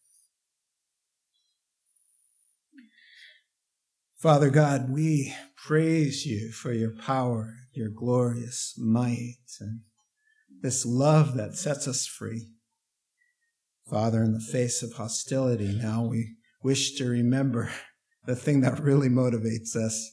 Father 4.22 4.50
God, 4.50 4.88
we 4.88 5.34
praise 5.56 6.24
you 6.24 6.52
for 6.52 6.72
your 6.72 6.94
power, 6.94 7.56
your 7.72 7.88
glorious 7.88 8.72
might, 8.78 9.34
and 9.58 9.80
this 10.60 10.86
love 10.86 11.34
that 11.34 11.56
sets 11.56 11.88
us 11.88 12.06
free. 12.06 12.52
Father, 13.90 14.22
in 14.22 14.32
the 14.32 14.38
face 14.38 14.80
of 14.80 14.92
hostility, 14.92 15.76
now 15.76 16.04
we 16.04 16.36
wish 16.62 16.94
to 16.98 17.08
remember 17.08 17.72
the 18.24 18.36
thing 18.36 18.60
that 18.60 18.78
really 18.78 19.08
motivates 19.08 19.74
us 19.74 20.12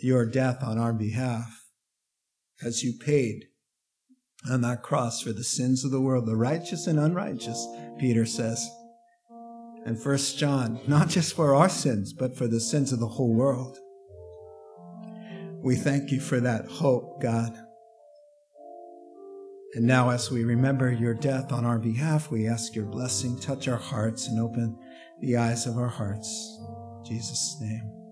your 0.00 0.24
death 0.24 0.62
on 0.62 0.78
our 0.78 0.92
behalf, 0.92 1.64
as 2.64 2.84
you 2.84 2.92
paid 3.04 3.46
on 4.48 4.60
that 4.60 4.84
cross 4.84 5.22
for 5.22 5.32
the 5.32 5.42
sins 5.42 5.84
of 5.84 5.90
the 5.90 6.00
world, 6.00 6.26
the 6.26 6.36
righteous 6.36 6.86
and 6.86 7.00
unrighteous, 7.00 7.66
Peter 7.98 8.26
says. 8.26 8.64
And 9.86 10.00
First 10.00 10.38
John, 10.38 10.80
not 10.86 11.08
just 11.08 11.34
for 11.34 11.54
our 11.54 11.68
sins, 11.68 12.12
but 12.12 12.36
for 12.36 12.46
the 12.46 12.60
sins 12.60 12.92
of 12.92 13.00
the 13.00 13.08
whole 13.08 13.34
world. 13.34 13.78
We 15.62 15.76
thank 15.76 16.10
you 16.10 16.20
for 16.20 16.40
that 16.40 16.66
hope, 16.66 17.22
God. 17.22 17.58
And 19.74 19.86
now, 19.86 20.10
as 20.10 20.30
we 20.30 20.44
remember 20.44 20.92
your 20.92 21.14
death 21.14 21.52
on 21.52 21.64
our 21.64 21.78
behalf, 21.78 22.30
we 22.30 22.46
ask 22.46 22.74
your 22.74 22.86
blessing, 22.86 23.38
touch 23.38 23.66
our 23.66 23.76
hearts, 23.76 24.28
and 24.28 24.38
open 24.38 24.78
the 25.20 25.36
eyes 25.36 25.66
of 25.66 25.76
our 25.76 25.88
hearts. 25.88 26.58
In 26.98 27.04
Jesus' 27.04 27.56
name. 27.60 28.03